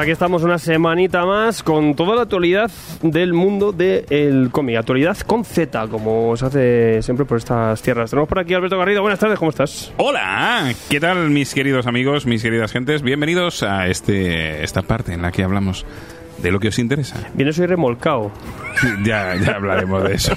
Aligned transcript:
Pues 0.00 0.06
aquí 0.06 0.12
estamos 0.12 0.42
una 0.44 0.56
semanita 0.56 1.26
más 1.26 1.62
con 1.62 1.94
toda 1.94 2.16
la 2.16 2.22
actualidad 2.22 2.70
del 3.02 3.34
mundo 3.34 3.70
del 3.70 4.48
cómic. 4.50 4.78
Actualidad 4.78 5.18
con 5.26 5.44
Z, 5.44 5.88
como 5.88 6.34
se 6.38 6.46
hace 6.46 7.02
siempre 7.02 7.26
por 7.26 7.36
estas 7.36 7.82
tierras. 7.82 8.08
Tenemos 8.08 8.26
por 8.26 8.38
aquí 8.38 8.54
Alberto 8.54 8.78
Garrido. 8.78 9.02
Buenas 9.02 9.18
tardes, 9.18 9.38
¿cómo 9.38 9.50
estás? 9.50 9.92
Hola, 9.98 10.72
¿qué 10.88 11.00
tal 11.00 11.28
mis 11.28 11.52
queridos 11.52 11.86
amigos, 11.86 12.24
mis 12.24 12.42
queridas 12.42 12.72
gentes? 12.72 13.02
Bienvenidos 13.02 13.62
a 13.62 13.88
este 13.88 14.64
esta 14.64 14.80
parte 14.80 15.12
en 15.12 15.20
la 15.20 15.32
que 15.32 15.42
hablamos 15.42 15.84
de 16.42 16.50
lo 16.50 16.60
que 16.60 16.68
os 16.68 16.78
interesa. 16.78 17.16
Vienes 17.34 17.58
hoy 17.58 17.66
remolcado. 17.66 18.30
ya, 19.04 19.36
ya 19.36 19.52
hablaremos 19.56 20.04
de 20.04 20.14
eso. 20.14 20.32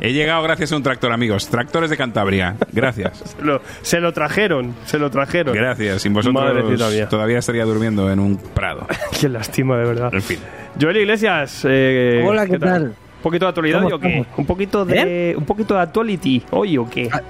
He 0.00 0.12
llegado 0.12 0.42
gracias 0.42 0.72
a 0.72 0.76
un 0.76 0.82
tractor, 0.82 1.12
amigos. 1.12 1.48
Tractores 1.48 1.90
de 1.90 1.96
Cantabria. 1.96 2.56
Gracias. 2.72 3.36
Se 3.36 3.42
lo, 3.42 3.60
se 3.82 4.00
lo 4.00 4.12
trajeron, 4.12 4.74
se 4.84 4.98
lo 4.98 5.10
trajeron. 5.10 5.54
Gracias. 5.54 6.02
Sin 6.02 6.12
vosotros 6.12 6.92
mía. 6.92 7.08
todavía 7.08 7.38
estaría 7.38 7.64
durmiendo 7.64 8.10
en 8.10 8.20
un 8.20 8.36
prado. 8.36 8.86
Qué 9.20 9.28
lástima, 9.28 9.78
de 9.78 9.84
verdad. 9.84 10.14
En 10.14 10.22
fin. 10.22 10.38
Joel 10.80 10.98
Iglesias. 10.98 11.64
eh, 11.68 12.22
Hola, 12.26 12.46
¿qué 12.46 12.58
tal? 12.58 12.94
¿Un 13.16 13.22
poquito 13.22 13.46
de 13.46 13.48
actualidad 13.48 13.82
¿Cómo 13.82 13.96
o 13.96 13.98
qué? 13.98 14.26
¿Un 14.36 14.46
poquito 14.46 14.84
de, 14.84 15.34
un 15.36 15.44
poquito 15.44 15.74
de 15.74 15.80
actuality 15.80 16.44
hoy 16.50 16.78
o 16.78 16.88
qué? 16.88 17.08
Ah, 17.10 17.20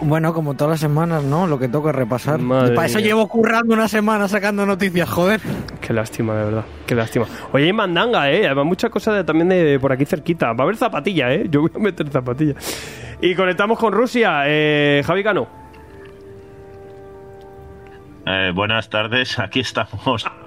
Bueno, 0.00 0.34
como 0.34 0.54
todas 0.54 0.72
las 0.72 0.80
semanas, 0.80 1.22
¿no? 1.22 1.46
Lo 1.46 1.58
que 1.58 1.68
toca 1.68 1.90
repasar. 1.92 2.38
Madre 2.38 2.74
Para 2.74 2.86
eso 2.88 2.98
mía. 2.98 3.06
llevo 3.06 3.26
currando 3.28 3.72
una 3.74 3.88
semana 3.88 4.28
sacando 4.28 4.66
noticias, 4.66 5.08
joder. 5.08 5.40
Qué 5.80 5.92
lástima, 5.94 6.34
de 6.34 6.44
verdad. 6.44 6.64
Qué 6.86 6.94
lástima. 6.94 7.26
Oye, 7.52 7.64
hay 7.66 7.72
mandanga, 7.72 8.30
¿eh? 8.30 8.44
Además, 8.46 8.66
muchas 8.66 8.90
cosas 8.90 9.14
de- 9.14 9.24
también 9.24 9.48
de 9.48 9.78
por 9.80 9.92
aquí 9.92 10.04
cerquita. 10.04 10.52
Va 10.52 10.60
a 10.60 10.62
haber 10.64 10.76
zapatilla, 10.76 11.32
¿eh? 11.32 11.46
Yo 11.48 11.62
voy 11.62 11.70
a 11.74 11.78
meter 11.78 12.08
zapatilla. 12.10 12.54
Y 13.22 13.34
conectamos 13.34 13.78
con 13.78 13.92
Rusia. 13.94 14.42
Eh, 14.46 15.02
Javi 15.06 15.22
Cano. 15.24 15.46
Eh, 18.26 18.52
buenas 18.54 18.88
tardes, 18.90 19.38
aquí 19.38 19.60
estamos 19.60 20.24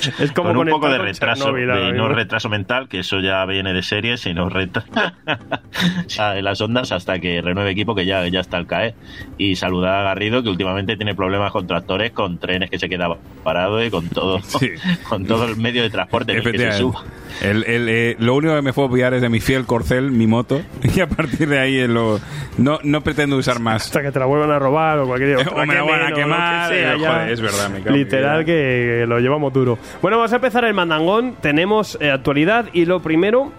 Es 0.18 0.32
como 0.32 0.48
con 0.50 0.58
un 0.58 0.68
poco 0.68 0.88
de 0.88 0.98
retraso, 0.98 1.52
de, 1.52 1.92
no 1.92 2.08
retraso 2.08 2.48
mental, 2.48 2.88
que 2.88 3.00
eso 3.00 3.20
ya 3.20 3.44
viene 3.46 3.72
de 3.72 3.82
serie, 3.82 4.16
sino 4.16 4.48
retraso 4.48 4.88
en 6.36 6.44
las 6.44 6.60
ondas 6.60 6.92
hasta 6.92 7.18
que 7.18 7.40
renueve 7.42 7.70
equipo, 7.70 7.94
que 7.94 8.06
ya, 8.06 8.26
ya 8.28 8.40
está 8.40 8.56
al 8.56 8.66
caer. 8.66 8.94
Y 9.38 9.56
saludar 9.56 10.00
a 10.00 10.02
Garrido, 10.04 10.42
que 10.42 10.48
últimamente 10.48 10.96
tiene 10.96 11.14
problemas 11.14 11.52
con 11.52 11.66
tractores, 11.66 12.12
con 12.12 12.38
trenes 12.38 12.70
que 12.70 12.78
se 12.78 12.88
quedan 12.88 13.12
parados 13.42 13.84
y 13.84 13.90
con 13.90 14.08
todo, 14.08 14.40
Sí. 14.42 14.70
con 15.08 15.26
todo 15.26 15.44
el 15.46 15.56
medio 15.56 15.82
de 15.82 15.90
transporte 15.90 16.32
en 16.32 16.38
el 16.38 16.52
que 16.52 16.58
se 16.58 16.72
suba. 16.72 17.02
El- 17.42 17.64
el, 17.64 17.88
eh, 17.88 18.16
lo 18.18 18.34
único 18.34 18.54
que 18.54 18.62
me 18.62 18.72
fue 18.72 18.84
a 18.84 18.86
obviar 18.86 19.12
es 19.14 19.20
de 19.20 19.28
mi 19.28 19.40
fiel 19.40 19.66
corcel, 19.66 20.10
mi 20.10 20.26
moto, 20.26 20.62
y 20.82 21.00
a 21.00 21.06
partir 21.08 21.48
de 21.48 21.58
ahí 21.58 21.76
eh, 21.78 21.88
lo, 21.88 22.18
no, 22.56 22.78
no 22.82 23.02
pretendo 23.02 23.36
usar 23.36 23.60
más. 23.60 23.86
Hasta 23.86 24.02
que 24.02 24.10
te 24.10 24.18
la 24.18 24.24
vuelvan 24.26 24.50
a 24.50 24.58
robar 24.58 24.98
o 25.00 25.06
cualquier 25.06 25.36
otra. 25.36 25.62
O 25.62 25.66
me 25.66 25.74
la 25.74 25.82
van 25.82 26.12
a 26.12 26.12
quemar, 26.14 26.70
que 26.70 26.76
sea, 26.76 26.94
eh, 26.94 26.98
joder, 26.98 27.30
es 27.30 27.40
verdad, 27.40 27.70
me 27.70 27.90
Literal 27.90 28.44
que 28.44 29.04
lo 29.06 29.18
llevamos 29.20 29.52
duro. 29.52 29.78
Bueno, 30.02 30.18
vamos 30.18 30.32
a 30.32 30.36
empezar 30.36 30.64
el 30.64 30.74
mandangón. 30.74 31.36
Tenemos 31.40 31.98
eh, 32.00 32.10
actualidad 32.10 32.66
y 32.72 32.84
lo 32.84 33.00
primero. 33.00 33.52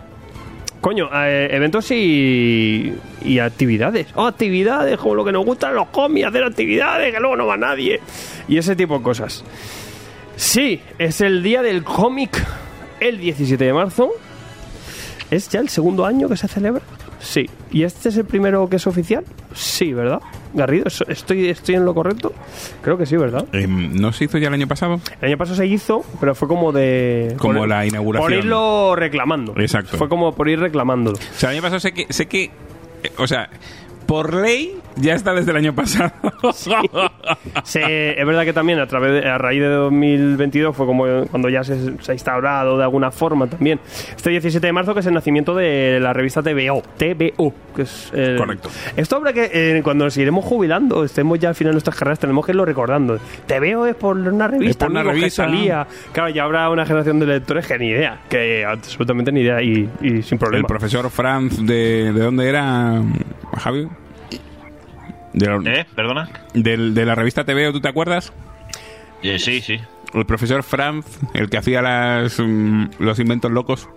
Coño, 0.81 1.09
eh, 1.13 1.49
eventos 1.51 1.89
y, 1.91 2.93
y 3.23 3.39
actividades. 3.39 4.07
Oh, 4.15 4.25
actividades, 4.25 4.97
como 4.97 5.15
lo 5.15 5.25
que 5.25 5.31
nos 5.31 5.43
gustan 5.43 5.73
los 5.73 5.87
cómics, 5.87 6.27
hacer 6.27 6.43
actividades, 6.43 7.13
que 7.13 7.19
luego 7.19 7.35
no 7.35 7.47
va 7.47 7.57
nadie. 7.57 7.99
Y 8.47 8.57
ese 8.57 8.75
tipo 8.75 8.97
de 8.97 9.03
cosas. 9.03 9.43
Sí, 10.35 10.81
es 10.99 11.21
el 11.21 11.41
día 11.41 11.63
del 11.63 11.83
cómic, 11.83 12.45
el 12.99 13.17
17 13.17 13.65
de 13.65 13.73
marzo. 13.73 14.11
¿Es 15.31 15.49
ya 15.49 15.59
el 15.59 15.69
segundo 15.69 16.05
año 16.05 16.29
que 16.29 16.37
se 16.37 16.47
celebra? 16.47 16.83
Sí. 17.19 17.49
¿Y 17.71 17.83
este 17.83 18.09
es 18.09 18.17
el 18.17 18.25
primero 18.25 18.69
que 18.69 18.75
es 18.77 18.87
oficial? 18.87 19.23
Sí, 19.53 19.91
¿verdad? 19.93 20.21
Garrido, 20.53 20.85
¿es- 20.87 21.03
¿estoy, 21.07 21.49
estoy 21.49 21.75
en 21.75 21.85
lo 21.85 21.93
correcto? 21.93 22.33
Creo 22.81 22.97
que 22.97 23.05
sí, 23.05 23.17
¿verdad? 23.17 23.45
Em, 23.53 23.95
¿No 23.99 24.13
se 24.13 24.25
hizo 24.25 24.37
ya 24.37 24.47
el 24.49 24.53
año 24.53 24.67
pasado? 24.67 24.99
El 25.21 25.29
año 25.29 25.37
pasado 25.37 25.57
se 25.57 25.65
hizo, 25.67 26.05
pero 26.19 26.35
fue 26.35 26.47
como 26.47 26.71
de... 26.71 27.35
Como 27.37 27.59
por- 27.59 27.67
la 27.67 27.85
inauguración. 27.85 28.29
Por 28.31 28.37
irlo 28.37 28.95
reclamando. 28.95 29.53
Exacto. 29.57 29.97
Fue 29.97 30.07
como 30.09 30.33
por 30.35 30.47
ir 30.49 30.59
reclamándolo. 30.59 31.17
O 31.17 31.39
sea, 31.39 31.49
el 31.49 31.55
año 31.57 31.63
pasado 31.63 31.79
sé 31.79 31.91
que, 31.93 32.05
sé 32.11 32.27
que 32.27 32.43
eh, 33.03 33.11
o 33.17 33.27
sea, 33.27 33.49
por 34.07 34.33
ley 34.33 34.75
ya 34.95 35.13
está 35.13 35.33
desde 35.33 35.51
el 35.51 35.57
año 35.57 35.75
pasado. 35.75 36.11
Se- 37.63 38.19
es 38.19 38.25
verdad 38.25 38.45
que 38.45 38.53
también 38.53 38.79
a 38.79 38.87
través 38.87 39.21
de- 39.21 39.29
a 39.29 39.37
raíz 39.37 39.61
de 39.61 39.67
2022 39.67 40.75
fue 40.75 40.85
como 40.85 41.05
cuando 41.29 41.49
ya 41.49 41.63
se, 41.63 42.01
se 42.01 42.11
ha 42.11 42.15
instaurado 42.15 42.77
de 42.77 42.83
alguna 42.83 43.11
forma 43.11 43.47
también. 43.47 43.79
Este 44.15 44.29
17 44.31 44.65
de 44.65 44.73
marzo 44.73 44.93
que 44.93 45.01
es 45.01 45.05
el 45.05 45.13
nacimiento 45.13 45.53
de 45.55 45.99
la 46.01 46.13
revista 46.13 46.41
TVO, 46.41 46.81
TVO, 46.97 47.53
que 47.75 47.81
es 47.83 48.11
el- 48.13 48.37
Correcto. 48.37 48.69
Esto 48.95 49.17
habrá 49.17 49.33
que 49.33 49.49
eh, 49.53 49.81
cuando 49.83 50.05
nos 50.05 50.17
iremos 50.17 50.45
jubilando, 50.45 51.03
estemos 51.03 51.37
ya 51.39 51.49
al 51.49 51.55
final 51.55 51.71
de 51.71 51.75
nuestras 51.75 51.95
carreras, 51.95 52.19
tenemos 52.19 52.45
que 52.45 52.51
irlo 52.53 52.65
recordando. 52.65 53.19
TVO 53.45 53.85
es 53.85 53.95
por 53.95 54.17
una 54.17 54.47
revista, 54.47 54.69
Es 54.69 54.77
por 54.77 54.89
una 54.91 54.99
amigos, 55.01 55.15
que 55.15 55.19
revista. 55.21 55.43
salía. 55.45 55.87
Claro, 56.11 56.29
ya 56.29 56.43
habrá 56.43 56.69
una 56.69 56.85
generación 56.85 57.19
de 57.19 57.25
lectores 57.27 57.67
que 57.67 57.77
ni 57.77 57.87
idea, 57.89 58.21
que 58.29 58.65
absolutamente 58.65 59.31
ni 59.31 59.41
idea 59.41 59.61
y, 59.61 59.89
y 60.01 60.21
sin 60.23 60.35
el 60.35 60.39
problema. 60.39 60.67
profesor 60.67 61.09
Franz 61.09 61.57
de, 61.65 62.11
¿de 62.13 62.19
dónde 62.23 62.47
era, 62.49 63.01
Javi? 63.59 63.87
De, 65.33 65.45
la- 65.47 65.71
¿Eh? 65.71 65.85
¿Perdona? 65.95 66.29
del- 66.53 66.93
de 66.93 67.05
la 67.05 67.15
revista 67.15 67.43
TVO, 67.43 67.71
¿tú 67.71 67.81
te 67.81 67.87
acuerdas? 67.89 68.33
Eh, 69.23 69.39
sí, 69.39 69.61
sí. 69.61 69.79
El 70.13 70.25
profesor 70.25 70.63
Franz, 70.63 71.05
el 71.33 71.49
que 71.49 71.57
hacía 71.57 71.81
las, 71.81 72.39
mm, 72.39 72.85
los 72.99 73.19
inventos 73.19 73.51
locos. 73.51 73.89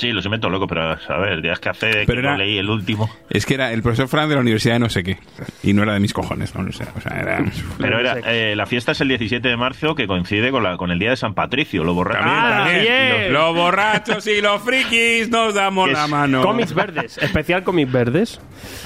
Sí, 0.00 0.12
los 0.12 0.24
invento 0.24 0.48
loco, 0.48 0.66
pero 0.66 0.82
a 0.92 1.18
ver, 1.18 1.42
ya 1.42 1.52
es 1.52 1.60
que 1.60 1.68
hace 1.68 1.90
Pero 1.90 2.06
que 2.06 2.18
era- 2.20 2.30
no 2.32 2.38
leí 2.38 2.56
el 2.56 2.70
último. 2.70 3.10
Es 3.28 3.44
que 3.44 3.52
era 3.54 3.70
el 3.72 3.82
profesor 3.82 4.08
Franz 4.08 4.30
de 4.30 4.34
la 4.36 4.40
universidad 4.40 4.74
de 4.76 4.78
no 4.80 4.88
sé 4.88 5.02
qué. 5.02 5.18
Y 5.62 5.74
no 5.74 5.82
era 5.82 5.92
de 5.92 6.00
mis 6.00 6.12
cojones, 6.14 6.54
no, 6.54 6.62
lo 6.62 6.72
sé. 6.72 6.84
O 6.96 7.00
sea, 7.00 7.20
era... 7.20 7.44
Pero 7.78 8.00
era, 8.00 8.16
eh, 8.26 8.56
la 8.56 8.64
fiesta 8.66 8.92
es 8.92 9.00
el 9.02 9.08
17 9.08 9.46
de 9.46 9.56
marzo, 9.58 9.94
que 9.94 10.06
coincide 10.06 10.50
con, 10.50 10.62
la, 10.62 10.76
con 10.78 10.90
el 10.90 10.98
día 10.98 11.10
de 11.10 11.16
San 11.16 11.34
Patricio, 11.34 11.84
lo 11.84 11.92
borracho. 11.94 12.24
También, 12.24 12.86
Ah. 12.90 13.22
Los, 13.28 13.32
los 13.32 13.54
borrachos 13.56 14.26
y 14.26 14.40
los 14.40 14.62
frikis 14.62 15.28
nos 15.28 15.52
damos 15.54 15.90
la 15.92 16.06
mano. 16.06 16.42
Cómics 16.42 16.72
verdes, 16.74 17.18
especial 17.18 17.62
cómics 17.62 17.92
verdes. 17.92 18.40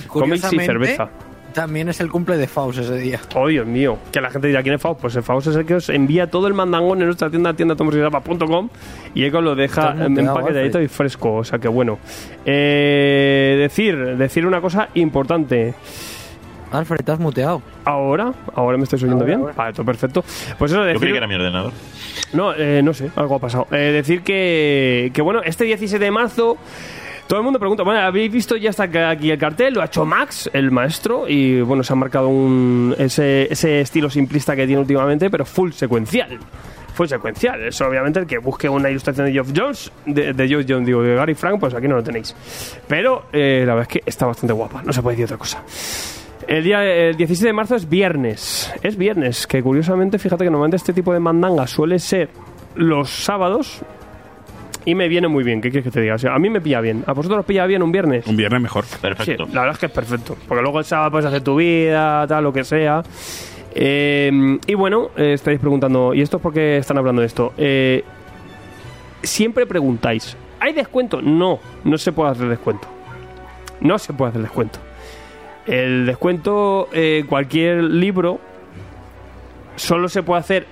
Cómics 0.09 0.53
y 0.53 0.59
cerveza. 0.59 1.11
También 1.55 1.89
es 1.89 2.01
el 2.01 2.11
cumple 2.11 2.37
de 2.37 2.49
Faust 2.49 2.81
ese 2.81 2.97
día. 2.97 3.21
Oh, 3.35 3.47
Dios 3.47 3.65
mío. 3.65 3.97
Que 4.11 4.21
la 4.21 4.29
gente 4.29 4.49
dirá, 4.49 4.63
¿quién 4.63 4.75
es 4.75 4.83
Faust? 4.83 5.01
Pues 5.01 5.15
el 5.15 5.23
Faust 5.23 5.47
es 5.47 5.57
el 5.57 5.65
que 5.65 5.77
os 5.77 5.89
envía 5.89 6.29
todo 6.29 6.49
el 6.49 6.55
mandangón 6.55 6.99
en 7.01 7.07
nuestra 7.07 7.31
tienda, 7.31 7.55
tienda 7.55 7.77
tomosirapa.com 7.77 8.69
y 9.15 9.25
os 9.25 9.33
lo 9.45 9.55
deja 9.55 9.95
muteado, 9.95 10.21
empaquetadito 10.39 10.81
y 10.83 10.89
fresco. 10.89 11.35
O 11.37 11.45
sea 11.45 11.61
que 11.61 11.69
bueno. 11.69 11.99
Eh, 12.45 13.57
decir, 13.59 14.17
decir 14.17 14.47
una 14.47 14.61
cosa 14.61 14.89
importante. 14.95 15.75
Alfred, 16.73 17.05
te 17.05 17.13
has 17.13 17.21
muteado. 17.21 17.63
Ahora, 17.85 18.33
ahora 18.55 18.77
me 18.77 18.83
estoy 18.83 19.05
oyendo 19.05 19.25
bien. 19.25 19.39
ahora. 19.39 19.55
Vale, 19.57 19.73
todo 19.73 19.87
perfecto. 19.87 20.25
Pues 20.59 20.73
eso, 20.73 20.81
Yo 20.81 20.87
decir. 20.87 21.01
creí 21.01 21.13
que 21.13 21.19
era 21.19 21.29
mi 21.29 21.35
ordenador. 21.37 21.73
No, 22.33 22.53
eh, 22.53 22.81
no 22.83 22.93
sé, 22.93 23.11
algo 23.15 23.37
ha 23.37 23.39
pasado. 23.39 23.69
Eh, 23.71 23.93
decir 23.93 24.23
que, 24.23 25.13
que, 25.15 25.23
bueno, 25.23 25.41
este 25.45 25.65
17 25.65 26.05
de 26.05 26.11
marzo. 26.11 26.57
Todo 27.27 27.39
el 27.39 27.45
mundo 27.45 27.59
pregunta, 27.59 27.83
bueno, 27.83 28.01
¿habéis 28.01 28.31
visto 28.31 28.55
ya 28.57 28.69
está 28.69 28.85
aquí 29.09 29.31
el 29.31 29.39
cartel? 29.39 29.75
Lo 29.75 29.81
ha 29.81 29.87
hecho 29.87 30.05
Max, 30.05 30.51
el 30.53 30.71
maestro, 30.71 31.27
y 31.27 31.63
bueno, 31.63 31.83
se 31.83 31.95
ha 31.95 31.97
marcado 31.97 32.29
un, 32.29 32.95
ese, 32.99 33.51
estilo 33.81 34.11
simplista 34.11 34.55
que 34.55 34.67
tiene 34.67 34.83
últimamente, 34.83 35.31
pero 35.31 35.47
full 35.47 35.71
secuencial. 35.73 36.39
Full 36.93 37.07
secuencial. 37.07 37.63
Eso, 37.63 37.87
obviamente, 37.87 38.21
el 38.21 38.27
que 38.27 38.37
busque 38.37 38.69
una 38.69 38.91
ilustración 38.91 39.27
de 39.27 39.33
Geoff 39.33 39.53
Jones, 39.57 39.91
de, 40.05 40.35
de 40.35 40.49
Geoff 40.49 40.67
Jones, 40.69 40.87
digo, 40.87 41.03
de 41.03 41.15
Gary 41.15 41.35
Frank, 41.35 41.59
pues 41.59 41.73
aquí 41.73 41.89
no 41.89 41.97
lo 41.97 42.03
tenéis. 42.03 42.37
Pero 42.87 43.25
eh, 43.33 43.65
la 43.67 43.75
verdad 43.75 43.91
es 43.91 44.01
que 44.01 44.03
está 44.05 44.27
bastante 44.27 44.53
guapa, 44.53 44.83
no 44.83 44.93
se 44.93 45.01
puede 45.01 45.17
decir 45.17 45.25
otra 45.25 45.39
cosa. 45.39 45.63
El 46.47 46.63
día 46.63 46.85
el 46.85 47.17
17 47.17 47.47
de 47.47 47.53
marzo 47.55 47.75
es 47.75 47.89
viernes. 47.89 48.71
Es 48.83 48.99
viernes, 48.99 49.47
que 49.47 49.63
curiosamente, 49.63 50.19
fíjate 50.19 50.45
que 50.45 50.51
normalmente 50.51 50.77
este 50.77 50.93
tipo 50.93 51.15
de 51.15 51.21
mandanga 51.21 51.67
suele 51.67 51.99
ser 51.99 52.29
los 52.75 53.09
sábados 53.09 53.83
y 54.85 54.95
me 54.95 55.09
viene 55.09 55.29
muy 55.29 55.45
bien. 55.45 55.61
¿Qué 55.61 55.71
quieres 55.71 55.85
que 55.85 55.91
te 55.91 56.01
diga? 56.01 56.15
O 56.15 56.19
sea, 56.19 56.35
a 56.35 56.39
mí 56.39 56.51
me 56.51 56.61
pilla 56.61 56.81
bien. 56.81 57.05
¿A 57.07 57.13
vosotros 57.13 57.41
os 57.41 57.47
pilla 57.47 57.67
bien 57.67 57.83
un 57.83 57.93
viernes? 57.93 58.27
Un 58.27 58.37
viernes 58.37 58.61
mejor. 58.61 58.85
Perfecto. 59.01 59.47
Sí, 59.47 59.53
la 59.53 59.63
verdad 59.63 59.75
es 59.75 59.79
que 59.79 59.87
es 59.87 59.93
perfecto. 59.93 60.37
Porque 60.47 60.63
luego 60.63 60.79
el 60.79 60.85
sábado 60.85 61.11
puedes 61.11 61.27
hacer 61.27 61.43
tu 61.43 61.57
vida, 61.57 62.27
tal, 62.27 62.45
lo 62.45 62.53
que 62.53 62.65
sea. 62.65 63.03
Eh, 63.75 64.59
y 64.67 64.75
bueno, 64.75 65.11
eh, 65.17 65.33
estáis 65.33 65.59
preguntando, 65.59 66.15
¿y 66.15 66.23
esto 66.23 66.37
es 66.37 66.43
por 66.43 66.53
qué 66.53 66.77
están 66.77 66.99
hablando 66.99 67.21
de 67.21 67.27
esto? 67.27 67.53
Eh, 67.57 68.05
siempre 69.23 69.67
preguntáis, 69.67 70.37
¿hay 70.61 70.73
descuento? 70.73 71.21
No, 71.21 71.59
no 71.83 71.99
se 71.99 72.13
puede 72.13 72.31
hacer 72.31 72.49
descuento. 72.49 72.87
No 73.81 73.99
se 73.99 74.13
puede 74.13 74.31
hacer 74.31 74.43
descuento. 74.43 74.79
El 75.67 76.07
descuento, 76.07 76.89
eh, 76.93 77.25
cualquier 77.29 77.83
libro, 77.83 78.39
solo 79.77 80.09
se 80.09 80.23
puede 80.23 80.41
hacer, 80.41 80.67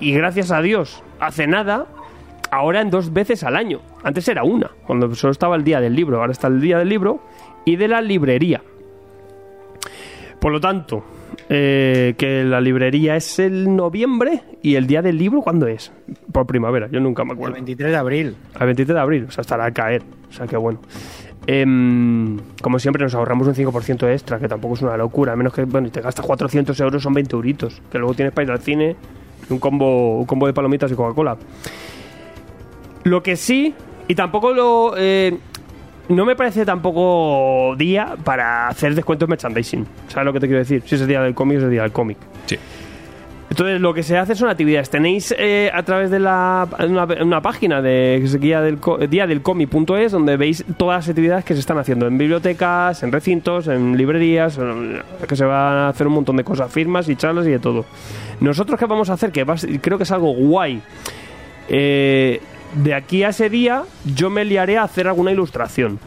y 0.00 0.12
gracias 0.12 0.50
a 0.50 0.60
Dios, 0.60 1.02
hace 1.18 1.46
nada, 1.46 1.86
ahora 2.54 2.80
en 2.80 2.90
dos 2.90 3.12
veces 3.12 3.42
al 3.44 3.56
año. 3.56 3.80
Antes 4.02 4.28
era 4.28 4.44
una, 4.44 4.70
cuando 4.86 5.14
solo 5.14 5.32
estaba 5.32 5.56
el 5.56 5.64
día 5.64 5.80
del 5.80 5.94
libro, 5.94 6.20
ahora 6.20 6.32
está 6.32 6.48
el 6.48 6.60
día 6.60 6.78
del 6.78 6.88
libro 6.88 7.20
y 7.64 7.76
de 7.76 7.88
la 7.88 8.00
librería. 8.00 8.62
Por 10.40 10.52
lo 10.52 10.60
tanto, 10.60 11.04
eh, 11.48 12.14
que 12.18 12.44
la 12.44 12.60
librería 12.60 13.16
es 13.16 13.38
el 13.38 13.74
noviembre 13.74 14.42
y 14.62 14.74
el 14.74 14.86
día 14.86 15.02
del 15.02 15.18
libro, 15.18 15.40
¿cuándo 15.40 15.66
es? 15.66 15.92
Por 16.32 16.46
primavera, 16.46 16.88
yo 16.90 17.00
nunca 17.00 17.24
me 17.24 17.32
El 17.32 17.36
acuerdo. 17.36 17.54
23 17.54 17.90
de 17.90 17.96
abril. 17.96 18.36
Al 18.54 18.66
23 18.66 18.94
de 18.94 19.00
abril, 19.00 19.24
o 19.28 19.30
sea, 19.30 19.42
estará 19.42 19.66
a 19.66 19.70
caer. 19.72 20.02
O 20.28 20.32
sea, 20.32 20.46
que 20.46 20.56
bueno. 20.56 20.80
Em, 21.46 22.38
como 22.62 22.78
siempre, 22.78 23.02
nos 23.02 23.14
ahorramos 23.14 23.46
un 23.46 23.54
5% 23.54 24.08
extra, 24.10 24.38
que 24.38 24.48
tampoco 24.48 24.74
es 24.74 24.82
una 24.82 24.96
locura. 24.96 25.32
A 25.32 25.36
menos 25.36 25.52
que, 25.52 25.64
bueno, 25.64 25.90
te 25.90 26.00
gastas 26.00 26.24
400 26.24 26.78
euros, 26.80 27.02
son 27.02 27.12
20 27.12 27.36
euritos. 27.36 27.82
Que 27.90 27.98
luego 27.98 28.14
tienes 28.14 28.32
para 28.32 28.44
ir 28.46 28.50
al 28.50 28.60
cine 28.60 28.96
y 29.48 29.52
un 29.52 29.58
combo, 29.58 30.18
un 30.20 30.24
combo 30.26 30.46
de 30.46 30.52
palomitas 30.52 30.90
y 30.90 30.94
Coca-Cola. 30.94 31.36
Lo 33.04 33.22
que 33.22 33.36
sí, 33.36 33.74
y 34.08 34.14
tampoco 34.14 34.52
lo. 34.52 34.94
eh, 34.96 35.36
no 36.08 36.26
me 36.26 36.36
parece 36.36 36.66
tampoco 36.66 37.74
día 37.76 38.14
para 38.24 38.68
hacer 38.68 38.94
descuentos 38.94 39.28
merchandising. 39.28 39.86
¿Sabes 40.08 40.26
lo 40.26 40.32
que 40.32 40.40
te 40.40 40.46
quiero 40.46 40.58
decir? 40.58 40.82
Si 40.84 40.96
es 40.96 41.00
el 41.00 41.08
día 41.08 41.22
del 41.22 41.34
cómic, 41.34 41.58
es 41.58 41.64
el 41.64 41.70
día 41.70 41.82
del 41.82 41.92
cómic. 41.92 42.18
Sí. 42.46 42.58
Entonces, 43.48 43.80
lo 43.80 43.94
que 43.94 44.02
se 44.02 44.18
hace 44.18 44.34
son 44.34 44.48
actividades. 44.48 44.90
Tenéis 44.90 45.32
eh, 45.38 45.70
a 45.72 45.82
través 45.84 46.10
de 46.10 46.18
la, 46.18 46.66
una, 46.80 47.04
una 47.04 47.40
página 47.40 47.80
de 47.80 48.18
que 48.20 48.26
se 48.28 48.38
guía 48.38 48.60
del, 48.60 48.80
día 49.08 49.26
del 49.26 49.42
cómic.es 49.42 50.12
donde 50.12 50.36
veis 50.36 50.64
todas 50.76 50.98
las 50.98 51.08
actividades 51.08 51.44
que 51.44 51.54
se 51.54 51.60
están 51.60 51.78
haciendo 51.78 52.06
en 52.06 52.18
bibliotecas, 52.18 53.02
en 53.02 53.12
recintos, 53.12 53.68
en 53.68 53.96
librerías, 53.96 54.58
que 55.28 55.36
se 55.36 55.44
van 55.44 55.76
a 55.76 55.88
hacer 55.90 56.06
un 56.06 56.14
montón 56.14 56.36
de 56.36 56.44
cosas, 56.44 56.72
firmas 56.72 57.08
y 57.08 57.16
charlas 57.16 57.46
y 57.46 57.50
de 57.50 57.60
todo. 57.60 57.84
Nosotros, 58.40 58.78
¿qué 58.78 58.86
vamos 58.86 59.08
a 59.08 59.12
hacer? 59.12 59.30
Que 59.30 59.44
va 59.44 59.54
creo 59.80 59.98
que 59.98 60.04
es 60.04 60.10
algo 60.10 60.32
guay. 60.34 60.82
Eh, 61.68 62.40
de 62.74 62.94
aquí 62.94 63.22
a 63.24 63.28
ese 63.30 63.48
día, 63.50 63.82
yo 64.04 64.30
me 64.30 64.44
liaré 64.44 64.78
a 64.78 64.82
hacer 64.84 65.06
alguna 65.08 65.30
ilustración. 65.32 65.98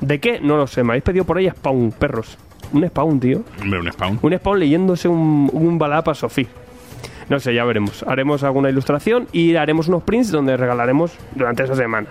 ¿De 0.00 0.18
qué? 0.20 0.40
No 0.40 0.56
lo 0.56 0.66
sé. 0.66 0.82
Me 0.82 0.92
habéis 0.92 1.04
pedido 1.04 1.24
por 1.24 1.38
ahí 1.38 1.48
Spawn, 1.50 1.92
perros. 1.92 2.38
Un 2.72 2.86
Spawn, 2.86 3.20
tío. 3.20 3.42
Hombre, 3.60 3.80
un 3.80 3.92
spawn. 3.92 4.18
Un 4.22 4.32
Spawn 4.36 4.58
leyéndose 4.60 5.08
un, 5.08 5.50
un 5.52 5.78
balada 5.78 6.02
para 6.04 6.14
Sofía. 6.14 6.46
No 7.28 7.38
sé, 7.38 7.54
ya 7.54 7.64
veremos. 7.64 8.02
Haremos 8.06 8.42
alguna 8.42 8.70
ilustración 8.70 9.26
y 9.32 9.54
haremos 9.56 9.88
unos 9.88 10.02
prints 10.02 10.30
donde 10.30 10.56
regalaremos 10.56 11.12
durante 11.34 11.64
esa 11.64 11.74
semana. 11.74 12.08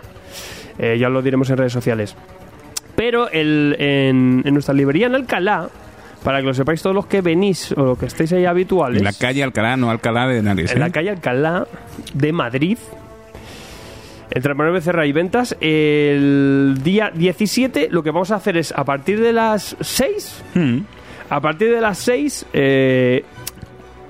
Eh, 0.77 0.97
ya 0.99 1.09
lo 1.09 1.21
diremos 1.21 1.49
en 1.49 1.57
redes 1.57 1.73
sociales. 1.73 2.15
Pero 2.95 3.29
el- 3.29 3.75
en, 3.79 4.41
en 4.45 4.53
nuestra 4.53 4.73
librería 4.73 5.07
en 5.07 5.15
Alcalá, 5.15 5.69
para 6.23 6.39
que 6.39 6.45
lo 6.47 6.53
sepáis 6.53 6.81
todos 6.81 6.95
los 6.95 7.05
que 7.05 7.21
venís 7.21 7.71
o 7.73 7.83
los 7.83 7.97
que 7.97 8.05
estéis 8.05 8.31
ahí 8.33 8.45
habituales, 8.45 8.99
En 8.99 9.05
la 9.05 9.13
calle 9.13 9.43
Alcalá, 9.43 9.77
no 9.77 9.89
Alcalá 9.89 10.27
de 10.27 10.39
Henares. 10.39 10.71
en 10.73 10.79
la 10.79 10.87
¿eh? 10.87 10.91
calle 10.91 11.09
Alcalá 11.09 11.65
de 12.13 12.31
Madrid, 12.33 12.77
entre 14.31 14.53
Manuel 14.53 14.75
Becerra 14.75 15.05
y 15.05 15.11
Ventas, 15.11 15.55
el 15.59 16.79
día 16.83 17.11
17 17.13 17.87
lo 17.91 18.03
que 18.03 18.11
vamos 18.11 18.31
a 18.31 18.35
hacer 18.35 18.57
es 18.57 18.71
a 18.71 18.83
partir 18.83 19.19
de 19.19 19.33
las 19.33 19.75
6 19.79 20.43
Mm. 20.55 20.77
a 21.29 21.41
partir 21.41 21.71
de 21.71 21.81
las 21.81 21.97
6 21.99 22.45
eh, 22.53 23.23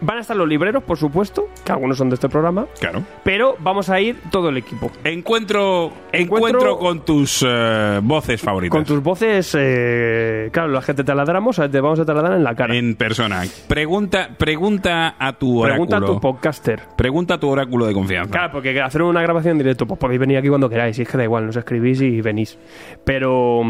van 0.01 0.17
a 0.17 0.21
estar 0.21 0.35
los 0.35 0.47
libreros, 0.47 0.83
por 0.83 0.97
supuesto, 0.97 1.49
que 1.65 1.71
algunos 1.71 1.97
son 1.97 2.09
de 2.09 2.15
este 2.15 2.29
programa, 2.29 2.67
Claro. 2.79 3.03
pero 3.23 3.55
vamos 3.59 3.89
a 3.89 3.99
ir 3.99 4.17
todo 4.31 4.49
el 4.49 4.57
equipo. 4.57 4.91
Encuentro, 5.03 5.91
Encuentro- 6.11 6.37
encuentro 6.47 6.77
con 6.77 7.05
tus 7.05 7.45
eh, 7.47 7.99
voces 8.03 8.41
favoritas. 8.41 8.75
Con 8.75 8.85
tus 8.85 9.01
voces, 9.03 9.55
eh, 9.59 10.49
claro, 10.51 10.69
la 10.69 10.81
gente 10.81 11.03
te 11.03 11.07
taladramos, 11.07 11.55
te 11.57 11.81
vamos 11.81 11.99
a 11.99 12.05
taladrar 12.05 12.33
en 12.37 12.43
la 12.43 12.55
cara. 12.55 12.75
En 12.75 12.95
persona. 12.95 13.43
Pregunta, 13.67 14.29
pregunta 14.37 15.15
a 15.19 15.33
tu 15.33 15.59
oráculo. 15.59 15.87
Pregunta 15.87 15.97
a 15.97 16.01
tu 16.15 16.19
podcaster. 16.21 16.81
Pregunta 16.95 17.35
a 17.35 17.39
tu 17.39 17.49
oráculo 17.49 17.85
de 17.85 17.93
confianza. 17.93 18.31
Claro, 18.31 18.51
porque 18.53 18.79
hacer 18.81 19.01
una 19.01 19.21
grabación 19.21 19.53
en 19.53 19.57
directo, 19.59 19.85
pues 19.85 19.99
podéis 19.99 20.19
venir 20.19 20.37
aquí 20.37 20.47
cuando 20.49 20.69
queráis, 20.69 20.97
y 20.99 21.03
es 21.03 21.07
que 21.09 21.17
da 21.17 21.23
igual, 21.23 21.45
nos 21.45 21.55
escribís 21.55 22.01
y 22.01 22.21
venís. 22.21 22.57
Pero. 23.03 23.61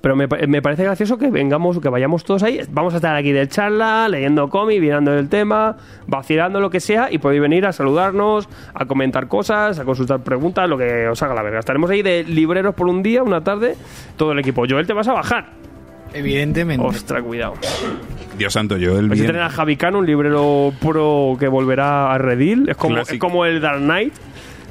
Pero 0.00 0.14
me, 0.14 0.28
pa- 0.28 0.38
me 0.46 0.62
parece 0.62 0.84
gracioso 0.84 1.18
que 1.18 1.28
vengamos, 1.30 1.80
que 1.80 1.88
vayamos 1.88 2.22
todos 2.24 2.44
ahí. 2.44 2.60
Vamos 2.70 2.92
a 2.94 2.96
estar 2.98 3.16
aquí 3.16 3.32
de 3.32 3.48
charla, 3.48 4.08
leyendo 4.08 4.48
cómic, 4.48 4.80
mirando 4.80 5.12
el 5.12 5.28
tema, 5.28 5.76
vacilando 6.06 6.60
lo 6.60 6.70
que 6.70 6.78
sea, 6.78 7.08
y 7.10 7.18
podéis 7.18 7.42
venir 7.42 7.66
a 7.66 7.72
saludarnos, 7.72 8.48
a 8.74 8.84
comentar 8.86 9.26
cosas, 9.26 9.78
a 9.80 9.84
consultar 9.84 10.22
preguntas, 10.22 10.68
lo 10.68 10.78
que 10.78 11.08
os 11.08 11.20
haga 11.22 11.34
la 11.34 11.42
verga. 11.42 11.58
Estaremos 11.58 11.90
ahí 11.90 12.02
de 12.02 12.22
libreros 12.22 12.74
por 12.76 12.86
un 12.86 13.02
día, 13.02 13.22
una 13.24 13.42
tarde, 13.42 13.74
todo 14.16 14.30
el 14.32 14.38
equipo. 14.38 14.64
Joel, 14.68 14.86
te 14.86 14.92
vas 14.92 15.08
a 15.08 15.14
bajar. 15.14 15.50
Evidentemente. 16.14 16.86
Ostras, 16.86 17.22
cuidado. 17.22 17.54
Dios 18.38 18.52
santo, 18.52 18.76
yo 18.76 18.98
el 18.98 19.08
Vais 19.08 19.20
a 19.20 19.22
bien. 19.22 19.26
tener 19.26 19.42
a 19.42 19.50
Javi 19.50 19.76
Cano, 19.76 19.98
un 19.98 20.06
librero 20.06 20.72
pro 20.80 21.36
que 21.40 21.48
volverá 21.48 22.12
a 22.14 22.18
Redil. 22.18 22.68
Es 22.68 22.76
como, 22.76 22.98
es 22.98 23.18
como 23.18 23.44
el 23.44 23.60
Dark 23.60 23.80
Knight 23.80 24.14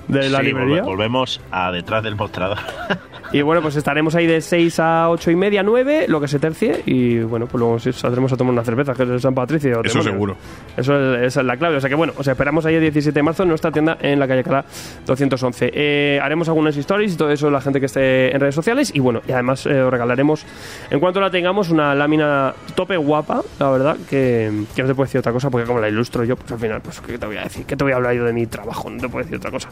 de 0.07 0.29
la 0.29 0.39
Sí, 0.39 0.45
librería. 0.45 0.83
volve- 0.83 0.85
volvemos 0.85 1.41
a 1.51 1.71
detrás 1.71 2.01
del 2.01 2.15
mostrador. 2.15 2.57
Y 3.31 3.41
bueno, 3.41 3.61
pues 3.61 3.75
estaremos 3.75 4.15
ahí 4.15 4.25
de 4.25 4.41
6 4.41 4.79
a 4.79 5.09
8 5.09 5.31
y 5.31 5.35
media, 5.35 5.63
9, 5.63 6.05
lo 6.07 6.21
que 6.21 6.27
se 6.27 6.39
tercie. 6.39 6.81
Y 6.85 7.19
bueno, 7.19 7.45
pues 7.45 7.59
luego 7.59 7.79
saldremos 7.79 8.31
a 8.31 8.37
tomar 8.37 8.53
una 8.53 8.63
cerveza, 8.63 8.93
que 8.93 9.03
es 9.03 9.09
de 9.09 9.19
San 9.19 9.33
Patricio. 9.35 9.81
Eso 9.83 10.01
seguro. 10.01 10.37
Eso 10.75 11.15
es, 11.15 11.27
esa 11.27 11.41
es 11.41 11.45
la 11.45 11.57
clave. 11.57 11.75
O 11.75 11.81
sea 11.81 11.89
que 11.89 11.95
bueno, 11.95 12.13
os 12.15 12.27
esperamos 12.27 12.65
ahí 12.65 12.75
el 12.75 12.81
17 12.81 13.17
de 13.17 13.23
marzo 13.23 13.43
en 13.43 13.49
nuestra 13.49 13.71
tienda 13.71 13.97
en 13.99 14.19
la 14.19 14.27
calle 14.27 14.43
Cala 14.43 14.65
211. 15.05 15.71
Eh, 15.73 16.19
haremos 16.21 16.47
algunas 16.47 16.75
stories 16.77 17.13
y 17.13 17.17
todo 17.17 17.29
eso 17.29 17.49
la 17.49 17.61
gente 17.61 17.79
que 17.79 17.87
esté 17.87 18.33
en 18.33 18.39
redes 18.39 18.55
sociales. 18.55 18.91
Y 18.93 18.99
bueno, 18.99 19.21
y 19.27 19.31
además 19.31 19.65
eh, 19.65 19.81
os 19.81 19.91
regalaremos, 19.91 20.45
en 20.89 20.99
cuanto 20.99 21.19
la 21.19 21.29
tengamos, 21.29 21.69
una 21.69 21.93
lámina 21.95 22.53
tope 22.75 22.97
guapa, 22.97 23.41
la 23.59 23.69
verdad, 23.69 23.97
que, 24.09 24.51
que 24.75 24.81
no 24.81 24.87
te 24.87 24.95
puedo 24.95 25.05
decir 25.05 25.19
otra 25.19 25.33
cosa, 25.33 25.49
porque 25.49 25.67
como 25.67 25.79
la 25.79 25.89
ilustro 25.89 26.23
yo, 26.23 26.35
pues 26.35 26.51
al 26.51 26.59
final, 26.59 26.81
pues 26.81 27.01
¿qué 27.01 27.17
te 27.17 27.25
voy 27.25 27.37
a 27.37 27.43
decir? 27.43 27.65
¿Qué 27.65 27.75
te 27.75 27.83
voy 27.83 27.93
a 27.93 27.97
hablar 27.97 28.15
yo 28.15 28.23
de 28.23 28.33
mi 28.33 28.45
trabajo? 28.47 28.89
No 28.89 28.99
te 28.99 29.09
puedo 29.09 29.23
decir 29.23 29.37
otra 29.37 29.51
cosa. 29.51 29.69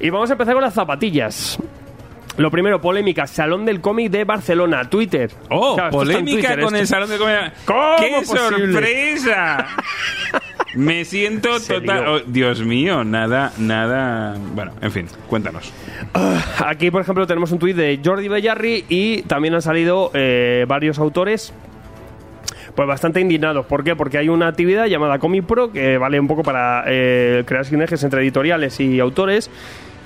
Y 0.00 0.10
vamos 0.10 0.30
a 0.30 0.34
empezar 0.34 0.54
con 0.54 0.62
las 0.62 0.74
zapatillas. 0.74 1.58
Lo 2.36 2.50
primero, 2.50 2.80
polémica, 2.80 3.26
Salón 3.28 3.64
del 3.64 3.80
Cómic 3.80 4.10
de 4.10 4.24
Barcelona, 4.24 4.88
Twitter. 4.90 5.30
Oh, 5.50 5.76
Claro, 5.76 5.90
polémica 5.90 6.48
Twitter, 6.48 6.60
con 6.64 6.74
esto. 6.74 6.78
el 6.78 6.86
salón 6.88 7.10
de 7.10 7.18
comedia. 7.18 7.52
¿Cómo 7.64 7.96
¡Qué 7.98 8.10
posible? 8.26 8.72
sorpresa! 8.72 9.66
Me 10.74 11.04
siento 11.04 11.60
total. 11.60 12.04
oh, 12.08 12.20
Dios 12.26 12.62
mío, 12.64 13.04
nada, 13.04 13.52
nada. 13.58 14.36
Bueno, 14.54 14.72
en 14.80 14.90
fin, 14.90 15.06
cuéntanos. 15.28 15.72
Aquí, 16.66 16.90
por 16.90 17.02
ejemplo, 17.02 17.26
tenemos 17.28 17.52
un 17.52 17.60
tuit 17.60 17.76
de 17.76 18.00
Jordi 18.04 18.26
Bellarri 18.26 18.84
y 18.88 19.22
también 19.22 19.54
han 19.54 19.62
salido 19.62 20.10
eh, 20.14 20.64
varios 20.66 20.98
autores 20.98 21.52
pues 22.74 22.88
bastante 22.88 23.20
indignados. 23.20 23.66
¿Por 23.66 23.84
qué? 23.84 23.94
Porque 23.94 24.18
hay 24.18 24.28
una 24.28 24.48
actividad 24.48 24.86
llamada 24.86 25.20
Comic 25.20 25.44
Pro 25.46 25.70
que 25.70 25.96
vale 25.96 26.18
un 26.18 26.26
poco 26.26 26.42
para 26.42 26.82
eh, 26.88 27.44
crear 27.46 27.64
sinergias 27.64 28.02
entre 28.02 28.20
editoriales 28.22 28.80
y 28.80 28.98
autores. 28.98 29.48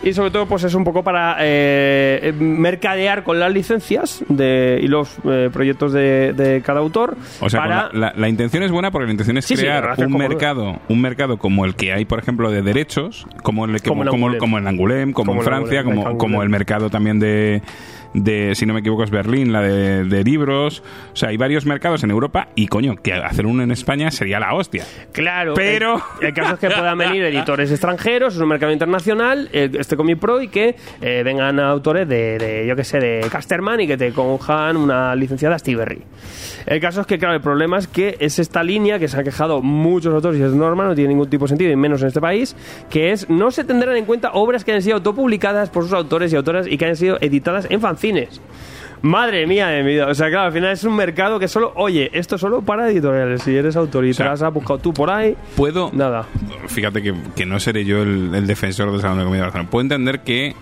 Y 0.03 0.13
sobre 0.13 0.31
todo, 0.31 0.47
pues 0.47 0.63
es 0.63 0.75
un 0.75 0.85
poco 0.85 1.03
para 1.03 1.37
eh, 1.41 2.33
mercadear 2.39 3.25
con 3.25 3.41
las 3.41 3.53
licencias 3.53 4.25
de, 4.29 4.79
y 4.81 4.87
los 4.87 5.17
eh, 5.25 5.51
proyectos 5.53 5.93
de, 5.93 6.33
de 6.35 6.63
cada 6.63 6.79
autor. 6.81 7.17
O 7.41 7.51
sea, 7.51 7.61
para, 7.63 7.77
la, 7.87 7.91
la- 7.93 8.13
la 8.17 8.29
intención 8.29 8.63
es 8.63 8.71
buena 8.71 8.91
porque 8.93 9.07
la 9.07 9.13
intención 9.13 9.39
es 9.39 9.45
Sí, 9.47 9.57
crear 9.57 9.95
un 9.99 10.05
como- 10.05 10.19
mercado, 10.19 10.79
un 10.89 11.01
mercado 11.01 11.37
como 11.39 11.65
el 11.65 11.75
que 11.75 11.93
hay, 11.93 12.05
por 12.05 12.21
ejemplo, 12.21 12.51
de 12.53 12.63
derechos, 12.63 13.27
como 13.43 13.65
el 13.65 13.81
que- 13.83 13.89
Como 13.89 14.05
como, 14.07 14.31
en 14.33 14.39
como, 14.39 14.57
Angoulême. 14.59 14.61
en 14.61 14.67
Angoulême, 14.69 15.13
como, 15.13 15.33
en 15.35 15.41
Francia, 15.43 15.83
como, 15.83 16.17
como 16.17 16.43
el 16.45 16.49
mercado 16.49 16.91
también 16.91 17.19
de, 17.19 17.63
de, 18.15 18.55
si 18.55 18.67
no 18.67 18.75
me 18.75 18.81
equivoco, 18.81 19.05
es 19.05 19.11
Berlín, 19.11 19.53
la 19.53 19.61
de, 19.61 20.05
de 20.05 20.25
libros. 20.25 20.83
O 21.13 21.17
sea, 21.17 21.29
hay 21.31 21.37
varios 21.37 21.67
mercados 21.67 22.03
en 22.05 22.11
Europa 22.11 22.49
y, 22.55 22.67
coño, 22.69 22.97
que 22.97 23.13
hacer 23.13 23.47
uno 23.47 23.63
en 23.63 23.71
España 23.71 24.11
sería 24.11 24.41
la 24.41 24.55
hostia. 24.55 24.85
Claro, 25.13 25.55
Pero- 25.55 26.03
el, 26.21 26.29
el 26.29 26.35
caso 26.35 26.55
es 26.55 26.61
que 26.61 26.69
puedan 26.71 26.97
venir 26.99 27.23
editores 27.25 27.71
extranjeros, 27.71 28.35
es 28.35 28.41
un 28.41 28.49
mercado 28.49 28.73
internacional, 28.73 29.49
eh, 29.53 29.71
este 29.79 29.97
Comic 29.97 30.19
Pro, 30.19 30.41
y 30.43 30.49
que 30.49 30.77
eh, 31.01 31.23
vengan 31.25 31.59
autores 31.61 32.09
de, 32.09 32.39
de, 32.39 32.67
yo 32.67 32.77
que 32.77 32.85
sé, 32.85 32.99
de 32.99 33.27
Casterman 33.31 33.81
y 33.81 33.87
que 33.87 33.97
te 33.97 34.13
cojan 34.13 34.77
una 34.77 35.15
licenciada 35.15 35.59
Stiberry. 35.59 36.03
El 36.67 36.81
caso 36.81 37.01
es 37.01 37.07
que, 37.07 37.19
claro, 37.19 37.35
el 37.35 37.41
problema 37.41 37.79
es 37.79 37.87
que 37.89 38.17
es 38.21 38.39
esta 38.39 38.63
línea 38.63 38.99
que 38.99 39.09
se 39.09 39.17
han 39.17 39.25
quejado 39.25 39.63
muchos 39.63 40.13
autores 40.15 40.39
y 40.39 40.43
es 40.43 40.53
normal, 40.53 40.89
no 40.89 40.95
tiene 40.95 41.09
ningún 41.11 41.31
tipo 41.31 41.45
de 41.45 41.49
sentido, 41.51 41.71
y 41.71 41.77
menos 41.77 42.03
en 42.03 42.09
este 42.09 42.21
país, 42.21 42.57
que 42.91 43.13
es 43.13 43.29
no 43.31 43.51
se 43.51 43.65
tendrán 43.65 43.97
en 43.97 44.05
cuenta 44.05 44.33
obras 44.33 44.65
que 44.65 44.73
hayan 44.73 44.83
sido 44.83 44.97
autopublicadas 44.97 45.71
por 45.71 45.85
sus 45.85 45.93
autores 45.93 46.33
y 46.33 46.37
autoras 46.37 46.67
y 46.67 46.77
que 46.77 46.85
hayan 46.85 46.97
sido 46.97 47.19
editadas 47.21 47.67
en 47.71 47.81
fanzines. 47.99 48.41
Madre 49.01 49.47
mía 49.47 49.69
de 49.69 49.83
mi 49.85 49.91
vida. 49.91 50.09
O 50.09 50.15
sea, 50.15 50.29
claro, 50.29 50.47
al 50.47 50.53
final 50.53 50.73
es 50.73 50.83
un 50.83 50.97
mercado 50.97 51.39
que 51.39 51.47
solo, 51.47 51.73
oye, 51.77 52.11
esto 52.13 52.35
es 52.35 52.41
solo 52.41 52.63
para 52.63 52.91
editoriales. 52.91 53.43
Si 53.43 53.55
eres 53.55 53.77
autor 53.77 54.05
y 54.07 54.13
te 54.13 54.25
las 54.25 54.43
has 54.43 54.53
buscado 54.53 54.79
tú 54.81 54.93
por 54.93 55.09
ahí, 55.11 55.37
Puedo, 55.57 55.91
nada. 55.93 56.27
fíjate 56.67 57.01
que, 57.03 57.15
que 57.37 57.47
no 57.47 57.61
seré 57.61 57.85
yo 57.85 58.03
el, 58.03 58.35
el 58.35 58.47
defensor 58.49 58.91
del 58.91 59.01
Salón 59.01 59.19
de 59.19 59.25
Comedia 59.25 59.43
de 59.43 59.47
Barcelona. 59.47 59.71
Puedo 59.71 59.83
entender 59.83 60.21
que, 60.21 60.55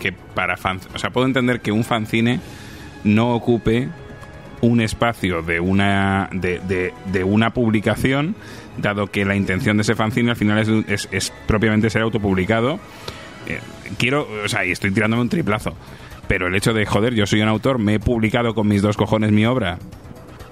que 0.00 0.10
para 0.12 0.56
fan, 0.56 0.80
o 0.92 0.98
sea, 0.98 1.10
puedo 1.10 1.26
entender 1.26 1.60
que 1.60 1.70
un 1.70 1.84
fanzine 1.84 2.40
no 3.04 3.32
ocupe 3.32 3.88
un 4.60 4.80
espacio 4.80 5.42
de 5.42 5.60
una 5.60 6.28
de, 6.32 6.58
de- 6.66 6.92
de 7.12 7.22
una 7.22 7.50
publicación, 7.54 8.34
dado 8.76 9.06
que 9.06 9.24
la 9.24 9.36
intención 9.36 9.76
de 9.76 9.82
ese 9.82 9.94
fanzine 9.94 10.30
al 10.30 10.36
final 10.36 10.58
es, 10.58 10.68
es- 10.88 11.08
es 11.12 11.32
propiamente 11.46 11.90
ser 11.90 12.02
autopublicado. 12.02 12.80
Eh, 13.46 13.60
quiero, 13.98 14.26
o 14.44 14.48
sea, 14.48 14.64
y 14.64 14.72
estoy 14.72 14.90
tirándome 14.90 15.22
un 15.22 15.28
triplazo. 15.28 15.74
Pero 16.28 16.46
el 16.48 16.54
hecho 16.54 16.72
de, 16.72 16.86
joder, 16.86 17.14
yo 17.14 17.26
soy 17.26 17.42
un 17.42 17.48
autor, 17.48 17.78
me 17.78 17.94
he 17.94 18.00
publicado 18.00 18.54
con 18.54 18.66
mis 18.66 18.82
dos 18.82 18.96
cojones 18.96 19.30
mi 19.30 19.44
obra 19.46 19.78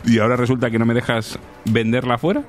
y 0.04 0.18
ahora 0.18 0.36
resulta 0.36 0.70
que 0.70 0.78
no 0.78 0.84
me 0.84 0.94
dejas 0.94 1.38
venderla 1.64 2.18
fuera 2.18 2.42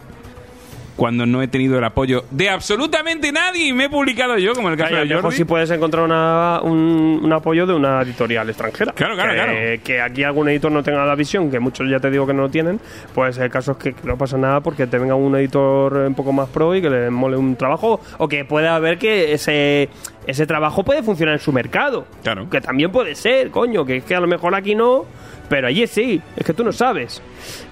cuando 0.96 1.26
no 1.26 1.42
he 1.42 1.48
tenido 1.48 1.78
el 1.78 1.84
apoyo 1.84 2.24
de 2.30 2.50
absolutamente 2.50 3.32
nadie 3.32 3.68
y 3.70 3.74
me 3.74 3.86
he 3.86 3.90
publicado 3.90 4.38
yo, 4.38 4.54
como 4.54 4.70
el 4.70 4.78
caso 4.78 4.90
Claro, 4.90 5.06
a 5.06 5.08
de 5.08 5.22
Jordi. 5.22 5.36
si 5.38 5.44
puedes 5.46 5.70
encontrar 5.72 6.04
una- 6.06 6.60
un, 6.62 7.20
un 7.24 7.34
apoyo 7.34 7.66
de 7.66 7.74
una 7.74 8.02
editorial 8.02 8.48
extranjera. 8.50 8.94
Claro, 8.94 9.16
claro, 9.16 9.32
que, 9.32 9.36
claro. 9.38 9.54
Que 9.84 10.02
aquí 10.02 10.24
algún 10.24 10.50
editor 10.50 10.72
no 10.72 10.84
tenga 10.84 11.04
la 11.06 11.16
visión, 11.16 11.50
que 11.50 11.60
muchos 11.60 11.90
ya 11.90 12.00
te 12.00 12.12
digo 12.12 12.28
que 12.28 12.34
no 12.34 12.44
lo 12.44 12.50
tienen, 12.50 12.80
pues 13.16 13.38
el 13.40 13.50
caso 13.50 13.72
es 13.72 13.78
que, 13.78 13.94
que 13.94 14.08
no 14.08 14.18
pasa 14.18 14.38
nada 14.38 14.62
porque 14.62 14.86
te 14.88 14.98
venga 15.00 15.16
un 15.16 15.36
editor 15.36 15.94
un 15.94 16.14
poco 16.16 16.32
más 16.32 16.48
pro 16.50 16.76
y 16.76 16.82
que 16.82 16.90
le 16.90 17.10
mole 17.10 17.38
un 17.38 17.56
trabajo 17.56 18.00
o 18.20 18.28
que 18.28 18.46
pueda 18.46 18.78
ver 18.80 18.98
que 19.00 19.34
ese, 19.34 19.90
ese 20.28 20.46
trabajo 20.46 20.84
puede 20.84 21.02
funcionar 21.02 21.34
en 21.34 21.40
su 21.42 21.52
mercado. 21.52 22.06
Claro. 22.22 22.50
Que 22.50 22.62
también 22.62 22.92
puede 22.92 23.16
ser, 23.16 23.50
coño, 23.50 23.84
que 23.86 23.98
es 23.98 24.04
que 24.04 24.16
a 24.16 24.20
lo 24.20 24.28
mejor 24.28 24.54
aquí 24.56 24.76
no, 24.76 25.06
pero 25.54 25.68
allí 25.68 25.86
sí, 25.86 26.20
es 26.36 26.44
que 26.44 26.54
tú 26.56 26.64
no 26.64 26.72
sabes. 26.72 27.22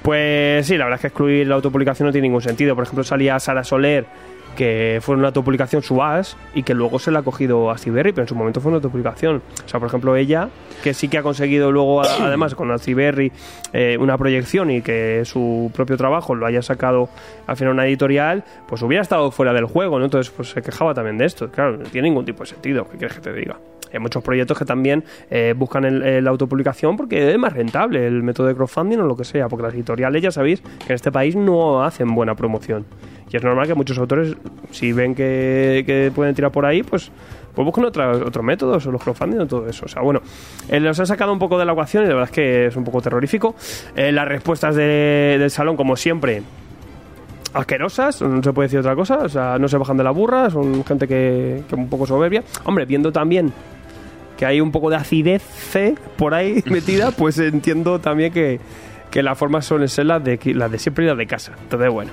Pues 0.04 0.68
sí, 0.68 0.78
la 0.78 0.86
verdad 0.86 0.98
es 0.98 1.02
que 1.02 1.08
excluir 1.08 1.48
la 1.48 1.56
autopublicación 1.56 2.06
no 2.06 2.12
tiene 2.12 2.28
ningún 2.28 2.44
sentido. 2.44 2.76
Por 2.76 2.84
ejemplo, 2.84 3.04
salía 3.04 3.40
Sara 3.40 3.64
Soler 3.64 4.06
que 4.56 5.00
fue 5.02 5.16
una 5.16 5.30
autopublicación 5.30 5.82
su 5.82 6.04
as 6.04 6.38
y 6.54 6.62
que 6.62 6.76
luego 6.76 7.00
se 7.00 7.10
la 7.10 7.20
ha 7.20 7.24
cogido 7.24 7.72
a 7.72 7.78
Berry, 7.84 8.12
pero 8.12 8.22
en 8.22 8.28
su 8.28 8.36
momento 8.36 8.62
fue 8.62 8.70
una 8.70 8.76
autopublicación. 8.76 9.42
O 9.66 9.68
sea, 9.68 9.80
por 9.80 9.88
ejemplo, 9.88 10.16
ella, 10.16 10.50
que 10.84 10.94
sí 10.94 11.08
que 11.08 11.18
ha 11.18 11.24
conseguido 11.24 11.72
luego, 11.72 12.04
además, 12.22 12.54
con 12.54 12.68
Berry 12.70 13.32
eh, 13.74 13.98
una 14.00 14.16
proyección 14.16 14.70
y 14.70 14.84
que 14.84 15.24
su 15.26 15.72
propio 15.74 15.98
trabajo 15.98 16.36
lo 16.36 16.46
haya 16.46 16.62
sacado 16.62 17.10
al 17.48 17.58
final 17.58 17.74
una 17.74 17.88
editorial, 17.88 18.44
pues 18.68 18.84
hubiera 18.84 19.02
estado 19.02 19.32
fuera 19.32 19.54
del 19.54 19.66
juego, 19.66 19.98
¿no? 19.98 20.06
Entonces, 20.06 20.32
pues 20.32 20.52
se 20.52 20.62
quejaba 20.62 20.94
también 20.94 21.18
de 21.18 21.26
esto. 21.26 21.50
Claro, 21.50 21.78
no 21.78 21.86
tiene 21.86 22.10
ningún 22.10 22.26
tipo 22.26 22.44
de 22.44 22.50
sentido. 22.50 22.88
¿Qué 22.92 23.00
quieres 23.00 23.16
que 23.16 23.24
te 23.24 23.34
diga? 23.34 23.58
Hay 23.94 24.00
muchos 24.00 24.24
proyectos 24.24 24.58
que 24.58 24.66
también 24.66 25.04
eh, 25.30 25.54
buscan 25.58 26.24
la 26.24 26.30
autopublicación 26.30 26.98
porque 26.98 27.32
es 27.32 27.38
más 27.38 27.54
rentable 27.54 28.06
el 28.08 28.24
método 28.24 28.48
de 28.48 28.56
crowdfunding 28.56 29.00
o 29.00 29.06
lo 29.06 29.16
que 29.18 29.24
sea, 29.24 29.48
porque 29.50 29.64
las 29.64 29.74
editoriales 29.74 30.22
ya 30.22 30.32
sabéis 30.32 30.62
que 30.62 30.88
en 30.90 30.96
este 30.96 31.12
país 31.12 31.36
no 31.36 31.84
hacen 31.84 32.14
buena 32.16 32.36
promoción. 32.36 32.86
Y 33.32 33.38
es 33.38 33.44
normal 33.44 33.66
que 33.66 33.74
muchos 33.76 33.98
autores, 33.98 34.36
si 34.72 34.92
ven 34.92 35.16
que, 35.16 36.12
pueden 36.14 36.36
tirar 36.36 36.52
por 36.52 36.66
ahí, 36.66 36.84
pues, 36.84 37.12
pues 37.56 37.66
buscan 37.66 37.86
otros 37.86 38.44
métodos, 38.44 38.86
o 38.88 38.92
los 38.92 39.02
crowdfunding 39.02 39.40
o 39.40 39.46
todo 39.46 39.68
eso. 39.68 39.86
O 39.86 39.88
sea, 39.88 40.02
bueno, 40.02 40.22
eh, 40.70 40.80
los 40.82 41.00
ha 41.00 41.06
sacado 41.06 41.32
un 41.32 41.40
poco 41.40 41.58
de 41.58 41.66
la 41.66 41.72
ecuación 41.72 42.04
y 42.04 42.08
la 42.08 42.16
verdad 42.16 42.30
es 42.30 42.36
que 42.36 42.66
es 42.68 42.76
un 42.76 42.84
poco 42.84 43.02
terrorífico. 43.02 43.56
Eh, 43.96 44.12
las 44.12 44.28
respuestas 44.28 44.76
de- 44.76 45.38
del 45.40 45.50
salón, 45.50 45.78
como 45.78 45.96
siempre, 45.96 46.44
asquerosas, 47.54 48.22
no 48.22 48.42
se 48.42 48.54
puede 48.54 48.68
decir 48.68 48.80
otra 48.80 48.96
cosa, 48.96 49.18
o 49.20 49.30
sea, 49.30 49.58
no 49.60 49.68
se 49.68 49.78
bajan 49.78 49.98
de 49.98 50.04
la 50.04 50.12
burra, 50.12 50.50
son 50.50 50.84
gente 50.86 51.08
que, 51.08 51.64
que 51.68 51.76
un 51.76 51.90
poco 51.90 52.06
soberbia. 52.06 52.44
Hombre, 52.66 52.86
viendo 52.86 53.12
también 53.12 53.52
que 54.42 54.48
hay 54.48 54.60
un 54.60 54.72
poco 54.72 54.90
de 54.90 54.96
acidez 54.96 55.44
C 55.44 55.94
por 56.18 56.34
ahí 56.34 56.64
metida, 56.66 57.12
pues 57.12 57.38
entiendo 57.38 58.00
también 58.00 58.34
que, 58.34 58.60
que 59.12 59.22
las 59.22 59.38
formas 59.38 59.68
suelen 59.68 59.88
ser 59.88 60.08
las 60.08 60.24
de, 60.24 60.40
las 60.56 60.72
de 60.72 60.80
siempre 60.80 61.06
y 61.06 61.08
las 61.08 61.16
de 61.16 61.28
casa. 61.28 61.52
Entonces, 61.62 61.92
bueno. 61.92 62.10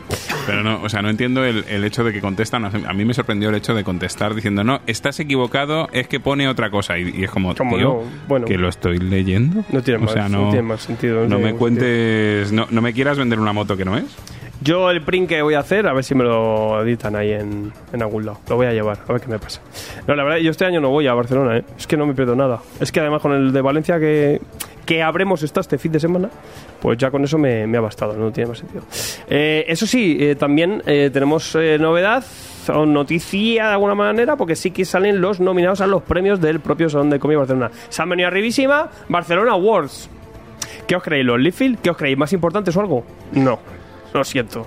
Pero 0.46 0.62
no, 0.62 0.82
o 0.82 0.90
sea, 0.90 1.00
no 1.00 1.08
entiendo 1.08 1.42
el, 1.42 1.64
el 1.70 1.84
hecho 1.84 2.04
de 2.04 2.12
que 2.12 2.20
contestan. 2.20 2.66
A 2.66 2.92
mí 2.92 3.06
me 3.06 3.14
sorprendió 3.14 3.48
el 3.48 3.54
hecho 3.54 3.72
de 3.74 3.82
contestar 3.82 4.34
diciendo, 4.34 4.62
no, 4.62 4.82
estás 4.86 5.18
equivocado, 5.20 5.88
es 5.92 6.06
que 6.06 6.20
pone 6.20 6.48
otra 6.48 6.68
cosa. 6.68 6.98
Y, 6.98 7.14
y 7.16 7.24
es 7.24 7.30
como, 7.30 7.54
Como 7.54 7.76
tío, 7.76 7.88
no, 7.88 8.02
bueno. 8.28 8.44
que 8.44 8.58
lo 8.58 8.68
estoy 8.68 8.98
leyendo. 8.98 9.64
No 9.72 9.82
tiene, 9.82 10.00
o 10.00 10.02
más, 10.02 10.12
sea, 10.12 10.28
no, 10.28 10.42
no, 10.42 10.50
tiene 10.50 10.68
más 10.68 10.82
sentido. 10.82 11.22
no 11.22 11.36
tiene 11.36 11.52
me 11.52 11.58
cuentes, 11.58 12.52
no, 12.52 12.66
no 12.68 12.82
me 12.82 12.92
quieras 12.92 13.16
vender 13.16 13.40
una 13.40 13.54
moto 13.54 13.74
que 13.74 13.86
no 13.86 13.96
es. 13.96 14.04
Yo 14.60 14.90
el 14.90 15.02
print 15.02 15.28
que 15.28 15.40
voy 15.42 15.54
a 15.54 15.60
hacer, 15.60 15.86
a 15.86 15.92
ver 15.92 16.02
si 16.02 16.14
me 16.14 16.24
lo 16.24 16.82
editan 16.82 17.14
ahí 17.14 17.32
en, 17.32 17.72
en 17.92 18.02
algún 18.02 18.26
lado. 18.26 18.40
Lo 18.48 18.56
voy 18.56 18.66
a 18.66 18.72
llevar, 18.72 18.98
a 19.06 19.12
ver 19.12 19.22
qué 19.22 19.28
me 19.28 19.38
pasa. 19.38 19.60
No, 20.06 20.14
la 20.16 20.24
verdad, 20.24 20.38
yo 20.38 20.50
este 20.50 20.64
año 20.64 20.80
no 20.80 20.90
voy 20.90 21.06
a 21.06 21.14
Barcelona, 21.14 21.58
¿eh? 21.58 21.64
Es 21.78 21.86
que 21.86 21.96
no 21.96 22.06
me 22.06 22.14
pierdo 22.14 22.34
nada. 22.34 22.60
Es 22.80 22.90
que 22.90 22.98
además 23.00 23.22
con 23.22 23.32
el 23.32 23.52
de 23.52 23.60
Valencia 23.60 24.00
que, 24.00 24.40
que 24.84 25.00
habremos 25.02 25.44
este 25.44 25.78
fin 25.78 25.92
de 25.92 26.00
semana, 26.00 26.28
pues 26.80 26.98
ya 26.98 27.10
con 27.12 27.22
eso 27.22 27.38
me, 27.38 27.68
me 27.68 27.78
ha 27.78 27.80
bastado, 27.80 28.14
no 28.14 28.32
tiene 28.32 28.48
más 28.48 28.58
sentido. 28.58 28.82
Eh, 29.28 29.64
eso 29.68 29.86
sí, 29.86 30.16
eh, 30.20 30.34
también 30.34 30.82
eh, 30.86 31.10
tenemos 31.12 31.54
eh, 31.54 31.78
novedad 31.78 32.24
o 32.74 32.84
noticia 32.84 33.68
de 33.68 33.72
alguna 33.72 33.94
manera, 33.94 34.36
porque 34.36 34.56
sí 34.56 34.72
que 34.72 34.84
salen 34.84 35.20
los 35.20 35.38
nominados 35.38 35.80
a 35.80 35.86
los 35.86 36.02
premios 36.02 36.40
del 36.40 36.58
propio 36.58 36.90
Salón 36.90 37.10
de 37.10 37.20
Cómic 37.20 37.38
Barcelona. 37.38 37.70
Se 37.88 38.02
han 38.02 38.08
venido 38.08 38.26
arribísima 38.26 38.90
Barcelona 39.08 39.52
Awards. 39.52 40.10
¿Qué 40.88 40.96
os 40.96 41.02
creéis? 41.02 41.24
¿Los 41.24 41.38
Leaffield? 41.38 41.78
¿Qué 41.80 41.90
os 41.90 41.96
creéis? 41.96 42.18
¿Más 42.18 42.32
importantes 42.32 42.76
o 42.76 42.80
algo? 42.80 43.04
No. 43.32 43.58
Lo 44.12 44.24
siento. 44.24 44.66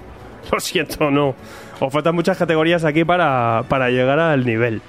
Lo 0.52 0.60
siento, 0.60 1.10
no. 1.12 1.36
Os 1.80 1.92
faltan 1.94 2.16
muchas 2.16 2.38
categorías 2.38 2.84
aquí 2.86 3.04
para, 3.04 3.64
para 3.68 3.90
llegar 3.90 4.20
al 4.20 4.46
nivel. 4.46 4.82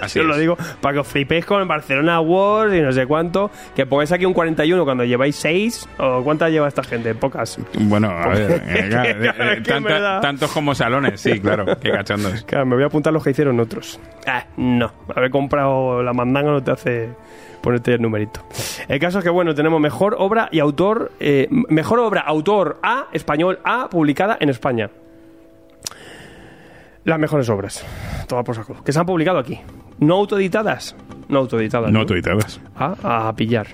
Así 0.00 0.18
Yo 0.18 0.24
lo 0.24 0.36
digo 0.36 0.56
para 0.80 0.94
que 0.94 0.98
os 1.00 1.06
flipéis 1.06 1.44
con 1.44 1.60
el 1.60 1.68
Barcelona 1.68 2.16
Awards 2.16 2.74
y 2.74 2.80
no 2.80 2.90
sé 2.90 3.06
cuánto. 3.06 3.50
Que 3.76 3.86
pongáis 3.86 4.10
aquí 4.10 4.24
un 4.24 4.32
41 4.32 4.84
cuando 4.84 5.04
lleváis 5.04 5.36
6. 5.36 5.88
¿O 5.98 6.22
cuántas 6.24 6.50
lleva 6.50 6.66
esta 6.68 6.82
gente? 6.82 7.14
Pocas. 7.14 7.58
Bueno, 7.78 8.10
a 8.10 8.28
ver, 8.28 8.62
eh, 8.66 8.88
claro, 8.88 9.08
eh, 9.10 9.14
Claro, 9.32 9.52
eh, 9.52 9.60
tanta- 9.62 10.20
tantos 10.20 10.50
como 10.50 10.74
salones, 10.74 11.20
sí, 11.20 11.38
claro, 11.38 11.64
qué 11.80 11.90
cachondos. 11.92 12.42
Claro, 12.44 12.66
me 12.66 12.74
voy 12.74 12.84
a 12.84 12.86
apuntar 12.86 13.12
los 13.12 13.22
que 13.22 13.30
hicieron 13.30 13.60
otros. 13.60 14.00
Ah, 14.26 14.44
no. 14.56 14.92
Haber 15.14 15.30
comprado 15.30 16.02
la 16.02 16.12
mandanga 16.12 16.50
no 16.50 16.62
te 16.62 16.70
hace 16.72 17.08
ponerte 17.62 17.94
el 17.94 18.02
numerito. 18.02 18.40
El 18.88 18.98
caso 18.98 19.18
es 19.18 19.24
que, 19.24 19.30
bueno, 19.30 19.54
tenemos 19.54 19.80
mejor 19.80 20.16
obra 20.18 20.48
y 20.52 20.58
autor. 20.60 21.12
eh, 21.20 21.48
mejor 21.50 21.98
obra, 22.00 22.20
autor 22.22 22.78
A, 22.82 23.06
español 23.12 23.60
A, 23.64 23.88
publicada 23.88 24.36
en 24.40 24.48
España. 24.50 24.90
Las 27.04 27.18
mejores 27.18 27.48
obras. 27.48 27.84
Todas 28.28 28.44
por 28.44 28.54
saco. 28.54 28.82
Que 28.84 28.92
se 28.92 28.98
han 29.00 29.06
publicado 29.06 29.38
aquí. 29.38 29.58
No 29.98 30.14
autoeditadas. 30.16 30.94
No 31.28 31.38
autoeditadas. 31.40 31.90
No 31.90 32.04
tuiteadas. 32.06 32.60
a, 32.76 33.28
a 33.28 33.34
pillar. 33.34 33.66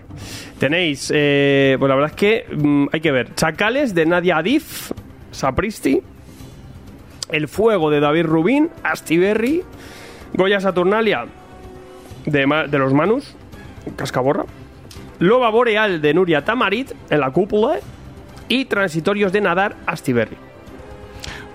Tenéis, 0.59 1.11
eh, 1.14 1.76
pues 1.78 1.88
la 1.88 1.95
verdad 1.95 2.11
es 2.11 2.16
que 2.16 2.47
mm, 2.57 2.87
hay 2.92 3.00
que 3.00 3.11
ver. 3.12 3.35
Chacales 3.35 3.95
de 3.95 4.07
Nadia 4.07 4.38
Adif, 4.38 4.92
Sapristi, 5.30 6.00
El 7.30 7.49
Fuego 7.49 7.90
de 7.90 8.00
David 8.00 8.25
Rubín, 8.26 8.71
Astiberri, 8.83 9.62
Goya 10.35 10.61
Saturnalia 10.61 11.26
de 12.26 12.78
los 12.78 12.92
Manus, 12.95 13.35
Cascaborra, 13.97 14.45
Loba 15.18 15.50
Boreal 15.50 16.00
de 16.00 16.14
Nuria 16.14 16.45
Tamarit 16.45 16.92
en 17.11 17.21
la 17.21 17.30
cúpula 17.30 17.78
y 18.49 18.64
Transitorios 18.66 19.33
de 19.33 19.40
Nadar, 19.40 19.76
Astiberri. 19.87 20.37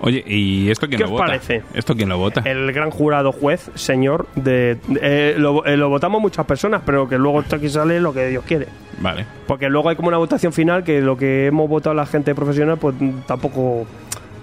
Oye, 0.00 0.22
¿y 0.26 0.70
esto 0.70 0.86
quién 0.86 0.98
¿Qué 0.98 1.04
lo 1.04 1.06
os 1.06 1.12
vota? 1.12 1.24
parece? 1.26 1.62
¿Esto 1.72 1.94
quién 1.96 2.10
lo 2.10 2.18
vota? 2.18 2.42
El 2.44 2.70
gran 2.72 2.90
jurado 2.90 3.32
juez, 3.32 3.70
señor, 3.74 4.26
de, 4.34 4.76
eh, 5.00 5.34
lo, 5.38 5.64
eh, 5.64 5.78
lo 5.78 5.88
votamos 5.88 6.20
muchas 6.20 6.44
personas, 6.44 6.82
pero 6.84 7.08
que 7.08 7.16
luego 7.16 7.40
esto 7.40 7.56
aquí 7.56 7.70
sale 7.70 8.00
lo 8.00 8.12
que 8.12 8.26
Dios 8.28 8.44
quiere. 8.44 8.66
Vale. 9.00 9.24
Porque 9.46 9.70
luego 9.70 9.88
hay 9.88 9.96
como 9.96 10.08
una 10.08 10.18
votación 10.18 10.52
final 10.52 10.84
que 10.84 11.00
lo 11.00 11.16
que 11.16 11.46
hemos 11.46 11.70
votado 11.70 11.94
la 11.94 12.04
gente 12.04 12.34
profesional, 12.34 12.76
pues 12.76 12.94
tampoco 13.26 13.86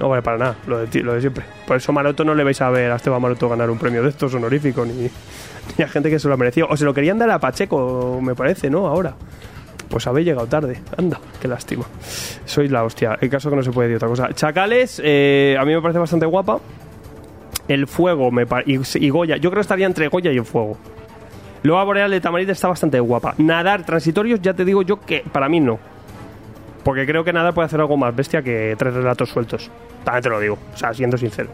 no 0.01 0.09
vale 0.09 0.23
para 0.23 0.37
nada, 0.37 0.55
lo 0.65 0.79
de, 0.79 1.21
siempre. 1.21 1.45
Por 1.67 1.77
eso 1.77 1.93
Maroto 1.93 2.25
no 2.25 2.33
le 2.33 2.43
vais 2.43 2.59
a 2.59 2.71
ver 2.71 2.91
a 2.91 2.95
Esteban 2.95 3.21
Maroto 3.21 3.47
ganar 3.47 3.69
un 3.69 3.77
premio 3.77 4.01
de 4.01 4.09
estos 4.09 4.33
honorífico, 4.33 4.83
ni, 5.77 5.83
a 5.83 5.87
gente 5.87 6.09
que 6.09 6.17
se 6.17 6.27
lo 6.27 6.33
ha 6.33 6.37
merecido. 6.37 6.67
O 6.71 6.75
se 6.75 6.85
lo 6.85 6.93
querían 6.93 7.19
dar 7.19 7.29
a 7.29 7.37
Pacheco, 7.37 8.19
me 8.21 8.33
parece, 8.33 8.69
¿no? 8.69 8.87
Ahora. 8.87 9.13
Pues 9.89 10.07
habéis 10.07 10.25
llegado 10.25 10.47
tarde. 10.47 10.79
Anda, 10.97 11.19
qué 11.41 11.49
lástima. 11.49 11.83
Sois 12.45 12.71
la 12.71 12.85
hostia. 12.85 13.17
El 13.19 13.29
caso 13.29 13.49
que 13.49 13.57
no 13.57 13.61
se 13.61 13.71
puede 13.71 13.89
decir 13.89 13.97
otra 13.97 14.07
cosa. 14.07 14.33
Chacales, 14.33 15.01
eh, 15.03 15.57
a 15.59 15.65
mí 15.65 15.75
me 15.75 15.81
parece 15.81 15.99
bastante 15.99 16.25
guapa. 16.25 16.59
El 17.67 17.87
fuego 17.87 18.31
me 18.31 18.47
y, 18.65 18.79
y 18.95 19.09
Goya. 19.09 19.35
Yo 19.35 19.49
creo 19.49 19.59
que 19.59 19.61
estaría 19.61 19.85
entre 19.85 20.07
Goya 20.07 20.31
y 20.31 20.37
el 20.37 20.45
fuego. 20.45 20.77
Loa 21.63 21.83
Boreal 21.83 22.09
de 22.09 22.21
Tamarita 22.21 22.53
está 22.53 22.69
bastante 22.69 23.01
guapa. 23.01 23.35
Nadar 23.37 23.85
transitorios, 23.85 24.41
ya 24.41 24.53
te 24.53 24.63
digo 24.63 24.81
yo 24.81 24.99
que 25.01 25.25
para 25.29 25.49
mí 25.49 25.59
no. 25.59 25.77
Porque 26.83 27.05
creo 27.05 27.23
que 27.23 27.31
Nadar 27.31 27.53
puede 27.53 27.67
hacer 27.67 27.79
algo 27.79 27.95
más 27.97 28.15
bestia 28.15 28.41
que 28.41 28.75
tres 28.77 28.93
relatos 28.93 29.29
sueltos. 29.29 29.69
También 30.03 30.23
te 30.23 30.29
lo 30.29 30.39
digo. 30.39 30.57
O 30.73 30.77
sea, 30.77 30.93
siendo 30.93 31.17
sincero. 31.17 31.49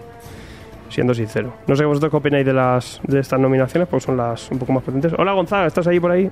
Siendo 0.89 1.13
sincero. 1.13 1.53
No 1.67 1.75
sé 1.75 1.83
vosotros 1.83 2.11
qué 2.11 2.17
opináis 2.17 2.45
de 2.45 2.53
las 2.53 3.01
de 3.03 3.19
estas 3.19 3.39
nominaciones, 3.39 3.89
porque 3.89 4.05
son 4.05 4.15
las 4.17 4.49
un 4.51 4.59
poco 4.59 4.71
más 4.71 4.83
potentes. 4.83 5.13
Hola 5.17 5.33
Gonzaga, 5.33 5.67
¿estás 5.67 5.85
ahí 5.87 5.99
por 5.99 6.11
ahí? 6.11 6.29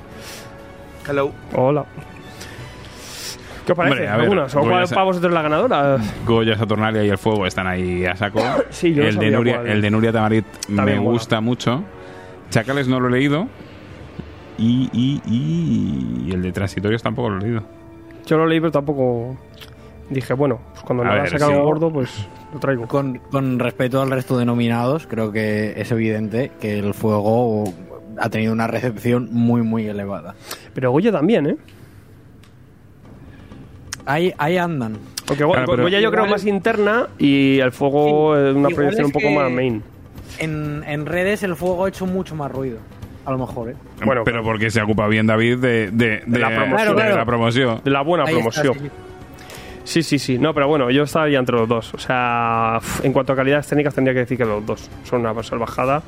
Hello. 1.07 1.31
Hola. 1.53 1.85
¿Qué 3.65 3.71
os 3.71 3.77
parece? 3.77 3.93
Hombre, 3.95 4.07
a 4.07 4.15
ver, 4.15 4.23
¿Algunas? 4.23 4.55
¿O 4.55 4.61
cuál 4.61 4.87
para 4.87 5.03
vosotros 5.03 5.33
la 5.33 5.41
ganadora? 5.41 5.97
Goya, 6.25 6.55
Saturnalia 6.55 7.03
y 7.03 7.09
el 7.09 7.17
fuego 7.17 7.45
están 7.45 7.67
ahí 7.67 8.05
a 8.05 8.15
saco. 8.15 8.39
Sí, 8.69 8.93
yo 8.93 9.03
no 9.03 9.09
el, 9.09 9.17
de 9.17 9.31
Nuria, 9.31 9.61
el 9.65 9.81
de 9.81 9.91
Nuria 9.91 10.11
Tamarit 10.11 10.45
me 10.69 10.97
gusta 10.99 11.41
mucho. 11.41 11.83
Chacales 12.49 12.87
no 12.87 12.99
lo 12.99 13.09
he 13.09 13.11
leído. 13.11 13.47
Y, 14.57 14.89
y, 14.93 16.27
y 16.27 16.31
el 16.31 16.41
de 16.41 16.51
Transitorios 16.53 17.03
tampoco 17.03 17.29
lo 17.29 17.39
he 17.39 17.41
leído. 17.41 17.63
Yo 18.25 18.37
lo 18.37 18.47
leí, 18.47 18.59
pero 18.59 18.71
tampoco 18.71 19.35
dije, 20.09 20.33
bueno, 20.33 20.59
pues 20.71 20.83
cuando 20.83 21.03
A 21.03 21.07
nada 21.07 21.21
ver, 21.21 21.29
saca 21.29 21.45
sí. 21.47 21.51
algo 21.51 21.65
gordo, 21.65 21.91
pues 21.91 22.27
lo 22.53 22.59
traigo. 22.59 22.87
Con, 22.87 23.19
con 23.31 23.59
respecto 23.59 24.01
al 24.01 24.09
resto 24.11 24.37
de 24.37 24.45
nominados, 24.45 25.07
creo 25.07 25.31
que 25.31 25.73
es 25.79 25.91
evidente 25.91 26.51
que 26.59 26.79
el 26.79 26.93
fuego 26.93 27.65
ha 28.19 28.29
tenido 28.29 28.53
una 28.53 28.67
recepción 28.67 29.29
muy, 29.31 29.61
muy 29.61 29.87
elevada. 29.87 30.35
Pero 30.73 30.91
Goya 30.91 31.11
también, 31.11 31.47
¿eh? 31.47 31.57
Ahí, 34.05 34.33
ahí 34.37 34.57
andan. 34.57 34.97
Porque 35.25 35.43
Claro, 35.43 35.77
Goya 35.81 35.99
yo 35.99 36.11
creo 36.11 36.27
más 36.27 36.45
interna 36.45 37.07
y 37.17 37.59
el 37.59 37.71
fuego 37.71 38.35
Sí, 38.35 38.41
es 38.49 38.55
una 38.55 38.69
proyección 38.69 39.01
es 39.01 39.07
un 39.07 39.11
poco 39.11 39.29
más 39.31 39.51
main. 39.51 39.83
En, 40.37 40.83
en 40.85 41.05
redes 41.05 41.41
el 41.43 41.55
fuego 41.55 41.85
ha 41.85 41.89
hecho 41.89 42.05
mucho 42.05 42.35
más 42.35 42.51
ruido. 42.51 42.77
A 43.25 43.31
lo 43.31 43.37
mejor, 43.39 43.69
¿eh? 43.71 43.75
Bueno, 44.05 44.21
pero 44.23 44.43
porque 44.43 44.69
se 44.69 44.81
ocupa 44.81 45.07
bien 45.07 45.25
David 45.27 45.57
de, 45.57 45.89
de, 45.91 46.23
de- 46.25 46.39
la 46.39 46.47
promoción. 46.49 46.75
Claro, 46.75 46.95
claro. 46.95 47.09
de 47.11 47.15
la 47.17 47.25
promoción. 47.25 47.81
De 47.83 47.91
la 47.91 48.01
buena 48.01 48.25
Ahí 48.25 48.35
está, 48.37 48.61
promoción. 48.61 48.85
sí. 48.85 48.91
Sí, 49.83 50.01
sí, 50.03 50.17
sí. 50.19 50.37
No, 50.39 50.53
pero 50.53 50.67
bueno, 50.67 50.89
yo 50.89 51.03
estaría 51.03 51.37
entre 51.37 51.55
los 51.57 51.67
dos. 51.67 51.93
O 51.93 51.99
sea, 51.99 52.79
en 53.03 53.13
cuanto 53.13 53.33
a 53.33 53.35
calidades 53.35 53.67
técnicas, 53.67 53.93
tendría 53.93 54.13
que 54.15 54.19
decir 54.21 54.37
que 54.37 54.45
los 54.45 54.65
dos 54.65 54.89
son 55.03 55.25
una 55.25 55.43
salvajada. 55.43 56.01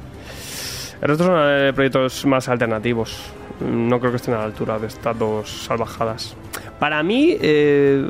El 0.99 1.07
resto 1.09 1.25
son 1.25 1.35
eh, 1.39 1.71
proyectos 1.75 2.25
más 2.25 2.49
alternativos. 2.49 3.31
No 3.59 3.99
creo 3.99 4.11
que 4.11 4.17
estén 4.17 4.33
a 4.33 4.39
la 4.39 4.43
altura 4.45 4.79
de 4.79 4.87
estas 4.87 5.17
dos 5.17 5.47
salvajadas. 5.65 6.35
Para 6.79 7.01
mí, 7.03 7.37
eh, 7.39 8.03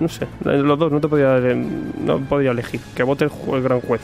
no 0.00 0.08
sé, 0.08 0.26
los 0.44 0.78
dos 0.78 0.90
no 0.90 1.00
te 1.00 1.06
podía, 1.08 1.38
no 1.38 2.18
podía 2.20 2.50
elegir. 2.50 2.80
Que 2.96 3.02
vote 3.04 3.24
el, 3.26 3.30
el 3.54 3.62
gran 3.62 3.80
juez. 3.80 4.00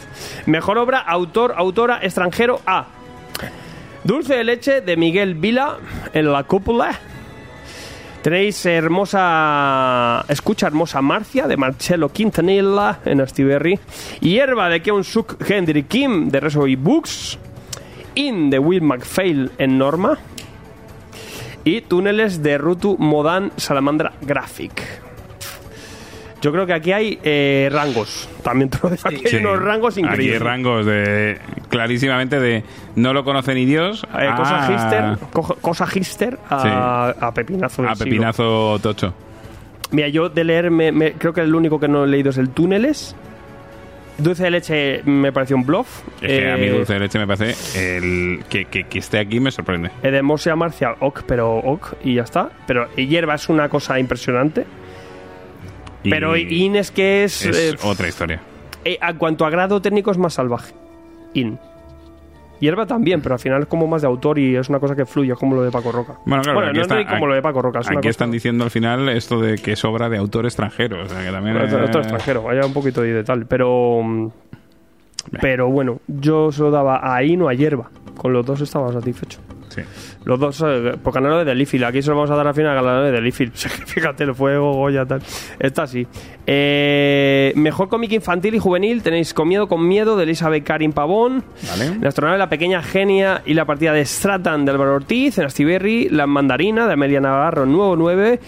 Mejor 0.47 0.79
obra, 0.79 0.99
autor, 1.01 1.55
autora, 1.57 1.99
extranjero 2.03 2.61
A. 2.67 2.87
Dulce 4.03 4.35
de 4.35 4.45
leche 4.45 4.81
de 4.81 4.97
Miguel 4.97 5.35
Vila 5.35 5.79
en 6.15 6.33
la 6.33 6.45
cúpula. 6.45 6.99
Tenéis 8.23 8.65
hermosa. 8.65 10.25
Escucha 10.29 10.67
hermosa 10.67 11.03
Marcia 11.03 11.47
de 11.47 11.57
Marcello 11.59 12.09
Quintanilla 12.09 13.01
en 13.05 13.21
Astiberri. 13.21 13.79
Hierba 14.21 14.71
de 14.71 14.81
Keon 14.81 15.05
Suk 15.05 15.37
Hendrik 15.49 15.89
Kim 15.89 16.31
de 16.31 16.41
Reservoir 16.41 16.77
Books. 16.77 17.39
In 18.15 18.49
de 18.49 18.59
Will 18.59 18.83
McPhail 18.83 19.51
en 19.59 19.77
Norma. 19.77 20.19
Y 21.65 21.83
túneles 21.83 22.43
de 22.43 22.57
Rutu 22.57 22.97
Modan 22.99 23.53
Salamandra 23.57 24.13
Graphic. 24.23 25.10
Yo 26.41 26.53
creo 26.53 26.65
que 26.67 26.73
aquí 26.73 26.93
hay 26.93 27.19
eh, 27.23 27.69
rangos. 27.71 28.29
También 28.43 28.71
te 28.71 28.79
lo 28.83 28.89
digo, 28.91 29.03
aquí 29.05 29.23
hay 29.27 29.37
unos 29.37 29.61
rangos 29.63 29.95
Aquí 29.95 30.01
hay 30.01 30.11
increíbles. 30.11 30.41
rangos 30.43 30.87
de 30.87 31.39
clarísimamente 31.69 32.41
de 32.41 32.65
no 32.97 33.13
lo 33.13 33.25
conoce 33.25 33.55
ni 33.55 33.67
Dios 33.67 34.05
Eh, 34.19 34.31
cosa 34.37 34.67
a- 34.67 34.73
hister, 34.73 35.29
co- 35.33 35.57
cosa 35.61 35.87
hister 35.95 36.39
a, 36.49 37.15
a 37.21 37.35
pepinazo. 37.35 37.83
a 37.83 37.95
siglo. 37.95 38.05
pepinazo 38.05 38.79
tocho. 38.83 39.13
Mira, 39.91 40.09
yo 40.09 40.29
de 40.29 40.45
leer, 40.45 40.71
me- 40.71 40.93
me- 40.93 41.13
creo 41.13 41.33
que 41.35 41.41
el 41.43 41.55
único 41.55 41.79
que 41.81 41.89
no 41.89 42.05
he 42.05 42.07
leído 42.07 42.31
es 42.31 42.39
el 42.39 42.49
Túneles. 42.51 43.15
Dulce 44.19 44.45
de 44.45 44.51
leche 44.51 45.03
me 45.05 45.33
pareció 45.33 45.57
un 45.57 45.65
bluff. 45.65 46.03
Es 46.21 46.29
que 46.29 46.51
a 46.53 46.57
mí 46.57 46.65
Eh, 46.67 46.71
dulce 46.71 46.93
de 46.93 47.01
leche 47.01 47.19
me 47.19 47.27
parece 47.27 47.89
el 47.99 48.45
que, 48.51 48.67
que, 48.67 48.85
que 48.85 48.99
esté 48.99 49.19
aquí 49.19 49.41
me 49.41 49.51
sorprende. 49.51 49.91
Edemosia 50.03 50.55
Marcia, 50.57 50.95
ok, 51.01 51.23
pero 51.27 51.57
ok, 51.57 51.95
y 52.05 52.15
ya 52.17 52.23
está. 52.23 52.51
Pero 52.67 52.87
hierba 52.97 53.35
es 53.35 53.49
una 53.49 53.69
cosa 53.71 53.99
impresionante. 53.99 54.67
Y 56.03 56.11
pero 56.11 56.37
In 56.37 56.77
es 56.77 56.91
que 56.91 57.25
es. 57.25 57.45
es 57.45 57.75
eh, 57.75 57.77
otra 57.83 58.09
historia. 58.09 58.41
eh, 58.85 58.99
a 59.01 59.15
cuanto 59.15 59.45
a 59.45 59.51
grado 59.51 59.81
técnico 59.83 60.11
es 60.11 60.19
más 60.19 60.35
salvaje. 60.35 60.73
In. 61.35 61.59
Hierba 62.59 62.85
también, 62.85 63.23
pero 63.23 63.35
al 63.37 63.39
final 63.39 63.63
es 63.63 63.69
como 63.69 63.87
más 63.87 64.03
de 64.03 64.09
autor 64.09 64.39
y 64.39 64.55
es 64.55 64.69
una 64.69 64.79
cosa 64.81 64.95
que 64.95 65.07
fluye, 65.07 65.33
como 65.35 65.55
lo 65.57 65.63
de 65.63 65.71
Paco 65.71 65.93
Roca. 65.93 66.19
Bueno, 66.27 66.43
claro, 66.43 66.61
aquí 66.61 66.77
no 66.77 66.83
está- 66.83 67.01
es 67.01 67.07
como 67.07 67.27
lo 67.27 67.35
de 67.35 67.41
Paco 67.41 67.63
Roca. 67.63 67.81
Es 67.81 67.87
Aquí 67.89 67.97
cosa- 67.97 68.09
están 68.11 68.31
diciendo 68.31 68.65
al 68.65 68.71
final 68.71 69.09
esto 69.09 69.41
de 69.41 69.57
que 69.57 69.77
sobra 69.77 70.11
de 70.11 70.19
autor 70.19 70.45
extranjero. 70.45 71.03
O 71.03 71.09
sea, 71.09 71.25
que 71.25 71.31
también. 71.31 71.57
Bueno, 71.59 71.79
eh, 71.79 71.85
otro 71.85 72.01
extranjero, 72.01 72.43
vaya 72.43 72.67
un 72.67 72.73
poquito 72.75 73.01
de 73.03 73.25
tal. 73.25 73.47
Pero. 73.47 74.03
mm, 74.03 74.29
Pero 75.41 75.69
bueno, 75.71 76.01
yo 76.09 76.51
se 76.51 76.63
lo 76.63 76.71
daba 76.71 77.15
a 77.15 77.23
In 77.23 77.43
o 77.43 77.49
a 77.49 77.55
Hierba. 77.55 77.91
Con 78.17 78.33
los 78.33 78.45
dos 78.45 78.61
estaba 78.63 78.91
satisfecho. 78.93 79.39
Sí. 79.71 79.83
Los 80.25 80.39
dos, 80.39 80.63
eh, 80.67 80.99
por 81.03 81.15
ganador 81.15 81.39
de 81.39 81.47
Delifil. 81.47 81.83
Aquí 81.85 82.03
se 82.03 82.11
lo 82.11 82.17
vamos 82.17 82.31
a 82.31 82.37
dar 82.37 82.47
al 82.47 82.55
final 82.55 82.73
a 82.73 82.83
ganador 82.83 83.05
de 83.07 83.13
Delifil. 83.13 83.51
Fíjate, 83.53 84.25
el 84.25 84.35
fuego, 84.35 84.75
Goya, 84.75 85.07
tal. 85.07 85.23
Está 85.59 85.85
así. 85.85 86.07
Eh, 86.47 87.53
mejor 87.57 87.89
cómic 87.89 88.13
infantil 88.13 88.55
y 88.55 88.59
juvenil. 88.59 89.03
Tenéis 89.03 89.33
Con 89.33 89.49
miedo, 89.49 89.69
con 89.69 89.87
miedo 89.87 90.17
de 90.17 90.25
Elizabeth 90.25 90.65
Karin 90.65 90.93
Pavón. 90.93 91.43
Vale. 91.71 91.99
La 92.01 92.09
astronave 92.09 92.39
La 92.39 92.49
Pequeña 92.49 92.83
Genia 92.83 93.43
y 93.47 93.55
la 93.55 93.65
partida 93.65 93.93
de 93.93 94.05
Stratan 94.05 94.65
de 94.65 94.73
Álvaro 94.73 94.97
Ortiz. 94.97 95.39
En 95.39 95.47
Astiberri, 95.47 96.09
La 96.11 96.27
Mandarina 96.27 96.87
de 96.87 96.93
Amelia 96.93 97.21
Navarro, 97.21 97.65
nuevo 97.67 97.97
9. 97.97 98.41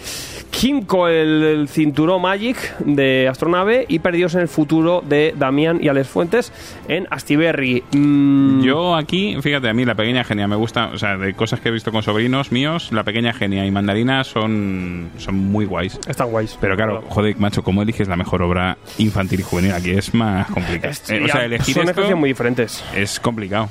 Kimco, 0.53 1.07
el, 1.07 1.43
el 1.43 1.67
cinturón 1.67 2.21
Magic 2.21 2.77
de 2.79 3.27
Astronave. 3.27 3.85
Y 3.89 3.99
Perdidos 3.99 4.35
en 4.35 4.41
el 4.41 4.47
futuro 4.47 5.01
de 5.05 5.33
Damián 5.35 5.79
y 5.81 5.87
Alex 5.87 6.07
Fuentes 6.07 6.53
en 6.87 7.07
Astiberri. 7.09 7.83
Mm, 7.91 8.61
Yo 8.61 8.95
aquí, 8.95 9.35
fíjate, 9.41 9.67
a 9.67 9.73
mí 9.73 9.83
la 9.83 9.95
pequeña 9.95 10.23
genia 10.23 10.47
me 10.47 10.55
gusta, 10.55 10.91
o 10.93 10.97
sea, 10.97 11.17
de 11.17 11.33
cosas 11.33 11.59
que 11.59 11.69
he 11.69 11.71
visto 11.71 11.91
con 11.91 12.03
sobrinos 12.03 12.51
míos, 12.51 12.89
la 12.91 13.03
pequeña 13.03 13.33
genia 13.33 13.65
y 13.65 13.71
mandarina 13.71 14.23
son, 14.23 15.09
son 15.17 15.35
muy 15.35 15.65
guays. 15.65 15.99
Están 16.07 16.29
guays. 16.29 16.55
Pero 16.61 16.75
claro, 16.75 17.03
joder, 17.09 17.35
macho, 17.39 17.63
¿cómo 17.63 17.81
eliges 17.81 18.07
la 18.07 18.15
mejor 18.15 18.43
obra 18.43 18.77
infantil 18.99 19.39
y 19.39 19.43
juvenil? 19.43 19.71
Aquí 19.73 19.89
es 19.91 20.13
más 20.13 20.47
complicado. 20.51 20.91
Es- 20.91 21.09
Eh, 21.09 21.21
o 21.25 21.27
sea, 21.27 21.43
elegir 21.45 21.73
son 21.73 21.81
esto 21.83 21.91
ejercicios 21.93 22.19
muy 22.19 22.29
diferentes. 22.29 22.83
es 22.95 23.19
complicado. 23.19 23.69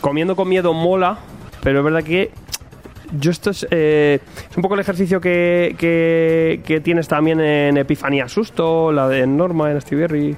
Comiendo 0.00 0.34
con 0.34 0.48
miedo 0.48 0.72
mola, 0.72 1.18
pero 1.62 1.78
es 1.80 1.84
verdad 1.84 2.02
que 2.02 2.30
yo 3.18 3.30
esto 3.30 3.50
es, 3.50 3.66
eh, 3.70 4.18
es 4.50 4.56
un 4.56 4.62
poco 4.62 4.74
el 4.74 4.80
ejercicio 4.80 5.20
que, 5.20 5.74
que, 5.78 6.60
que 6.64 6.80
tienes 6.80 7.08
también 7.08 7.40
en 7.40 7.76
Epifanía 7.76 8.28
Susto, 8.28 8.90
la 8.92 9.08
de 9.08 9.26
Norma 9.26 9.70
en 9.70 9.80
Stiberry, 9.80 10.36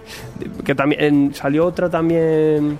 que 0.64 0.74
también 0.74 1.02
en- 1.02 1.34
salió 1.34 1.66
otra 1.66 1.88
también 1.90 2.78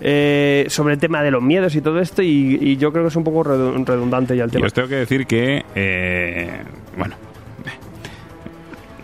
eh, 0.00 0.66
sobre 0.68 0.94
el 0.94 1.00
tema 1.00 1.22
de 1.22 1.30
los 1.30 1.42
miedos 1.42 1.74
y 1.74 1.80
todo 1.80 2.00
esto 2.00 2.22
y, 2.22 2.58
y 2.60 2.76
yo 2.76 2.92
creo 2.92 3.04
que 3.04 3.08
es 3.08 3.16
un 3.16 3.24
poco 3.24 3.42
redu- 3.44 3.84
redundante 3.84 4.36
ya 4.36 4.44
el 4.44 4.50
tema. 4.50 4.66
os 4.66 4.72
tengo 4.74 4.88
que 4.88 4.96
decir 4.96 5.26
que, 5.26 5.64
eh, 5.74 6.50
bueno, 6.98 7.16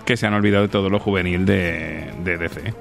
que 0.04 0.16
se 0.16 0.26
han 0.26 0.34
olvidado 0.34 0.64
de 0.64 0.68
todo 0.68 0.90
lo 0.90 0.98
juvenil 0.98 1.46
de, 1.46 2.10
de 2.24 2.38
DC. 2.38 2.74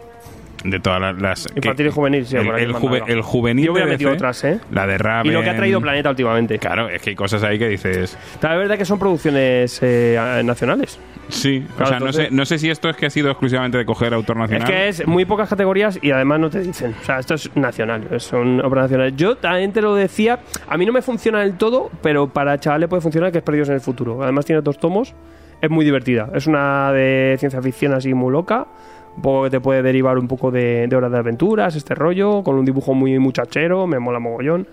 De 0.63 0.80
todas 0.80 1.15
las... 1.19 1.47
Infantil 1.56 1.86
que- 1.86 1.89
y 1.89 1.91
juvenil, 1.91 2.26
sí, 2.26 2.38
el, 2.38 2.45
por 2.45 2.60
el, 2.60 2.74
juve- 2.74 3.04
el 3.08 3.21
juvenil 3.21 3.65
Yo 3.67 3.74
de 3.74 3.86
metido 3.86 4.12
DC, 4.12 4.17
otras, 4.17 4.43
¿eh? 4.43 4.60
La 4.71 4.86
de 4.86 4.97
Raven... 4.97 5.32
Y 5.32 5.34
lo 5.34 5.41
que 5.41 5.50
ha 5.50 5.56
traído 5.56 5.82
Planeta 5.82 6.10
últimamente. 6.12 6.60
Claro, 6.60 6.88
es 6.89 7.02
que 7.02 7.12
hay 7.12 7.15
cosas 7.15 7.41
ahí 7.43 7.58
que 7.58 7.67
dices... 7.67 8.17
La 8.41 8.56
verdad 8.56 8.78
que 8.78 8.86
son 8.86 9.00
producciones 9.00 9.80
eh, 9.82 10.41
nacionales. 10.43 11.00
Sí, 11.30 11.65
o 11.80 11.86
sea, 11.86 12.00
no, 12.00 12.12
sé, 12.12 12.28
no 12.30 12.45
sé 12.45 12.60
si 12.60 12.69
esto 12.69 12.89
es 12.89 12.95
que 12.97 13.06
ha 13.06 13.10
sido 13.10 13.30
exclusivamente 13.32 13.78
de 13.78 13.86
coger 13.86 14.13
autor 14.13 14.36
Es 14.36 14.41
nacional. 14.41 14.67
que 14.67 14.88
es 14.89 15.08
muy 15.08 15.26
pocas 15.26 15.47
categorías 15.50 15.97
y 16.02 16.12
además 16.12 16.39
no 16.39 16.50
te 16.50 16.60
dicen. 16.60 16.93
O 17.02 17.04
sea, 17.06 17.19
esto 17.19 17.36
es 17.36 17.56
nacional, 17.56 18.08
son 18.19 18.60
obras 18.63 18.84
nacionales. 18.86 19.13
Yo 19.15 19.38
también 19.38 19.71
te 19.71 19.82
lo 19.82 19.95
decía, 19.95 20.39
a 20.67 20.78
mí 20.78 20.86
no 20.86 20.91
me 20.91 21.02
funciona 21.02 21.39
del 21.39 21.54
todo, 21.58 21.89
pero 22.04 22.28
para 22.28 22.60
chavales 22.60 22.89
puede 22.89 23.02
funcionar 23.02 23.32
que 23.32 23.38
es 23.38 23.43
Perdidos 23.43 23.69
en 23.69 23.76
el 23.76 23.82
Futuro. 23.82 24.21
Además 24.21 24.45
tiene 24.45 24.62
dos 24.62 24.78
tomos, 24.80 25.15
es 25.62 25.69
muy 25.69 25.86
divertida. 25.86 26.30
Es 26.36 26.47
una 26.47 26.91
de 26.91 27.36
ciencia 27.39 27.62
ficción 27.62 27.93
así 27.93 28.13
muy 28.13 28.32
loca, 28.34 28.67
un 29.15 29.21
poco 29.21 29.43
que 29.43 29.50
te 29.50 29.60
puede 29.60 29.82
derivar 29.82 30.17
un 30.17 30.28
poco 30.28 30.52
de, 30.52 30.88
de 30.88 30.95
horas 30.95 31.12
de 31.12 31.17
aventuras, 31.17 31.76
este 31.76 31.95
rollo, 31.95 32.43
con 32.43 32.56
un 32.56 32.65
dibujo 32.65 32.93
muy 32.93 33.17
muchachero, 33.19 33.88
me 33.88 34.00
mola 34.00 34.19
mogollón. 34.19 34.67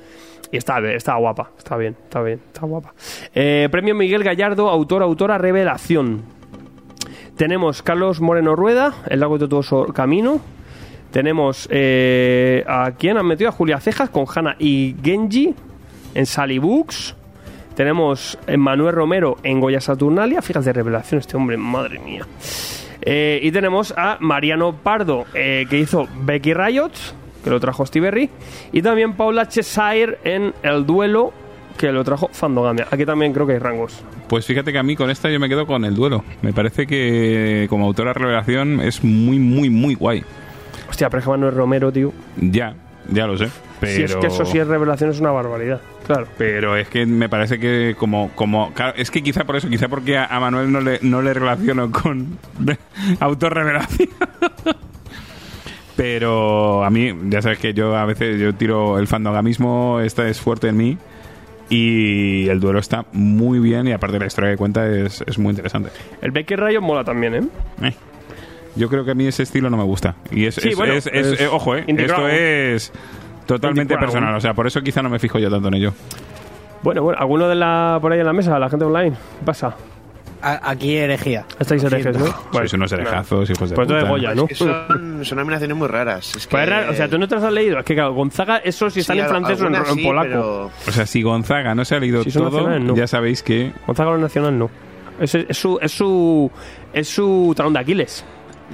Y 0.51 0.57
está, 0.57 0.79
está 0.92 1.16
guapa, 1.16 1.51
está 1.59 1.77
bien, 1.77 1.94
está 2.05 2.22
bien, 2.22 2.40
está 2.46 2.64
guapa. 2.64 2.94
Eh, 3.35 3.68
premio 3.70 3.94
Miguel 3.94 4.24
Gallardo, 4.24 4.70
autor, 4.70 5.03
autora, 5.03 5.37
revelación. 5.37 6.22
Tenemos 7.37 7.83
Carlos 7.83 8.20
Moreno 8.20 8.57
Rueda, 8.57 8.94
El 9.09 9.20
lago 9.20 9.35
de 9.35 9.40
Tortuoso 9.40 9.92
Camino. 9.92 10.40
Tenemos 11.11 11.68
eh, 11.70 12.64
a 12.66 12.92
quién 12.98 13.16
han 13.18 13.27
metido 13.27 13.51
a 13.51 13.53
Julia 13.53 13.79
Cejas 13.79 14.11
con 14.11 14.27
Hanna 14.35 14.57
y 14.59 14.96
Genji 15.03 15.55
en 16.14 16.27
Sally 16.27 16.59
Books. 16.59 17.14
Tenemos 17.74 18.38
a 18.48 18.57
Manuel 18.57 18.94
Romero 18.94 19.37
en 19.42 19.61
Goya 19.61 19.81
Saturnalia. 19.81 20.42
Fíjate, 20.42 20.72
revelación 20.72 21.20
este 21.20 21.37
hombre, 21.37 21.57
madre 21.57 21.98
mía. 22.01 22.27
Eh, 23.11 23.40
y 23.42 23.51
tenemos 23.53 23.94
a 23.97 24.18
Mariano 24.21 24.75
Pardo, 24.75 25.25
eh, 25.33 25.64
que 25.71 25.79
hizo 25.79 26.07
Becky 26.25 26.53
Riot, 26.53 26.92
que 27.42 27.49
lo 27.49 27.59
trajo 27.59 27.87
Stiberry. 27.87 28.29
Y 28.71 28.83
también 28.83 29.14
Paula 29.14 29.49
Cheshire 29.49 30.18
en 30.25 30.53
El 30.62 30.85
Duelo, 30.85 31.33
que 31.79 31.90
lo 31.90 32.05
trajo 32.05 32.29
Fandogamia. 32.31 32.87
Aquí 32.90 33.07
también 33.07 33.33
creo 33.33 33.47
que 33.47 33.55
hay 33.55 33.61
rangos. 33.61 34.05
Pues 34.29 34.44
fíjate 34.44 34.73
que 34.73 34.79
a 34.79 34.83
mí 34.83 34.94
con 34.94 35.09
esta 35.09 35.31
yo 35.31 35.40
me 35.40 35.49
quedo 35.49 35.66
con 35.66 35.87
el 35.87 35.94
duelo. 35.94 36.23
Me 36.42 36.53
parece 36.53 36.87
que 36.87 37.66
como 37.71 37.87
autora 37.87 38.12
revelación 38.12 38.83
es 38.83 39.03
muy, 39.03 39.38
muy, 39.38 39.71
muy 39.71 39.94
guay. 39.94 40.23
Hostia, 40.90 41.09
pero 41.09 41.21
es 41.21 41.25
que 41.25 41.31
Manuel 41.31 41.55
Romero, 41.55 41.90
tío. 41.90 42.12
Ya, 42.37 42.75
ya 43.09 43.27
lo 43.27 43.37
sé. 43.37 43.49
Pero... 43.81 43.92
Si 43.94 44.03
es 44.03 44.16
que 44.16 44.27
eso 44.27 44.44
sí 44.44 44.59
es 44.59 44.66
revelación, 44.66 45.11
es 45.11 45.21
una 45.21 45.31
barbaridad. 45.31 45.81
Claro. 46.07 46.27
Pero 46.38 46.77
es 46.77 46.88
que 46.88 47.07
me 47.07 47.29
parece 47.29 47.59
que 47.59 47.94
como... 47.99 48.31
como 48.35 48.73
claro, 48.73 48.94
es 48.97 49.11
que 49.11 49.23
quizá 49.23 49.44
por 49.44 49.57
eso, 49.57 49.68
quizá 49.68 49.88
porque 49.88 50.16
a, 50.16 50.27
a 50.27 50.40
Manuel 50.40 50.73
no 50.73 50.81
le, 50.81 50.99
no 51.03 51.23
le 51.23 51.35
relaciono 51.35 51.90
con 51.90 52.38
autor 53.21 53.55
revelación. 53.55 54.09
Pero 55.99 56.85
a 56.85 56.90
mí, 56.90 57.12
ya 57.25 57.42
sabes 57.42 57.59
que 57.59 57.75
yo 57.75 57.97
a 57.97 58.05
veces 58.05 58.38
yo 58.38 58.55
tiro 58.55 59.01
el 59.01 59.09
fandogamismo, 59.09 59.99
esta 60.01 60.29
es 60.29 60.40
fuerte 60.40 60.68
en 60.68 60.77
mí. 60.77 60.99
Y 61.71 62.49
el 62.49 62.61
duelo 62.61 62.79
está 62.79 63.05
muy 63.12 63.59
bien 63.59 63.88
y 63.88 63.92
aparte 63.92 64.18
la 64.18 64.27
historia 64.27 64.51
que 64.51 64.57
cuenta 64.57 64.88
es, 64.88 65.23
es 65.27 65.38
muy 65.38 65.51
interesante. 65.51 65.90
El 66.23 66.31
Becky 66.31 66.55
Rayo 66.55 66.81
mola 66.81 67.03
también, 67.03 67.35
¿eh? 67.35 67.42
Eh. 67.83 67.94
Yo 68.78 68.88
creo 68.88 69.04
que 69.04 69.10
a 69.10 69.14
mí 69.14 69.26
ese 69.26 69.42
estilo 69.42 69.68
no 69.70 69.76
me 69.76 69.84
gusta. 69.84 70.14
Y 70.30 70.46
es, 70.46 70.54
Sí, 70.54 70.70
es- 70.70 70.76
bueno, 70.76 70.94
es- 70.94 71.06
es- 71.06 71.26
es 71.26 71.40
eh, 71.40 71.48
ojo, 71.48 71.74
eh, 71.76 71.84
esto 71.86 72.28
es 72.28 72.92
totalmente 73.46 73.96
personal. 73.98 74.34
O 74.34 74.40
sea, 74.40 74.54
por 74.54 74.66
eso 74.66 74.80
quizá 74.82 75.02
no 75.02 75.10
me 75.10 75.18
fijo 75.18 75.38
yo 75.38 75.50
tanto 75.50 75.68
en 75.68 75.74
ello. 75.74 75.92
Bueno, 76.82 77.02
bueno, 77.02 77.18
¿alguno 77.20 77.48
de 77.48 77.54
la 77.56 77.98
por 78.00 78.12
ahí 78.12 78.20
en 78.20 78.26
la 78.26 78.32
mesa, 78.32 78.58
la 78.58 78.68
gente 78.70 78.84
online? 78.84 79.10
¿Qué 79.40 79.44
pasa? 79.44 79.74
A- 80.40 80.70
Aquí 80.70 80.96
herejía. 80.96 81.44
Estáis 81.58 81.82
herejes, 81.82 82.16
¿no? 82.16 82.26
Sois 82.52 82.72
unos 82.74 82.92
herejazos, 82.92 83.50
hijos 83.50 83.70
de 83.70 83.74
Pues 83.74 83.86
puta. 83.88 83.98
entonces 84.00 84.08
Goya, 84.08 84.34
¿no? 84.36 84.42
Es 84.44 84.48
que 84.50 84.54
son, 84.54 85.24
son 85.24 85.38
nominaciones 85.38 85.76
muy 85.76 85.88
raras. 85.88 86.36
Es 86.36 86.46
que, 86.46 86.50
Pues 86.52 86.62
es 86.62 86.68
raro, 86.70 86.90
o 86.92 86.94
sea, 86.94 87.08
tú 87.08 87.18
no 87.18 87.26
te 87.26 87.34
las 87.34 87.42
has 87.42 87.52
leído. 87.52 87.80
Es 87.80 87.84
que, 87.84 87.94
claro, 87.94 88.14
Gonzaga, 88.14 88.58
eso 88.58 88.88
si 88.88 89.00
están 89.00 89.16
Sí, 89.16 89.22
en 89.22 89.28
francés 89.28 89.60
o 89.60 89.66
en, 89.66 89.74
algunas 89.74 89.90
en 89.92 89.98
sí, 89.98 90.04
polaco. 90.06 90.28
pero- 90.28 90.64
O 90.86 90.92
sea, 90.92 91.06
si 91.06 91.22
Gonzaga 91.22 91.74
no 91.74 91.84
se 91.84 91.96
ha 91.96 91.98
leído 91.98 92.22
Si 92.22 92.30
son 92.30 92.44
todo, 92.44 92.58
nacionales, 92.58 92.86
no. 92.86 92.94
ya 92.94 93.08
sabéis 93.08 93.42
que... 93.42 93.72
Gonzaga 93.88 94.12
lo 94.12 94.18
nacional 94.18 94.56
no. 94.56 94.70
Es, 95.18 95.34
es 95.34 95.58
su, 95.58 95.76
es 95.82 95.90
su. 95.90 96.48
Es 96.92 97.08
su 97.08 97.52
talón 97.56 97.72
de 97.72 97.80
Aquiles. 97.80 98.24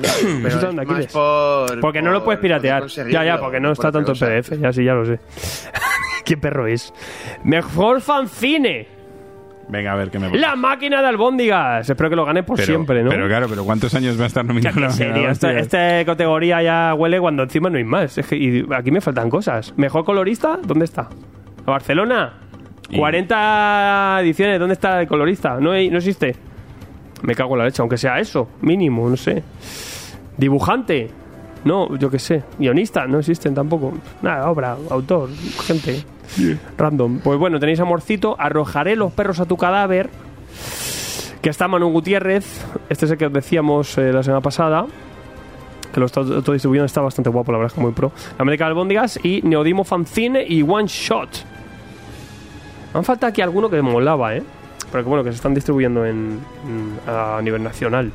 Pero 0.01 0.49
es 0.49 0.75
más 0.75 0.79
Aquiles. 0.79 1.13
por- 1.13 1.81
Porque 1.81 2.03
no 2.03 2.11
lo 2.11 2.25
puedes 2.25 2.41
piratear. 2.41 2.87
Ya, 2.87 3.25
ya, 3.25 3.39
porque 3.39 3.61
no 3.61 3.69
por 3.69 3.73
está 3.73 3.93
tanto 3.93 4.13
en. 4.13 4.19
PDF. 4.19 4.59
Ya 4.61 4.73
sí, 4.73 4.85
ya 4.85 4.95
lo 4.95 5.05
sé. 5.05 5.19
¿Qué 6.25 6.37
perro 6.37 6.67
es? 6.67 6.93
Mejor 7.45 8.01
fanzine. 8.01 8.89
Venga, 9.69 9.93
a 9.93 9.97
ver 9.97 10.11
qué 10.11 10.19
me 10.19 10.31
La 10.39 10.57
máquina 10.57 11.01
de 11.01 11.09
albóndigas. 11.09 11.89
Espero 11.89 12.11
que 12.11 12.17
lo 12.17 12.25
gane 12.27 12.43
por 12.43 12.57
pero, 12.57 12.67
siempre, 12.67 13.03
¿no? 13.03 13.11
Pero 13.11 13.27
claro, 13.29 13.47
pero 13.49 13.65
¿cuántos 13.65 13.95
años 13.95 14.19
va 14.19 14.25
a 14.25 14.27
estar 14.27 14.45
nominado? 14.45 14.79
Esta, 15.31 15.53
esta 15.59 16.05
categoría 16.05 16.63
ya 16.63 16.95
huele 16.95 17.19
cuando 17.19 17.43
encima 17.45 17.71
no 17.71 17.79
hay 17.79 17.85
más. 17.85 18.19
Es 18.19 18.27
que, 18.27 18.37
y 18.37 18.67
aquí 18.75 18.91
me 18.91 19.01
faltan 19.01 19.31
cosas. 19.31 19.73
¿Mejor 19.77 20.05
colorista? 20.05 20.59
¿Dónde 20.63 20.85
está? 20.85 21.09
¿A 21.65 21.71
Barcelona? 21.71 22.35
Y- 22.91 22.99
40 22.99 24.19
ediciones, 24.21 24.59
¿dónde 24.61 24.75
está 24.75 25.01
el 25.01 25.07
colorista? 25.09 25.59
No, 25.59 25.73
hay- 25.73 25.89
no 25.89 25.97
existe. 25.97 26.37
Me 27.25 27.35
cago 27.35 27.55
en 27.55 27.59
la 27.59 27.65
leche, 27.65 27.81
aunque 27.81 27.97
sea 27.97 28.19
eso, 28.19 28.49
mínimo, 28.61 29.09
no 29.09 29.17
sé. 29.17 29.43
Dibujante, 30.37 31.11
no, 31.65 31.97
yo 31.97 32.11
qué 32.11 32.19
sé. 32.19 32.43
Guionista, 32.59 33.07
no 33.07 33.19
existen 33.19 33.55
tampoco. 33.55 33.95
Nada, 34.21 34.51
obra, 34.51 34.77
autor, 34.91 35.31
gente. 35.65 36.05
Random. 36.77 37.21
Pues 37.21 37.39
bueno, 37.39 37.59
tenéis 37.59 37.81
amorcito. 37.81 38.37
Arrojaré 38.39 38.95
los 38.97 39.13
perros 39.13 39.41
a 39.41 39.47
tu 39.47 39.57
cadáver. 39.57 40.11
Que 41.41 41.49
está 41.49 41.67
Manu 41.67 41.91
Gutiérrez. 41.91 42.65
Este 42.91 43.07
es 43.07 43.11
el 43.11 43.19
que 43.19 43.27
os 43.27 43.33
decíamos 43.33 43.97
eh, 43.97 44.13
la 44.13 44.23
semana 44.23 44.43
pasada. 44.43 44.87
Que 45.93 46.01
lo 46.01 46.07
está 46.07 46.21
autodistribuyendo. 46.21 46.85
Está 46.85 47.01
bastante 47.01 47.31
guapo, 47.31 47.53
la 47.53 47.59
verdad 47.59 47.73
es 47.73 47.75
que 47.75 47.81
muy 47.81 47.93
pro. 47.93 48.13
América 48.37 48.67
Albóndigas 48.67 49.19
y 49.25 49.41
Neodimo 49.43 49.85
Fanzine 49.85 50.45
y 50.47 50.63
One 50.63 50.89
Shot. 50.89 51.31
Me 52.93 52.99
han 52.99 53.05
falta 53.05 53.29
aquí 53.29 53.41
alguno 53.41 53.71
que 53.71 53.81
molaba, 53.81 54.37
¿eh? 54.37 54.43
Pero 54.95 55.03
que 55.03 55.09
bueno, 55.09 55.25
que 55.25 55.31
se 55.31 55.37
están 55.37 55.55
distribuyendo 55.55 56.07
en, 56.07 56.39
en- 56.69 57.01
a 57.13 57.43
nivel 57.43 57.65
nacional. 57.65 58.13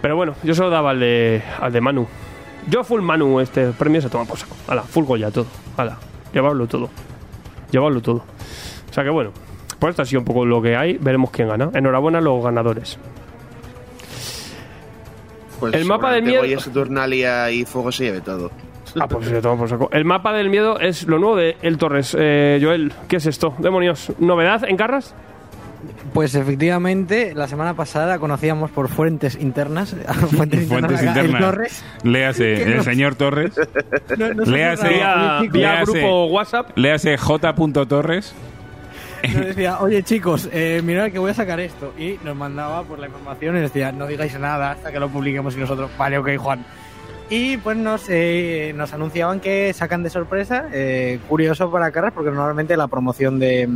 Pero 0.00 0.16
bueno, 0.16 0.34
yo 0.42 0.56
solo 0.56 0.70
daba 0.70 0.90
al 0.90 0.98
de, 0.98 1.40
al 1.60 1.72
de 1.72 1.80
Manu. 1.80 2.04
Yo 2.68 2.82
full 2.82 3.00
Manu, 3.00 3.38
este 3.38 3.68
premio 3.70 4.00
se 4.02 4.08
toma 4.10 4.24
por 4.24 4.36
saco. 4.38 4.56
Hala, 4.66 4.82
full 4.82 5.04
Goya 5.04 5.30
todo. 5.30 5.46
Hala, 5.76 5.98
llevarlo 6.32 6.66
todo. 6.66 6.90
Llevarlo 7.70 8.00
todo. 8.02 8.24
O 8.90 8.92
sea 8.92 9.04
que 9.04 9.10
bueno, 9.10 9.30
pues 9.78 9.90
esto 9.90 10.02
ha 10.02 10.04
sido 10.04 10.18
un 10.22 10.24
poco 10.24 10.44
lo 10.44 10.60
que 10.60 10.74
hay. 10.76 10.98
Veremos 10.98 11.30
quién 11.30 11.46
gana. 11.46 11.70
Enhorabuena 11.74 12.18
a 12.18 12.22
los 12.22 12.42
ganadores. 12.42 12.98
Pues 15.60 15.74
El 15.74 15.84
mapa 15.84 16.10
del 16.12 16.24
miedo- 16.24 16.40
Goya, 16.40 16.58
Saturnalia 16.58 17.50
y 17.52 17.64
Fuego 17.64 17.92
se 17.92 18.02
lleve 18.06 18.20
todo. 18.20 18.50
Ah, 18.98 19.06
pues 19.06 19.26
se 19.28 19.40
toma 19.40 19.56
por 19.58 19.68
saco. 19.68 19.88
El 19.92 20.04
mapa 20.04 20.32
del 20.32 20.50
miedo 20.50 20.80
es 20.80 21.06
lo 21.06 21.20
nuevo 21.20 21.36
de 21.36 21.56
El 21.62 21.78
Torres. 21.78 22.16
Eh, 22.18 22.58
Joel, 22.60 22.92
¿qué 23.08 23.16
es 23.16 23.26
esto? 23.26 23.54
Demonios. 23.58 24.12
¿Novedad 24.18 24.64
en 24.64 24.76
Carras? 24.76 25.14
Pues 26.12 26.34
efectivamente, 26.34 27.32
la 27.34 27.48
semana 27.48 27.74
pasada 27.74 28.18
conocíamos 28.18 28.70
por 28.70 28.88
fuentes 28.88 29.38
internas, 29.40 29.96
fuentes 30.30 30.62
internas, 30.62 30.68
Fuentes 30.68 31.00
acá, 31.00 31.20
el 31.20 31.26
internas. 31.26 31.40
Torres. 31.40 31.84
Léase, 32.02 32.62
el 32.62 32.82
señor 32.82 33.14
Torres. 33.14 33.54
No, 34.18 34.34
no 34.34 34.44
se 34.44 34.50
Léase. 34.50 34.88
Vía, 34.88 35.40
léase. 35.50 35.92
grupo 35.92 36.26
WhatsApp. 36.26 36.76
Léase 36.76 37.16
J.Torres. 37.16 38.34
nos 39.34 39.46
decía, 39.46 39.80
oye 39.80 40.02
chicos, 40.02 40.50
eh, 40.52 40.82
mirad 40.84 41.10
que 41.10 41.18
voy 41.18 41.30
a 41.30 41.34
sacar 41.34 41.60
esto. 41.60 41.94
Y 41.98 42.18
nos 42.24 42.36
mandaba 42.36 42.82
por 42.82 42.98
la 42.98 43.06
información 43.06 43.56
y 43.56 43.60
nos 43.60 43.72
decía, 43.72 43.90
no 43.92 44.06
digáis 44.06 44.38
nada 44.38 44.72
hasta 44.72 44.92
que 44.92 45.00
lo 45.00 45.08
publiquemos 45.08 45.56
y 45.56 45.60
nosotros, 45.60 45.90
vale, 45.96 46.18
ok, 46.18 46.36
Juan. 46.36 46.64
Y 47.30 47.56
pues 47.56 47.78
nos, 47.78 48.04
eh, 48.10 48.74
nos 48.76 48.92
anunciaban 48.92 49.40
que 49.40 49.72
sacan 49.72 50.02
de 50.02 50.10
sorpresa, 50.10 50.66
eh, 50.72 51.18
curioso 51.28 51.70
para 51.70 51.90
Carras, 51.90 52.12
porque 52.12 52.30
normalmente 52.30 52.76
la 52.76 52.88
promoción 52.88 53.38
de, 53.38 53.66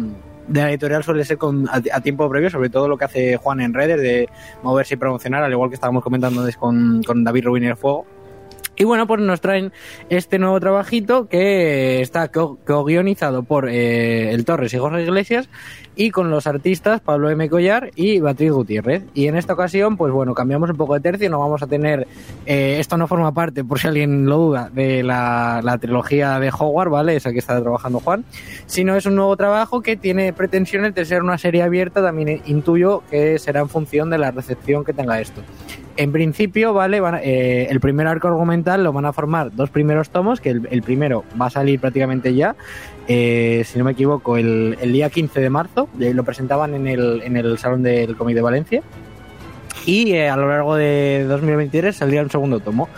de 0.48 0.61
la 0.61 0.70
editorial 0.70 1.02
suele 1.02 1.24
ser 1.24 1.38
con, 1.38 1.68
a, 1.68 1.80
a 1.92 2.00
tiempo 2.00 2.28
previo, 2.28 2.50
sobre 2.50 2.70
todo 2.70 2.88
lo 2.88 2.96
que 2.96 3.04
hace 3.04 3.37
Juan 3.37 3.61
en 3.61 3.74
redes, 3.74 4.00
de 4.00 4.28
moverse 4.62 4.94
y 4.94 4.96
promocionar, 4.96 5.42
al 5.42 5.52
igual 5.52 5.70
que 5.70 5.74
estábamos 5.74 6.02
comentando 6.02 6.40
antes 6.40 6.56
con, 6.56 7.02
con 7.02 7.24
David 7.24 7.44
Rubin 7.46 7.64
y 7.64 7.66
el 7.68 7.76
Fuego. 7.76 8.06
Y 8.78 8.85
bueno, 8.85 9.06
pues 9.06 9.22
nos 9.22 9.40
traen 9.40 9.72
este 10.11 10.38
nuevo 10.38 10.61
trabajito 10.61 11.28
que 11.28 12.02
está 12.02 12.28
co- 12.28 12.59
co-guionizado 12.66 13.42
por 13.42 13.70
eh, 13.70 14.32
el 14.32 14.44
Torres 14.44 14.74
y 14.74 14.76
Jorge 14.78 15.02
Iglesias 15.02 15.48
y 15.96 16.11
con 16.11 16.30
los 16.30 16.46
artistas 16.46 17.00
Pablo 17.00 17.30
M. 17.30 17.48
Collar 17.48 17.90
y 17.96 18.20
Beatriz 18.20 18.52
Gutiérrez. 18.52 19.04
Y 19.14 19.26
en 19.26 19.37
esta 19.37 19.54
ocasión, 19.54 19.96
pues 19.96 20.12
bueno, 20.12 20.35
cambiamos 20.35 20.70
un 20.70 20.76
poco 20.76 20.94
de 20.94 21.00
tercio, 21.00 21.30
no 21.30 21.40
vamos 21.40 21.62
a 21.62 21.66
tener, 21.66 22.06
eh, 22.44 22.76
esto 22.78 22.96
no 22.96 23.09
forma 23.09 23.32
parte, 23.32 23.64
por 23.64 23.80
si 23.80 23.88
alguien 23.88 24.26
lo 24.26 24.37
duda, 24.37 24.70
de 24.72 25.02
la, 25.02 25.61
la 25.64 25.78
trilogía 25.78 26.38
de 26.38 26.50
Hogwarts, 26.50 26.92
¿vale? 26.92 27.16
Esa 27.16 27.32
que 27.32 27.38
está 27.38 27.61
trabajando 27.61 28.00
Juan, 28.00 28.24
sino 28.66 28.94
es 28.94 29.06
un 29.06 29.16
nuevo 29.16 29.37
trabajo 29.37 29.80
que 29.80 29.96
tiene 29.96 30.32
pretensiones 30.32 30.94
de 30.94 31.04
ser 31.04 31.22
una 31.22 31.38
serie 31.38 31.62
abierta, 31.62 32.02
también 32.02 32.42
intuyo 32.44 33.02
que 33.11 33.38
será 33.38 33.61
en 33.61 33.68
función 33.68 34.11
de 34.11 34.18
la 34.18 34.30
recepción 34.30 34.85
que 34.85 34.92
tenga 34.92 35.20
esto. 35.20 35.40
En 35.96 36.12
principio, 36.12 36.74
¿vale? 36.74 37.00
Eh, 37.22 37.68
el 37.70 37.80
primer 37.80 38.06
arco 38.06 38.28
argumental 38.28 38.85
lo 38.85 38.92
van 38.92 39.06
a 39.06 39.14
formar 39.14 39.54
dos 39.56 39.70
primeros 39.70 40.11
tomos, 40.11 40.42
que 40.42 40.50
el, 40.50 40.68
el 40.70 40.82
primero 40.82 41.24
va 41.40 41.46
a 41.46 41.50
salir 41.50 41.80
prácticamente 41.80 42.35
ya, 42.35 42.54
eh, 43.09 43.64
si 43.66 43.79
no 43.79 43.85
me 43.85 43.92
equivoco, 43.92 44.37
el, 44.37 44.77
el 44.81 44.92
día 44.92 45.11
15 45.11 45.40
de 45.40 45.51
marzo, 45.51 45.88
eh, 46.01 46.12
lo 46.12 46.25
presentaban 46.25 46.75
en 46.75 46.87
el, 46.87 47.23
en 47.23 47.37
el 47.37 47.59
Salón 47.59 47.83
del 47.83 48.16
Cómic 48.16 48.35
de 48.35 48.42
Valencia, 48.42 48.83
y 49.85 50.12
eh, 50.12 50.29
a 50.29 50.37
lo 50.37 50.49
largo 50.49 50.75
de 50.75 51.25
2023 51.29 51.95
saldría 51.95 52.23
un 52.23 52.31
segundo 52.31 52.61
tomo. 52.61 52.88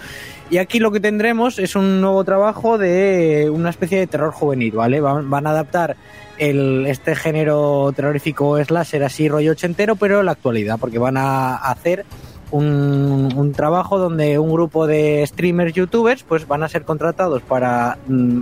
Y 0.50 0.56
aquí 0.56 0.78
lo 0.78 0.90
que 0.90 1.00
tendremos 1.00 1.58
es 1.58 1.76
un 1.76 2.00
nuevo 2.00 2.24
trabajo 2.24 2.78
de 2.78 3.50
una 3.52 3.68
especie 3.68 3.98
de 3.98 4.06
terror 4.06 4.32
juvenil, 4.32 4.72
¿vale? 4.72 5.00
Van, 5.00 5.28
van 5.28 5.46
a 5.46 5.50
adaptar 5.50 5.96
el, 6.38 6.86
este 6.86 7.14
género 7.14 7.92
terrorífico 7.94 8.62
slasher 8.64 9.04
así 9.04 9.28
rollo 9.28 9.52
ochentero, 9.52 9.96
pero 9.96 10.20
en 10.20 10.26
la 10.26 10.32
actualidad, 10.32 10.78
porque 10.78 10.98
van 10.98 11.18
a 11.18 11.56
hacer 11.56 12.06
un, 12.50 13.28
un 13.36 13.52
trabajo 13.52 13.98
donde 13.98 14.38
un 14.38 14.50
grupo 14.50 14.86
de 14.86 15.22
streamers 15.26 15.74
youtubers 15.74 16.22
pues 16.22 16.48
van 16.48 16.62
a 16.62 16.68
ser 16.68 16.84
contratados 16.84 17.42
para 17.42 17.98
mm, 18.06 18.40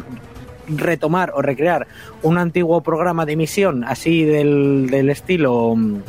retomar 0.68 1.32
o 1.34 1.42
recrear 1.42 1.86
un 2.22 2.38
antiguo 2.38 2.82
programa 2.82 3.26
de 3.26 3.32
emisión 3.32 3.84
así 3.84 4.24
del, 4.24 4.88
del 4.90 5.10
estilo 5.10 5.74
mm, 5.76 6.00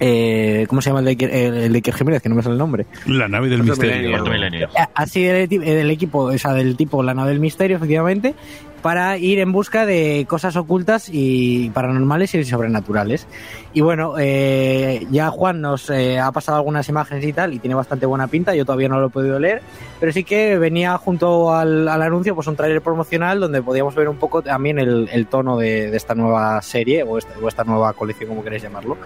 eh, 0.00 0.66
¿cómo 0.68 0.80
se 0.80 0.90
llama 0.90 1.00
el 1.00 1.06
de, 1.06 1.12
Iker- 1.16 1.30
el, 1.32 1.54
el 1.54 1.72
de 1.72 1.78
Iker 1.78 1.94
Jiménez? 1.94 2.22
Que 2.22 2.28
no 2.28 2.34
me 2.34 2.42
sale 2.42 2.54
el 2.54 2.58
nombre. 2.58 2.86
La 3.06 3.28
nave 3.28 3.48
del 3.48 3.62
misterio. 3.62 3.92
milenio. 3.94 4.10
Cuarto 4.18 4.30
milenio. 4.30 4.66
Eh, 4.68 4.86
Así 4.94 5.22
del, 5.24 5.48
del 5.48 5.90
equipo, 5.90 6.20
o 6.24 6.38
sea, 6.38 6.52
del 6.54 6.76
tipo 6.76 7.02
La 7.02 7.14
nave 7.14 7.30
del 7.30 7.40
misterio, 7.40 7.76
efectivamente, 7.76 8.34
para 8.82 9.18
ir 9.18 9.40
en 9.40 9.50
busca 9.50 9.84
de 9.84 10.26
cosas 10.28 10.54
ocultas 10.54 11.08
y 11.10 11.70
paranormales 11.70 12.32
y 12.36 12.44
sobrenaturales. 12.44 13.26
Y 13.72 13.80
bueno, 13.80 14.14
eh, 14.16 15.06
ya 15.10 15.30
Juan 15.30 15.60
nos 15.60 15.90
eh, 15.90 16.20
ha 16.20 16.30
pasado 16.30 16.58
algunas 16.58 16.88
imágenes 16.88 17.24
y 17.24 17.32
tal, 17.32 17.52
y 17.52 17.58
tiene 17.58 17.74
bastante 17.74 18.06
buena 18.06 18.28
pinta, 18.28 18.54
yo 18.54 18.64
todavía 18.64 18.88
no 18.88 19.00
lo 19.00 19.08
he 19.08 19.10
podido 19.10 19.40
leer, 19.40 19.60
pero 19.98 20.12
sí 20.12 20.22
que 20.22 20.56
venía 20.56 20.96
junto 20.98 21.52
al, 21.52 21.88
al 21.88 22.00
anuncio 22.02 22.34
pues 22.36 22.46
un 22.46 22.54
tráiler 22.54 22.80
promocional 22.80 23.40
donde 23.40 23.60
podíamos 23.60 23.94
ver 23.96 24.08
un 24.08 24.16
poco 24.18 24.40
también 24.42 24.78
el, 24.78 25.08
el 25.12 25.26
tono 25.26 25.56
de, 25.56 25.90
de 25.90 25.96
esta 25.96 26.14
nueva 26.14 26.62
serie, 26.62 27.02
o 27.02 27.18
esta, 27.18 27.32
o 27.42 27.48
esta 27.48 27.64
nueva 27.64 27.92
colección, 27.92 28.28
como 28.28 28.44
queréis 28.44 28.62
llamarlo. 28.62 28.96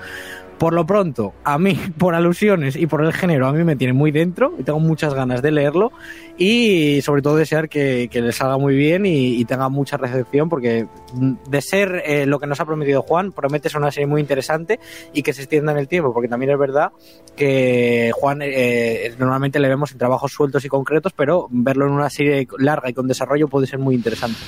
Por 0.60 0.74
lo 0.74 0.84
pronto, 0.84 1.32
a 1.42 1.58
mí, 1.58 1.72
por 1.98 2.14
alusiones 2.14 2.76
y 2.76 2.86
por 2.86 3.02
el 3.02 3.14
género, 3.14 3.46
a 3.46 3.52
mí 3.54 3.64
me 3.64 3.76
tiene 3.76 3.94
muy 3.94 4.10
dentro 4.10 4.52
y 4.58 4.62
tengo 4.62 4.78
muchas 4.78 5.14
ganas 5.14 5.40
de 5.40 5.52
leerlo 5.52 5.90
y 6.36 7.00
sobre 7.00 7.22
todo 7.22 7.36
desear 7.36 7.70
que, 7.70 8.10
que 8.12 8.20
le 8.20 8.30
salga 8.32 8.58
muy 8.58 8.76
bien 8.76 9.06
y, 9.06 9.42
tenga 9.46 9.70
mucha 9.70 9.96
recepción 9.96 10.50
porque 10.50 10.86
mm, 11.14 11.32
de 11.48 11.62
ser 11.62 12.02
eh, 12.04 12.26
lo 12.26 12.38
que 12.38 12.46
nos 12.46 12.60
ha 12.60 12.66
prometido 12.66 13.00
Juan, 13.00 13.32
promete 13.32 13.70
ser 13.70 13.80
una 13.80 13.90
serie 13.90 14.06
muy 14.06 14.20
interesante 14.20 14.78
y 15.14 15.22
que 15.22 15.32
se 15.32 15.40
extienda 15.40 15.72
en 15.72 15.78
el 15.78 15.88
tiempo 15.88 16.12
porque 16.12 16.28
también 16.28 16.52
es 16.52 16.58
verdad 16.58 16.92
que 17.36 18.10
Juan 18.14 18.40
eh, 18.42 19.14
normalmente 19.18 19.60
le 19.60 19.68
vemos 19.68 19.92
en 19.92 19.98
trabajos 19.98 20.30
sueltos 20.30 20.62
y 20.66 20.68
concretos, 20.68 21.14
pero 21.14 21.48
verlo 21.50 21.86
en 21.86 21.92
una 21.92 22.10
serie 22.10 22.46
larga 22.58 22.90
y 22.90 22.92
con 22.92 23.08
desarrollo 23.08 23.48
puede 23.48 23.66
ser 23.66 23.78
muy 23.78 23.94
interesante. 23.94 24.38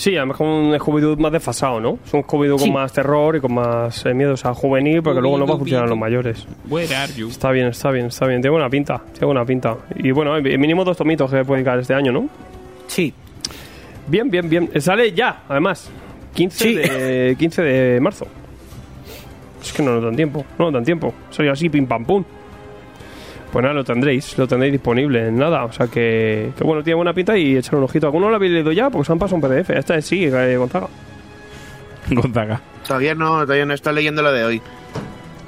Sí, 0.00 0.16
además 0.16 0.36
con 0.36 0.46
un 0.46 0.72
Scooby-Doo 0.74 1.16
más 1.18 1.32
desfasado, 1.32 1.80
¿no? 1.80 1.98
Es 2.06 2.14
un 2.14 2.22
Scooby-Doo 2.22 2.56
Sí. 2.58 2.66
con 2.66 2.74
más 2.74 2.92
terror 2.92 3.34
y 3.34 3.40
con 3.40 3.52
más 3.52 4.06
eh, 4.06 4.14
miedo, 4.14 4.34
o 4.34 4.36
sea, 4.36 4.54
juvenil, 4.54 5.02
porque 5.02 5.20
luego 5.20 5.36
no 5.38 5.44
va 5.44 5.54
a 5.54 5.58
funcionar 5.58 5.86
a 5.86 5.88
los 5.88 5.98
mayores. 5.98 6.46
Where 6.68 6.94
are 6.94 7.12
you? 7.14 7.28
Está 7.28 7.50
bien, 7.50 7.66
está 7.66 7.90
bien, 7.90 8.06
está 8.06 8.24
bien. 8.28 8.40
Tiene 8.40 8.52
buena 8.52 8.70
pinta, 8.70 9.02
tiene 9.12 9.26
buena 9.26 9.44
pinta. 9.44 9.76
Y 9.96 10.12
bueno, 10.12 10.36
eh, 10.36 10.56
mínimo 10.56 10.84
dos 10.84 10.96
tomitos 10.96 11.28
que 11.28 11.44
pueden 11.44 11.64
caer 11.64 11.80
este 11.80 11.94
año, 11.94 12.12
¿no? 12.12 12.28
Sí, 12.86 13.12
Bien, 14.06 14.30
bien, 14.30 14.48
bien. 14.48 14.70
Eh, 14.72 14.80
Sale 14.80 15.12
ya, 15.12 15.42
además. 15.48 15.90
15, 16.32 16.64
Sí. 16.64 16.74
de, 16.76 17.36
15 17.36 17.62
de 17.62 18.00
marzo. 18.00 18.26
Es 19.60 19.72
que 19.72 19.82
no 19.82 19.94
nos 19.94 20.04
dan 20.04 20.14
tiempo, 20.14 20.44
no 20.60 20.66
nos 20.66 20.74
dan 20.74 20.84
tiempo. 20.84 21.12
Soy 21.30 21.48
así, 21.48 21.68
pim 21.68 21.86
pam 21.86 22.04
pum. 22.04 22.24
Pues 23.52 23.62
nada, 23.62 23.74
lo 23.74 23.82
tendréis, 23.84 24.36
lo 24.36 24.46
tendréis 24.46 24.72
disponible 24.72 25.28
en 25.28 25.38
nada. 25.38 25.64
O 25.64 25.72
sea 25.72 25.86
que, 25.86 26.50
que 26.56 26.64
bueno, 26.64 26.82
tiene 26.82 26.96
buena 26.96 27.14
pinta 27.14 27.36
y 27.38 27.56
echar 27.56 27.76
un 27.76 27.84
ojito. 27.84 28.06
¿Alguno 28.06 28.28
lo 28.28 28.36
habéis 28.36 28.52
leído 28.52 28.72
ya? 28.72 28.90
Porque 28.90 29.06
se 29.06 29.12
han 29.12 29.18
pasado 29.18 29.36
un 29.36 29.42
PDF. 29.42 29.70
Esta 29.70 29.96
es 29.96 30.04
sí, 30.06 30.24
eh, 30.24 30.56
Gonzaga. 30.56 30.88
Gonzaga. 32.10 32.60
Todavía 32.86 33.14
no, 33.14 33.40
todavía 33.42 33.64
no 33.66 33.74
está 33.74 33.90
leyendo 33.92 34.22
lo 34.22 34.32
de 34.32 34.44
hoy. 34.44 34.62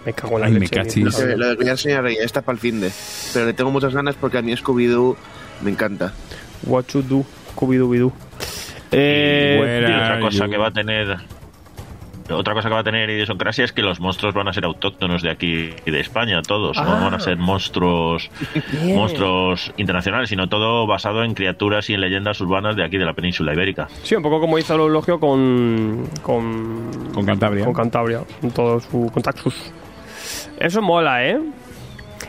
Me 0.07 0.15
cago 0.15 0.37
en 0.37 0.41
la 0.41 0.47
Ay, 0.47 0.53
me 0.55 0.61
leche. 0.61 0.77
cachis. 0.77 1.05
Lo 1.37 1.47
de- 1.49 1.57
Cuidar 1.57 1.77
Señora 1.77 2.03
Rey, 2.03 2.17
está 2.21 2.41
para 2.41 2.55
el 2.55 2.61
fin 2.61 2.81
de. 2.81 2.91
Pero 3.35 3.45
le 3.47 3.53
tengo 3.53 3.71
muchas 3.71 3.95
ganas 3.95 4.15
porque 4.17 4.39
a 4.39 4.43
mí 4.43 4.53
Scooby-Doo 4.57 5.17
me 5.63 5.71
encanta. 5.71 6.13
What 6.67 6.85
you 6.95 7.03
do, 7.03 7.25
Scooby-Doo. 7.55 8.13
Eh, 8.93 9.59
Y 9.83 9.93
otra 9.93 10.21
cosa 10.21 10.47
you? 10.47 10.51
que 10.51 10.57
va 10.57 10.69
a 10.69 10.73
tener 10.73 11.17
otra 12.33 12.55
cosa 12.55 12.69
que 12.69 12.75
va 12.75 12.81
a 12.81 12.85
tener 12.85 13.09
idiosincrasia 13.11 13.64
es 13.64 13.73
que 13.73 13.83
los 13.83 14.01
monstruos 14.01 14.35
van 14.35 14.49
a 14.49 14.53
ser 14.53 14.64
autóctonos 14.64 15.23
de 15.23 15.31
aquí 15.31 15.75
y 15.85 15.90
de 15.90 16.01
España 16.01 16.40
todos 16.43 16.77
no 16.77 16.83
Ah. 16.83 17.01
van 17.05 17.14
a 17.14 17.21
ser 17.21 17.37
monstruos 17.37 18.31
monstruos 18.85 19.73
internacionales 19.77 20.29
sino 20.29 20.49
todo 20.49 20.87
basado 20.87 21.25
en 21.25 21.35
criaturas 21.35 21.88
y 21.90 21.95
en 21.95 22.01
leyendas 22.01 22.40
urbanas 22.40 22.77
de 22.77 22.85
aquí 22.85 22.99
de 22.99 23.05
la 23.05 23.12
península 23.14 23.53
ibérica 23.53 23.88
Sí, 24.03 24.14
un 24.14 24.23
poco 24.23 24.40
como 24.40 24.59
hizo 24.59 24.75
el 24.75 24.81
elogio 24.90 25.19
con, 25.21 26.09
con. 26.23 26.90
Con 27.14 27.27
Cantabria. 27.27 27.64
Con 27.64 27.75
Cantabria, 27.75 28.21
con 28.40 28.51
todo 28.51 28.81
su. 28.81 29.11
con 29.12 29.23
Taxus. 29.23 29.73
Eso 30.59 30.83
mola, 30.83 31.27
¿eh? 31.27 31.38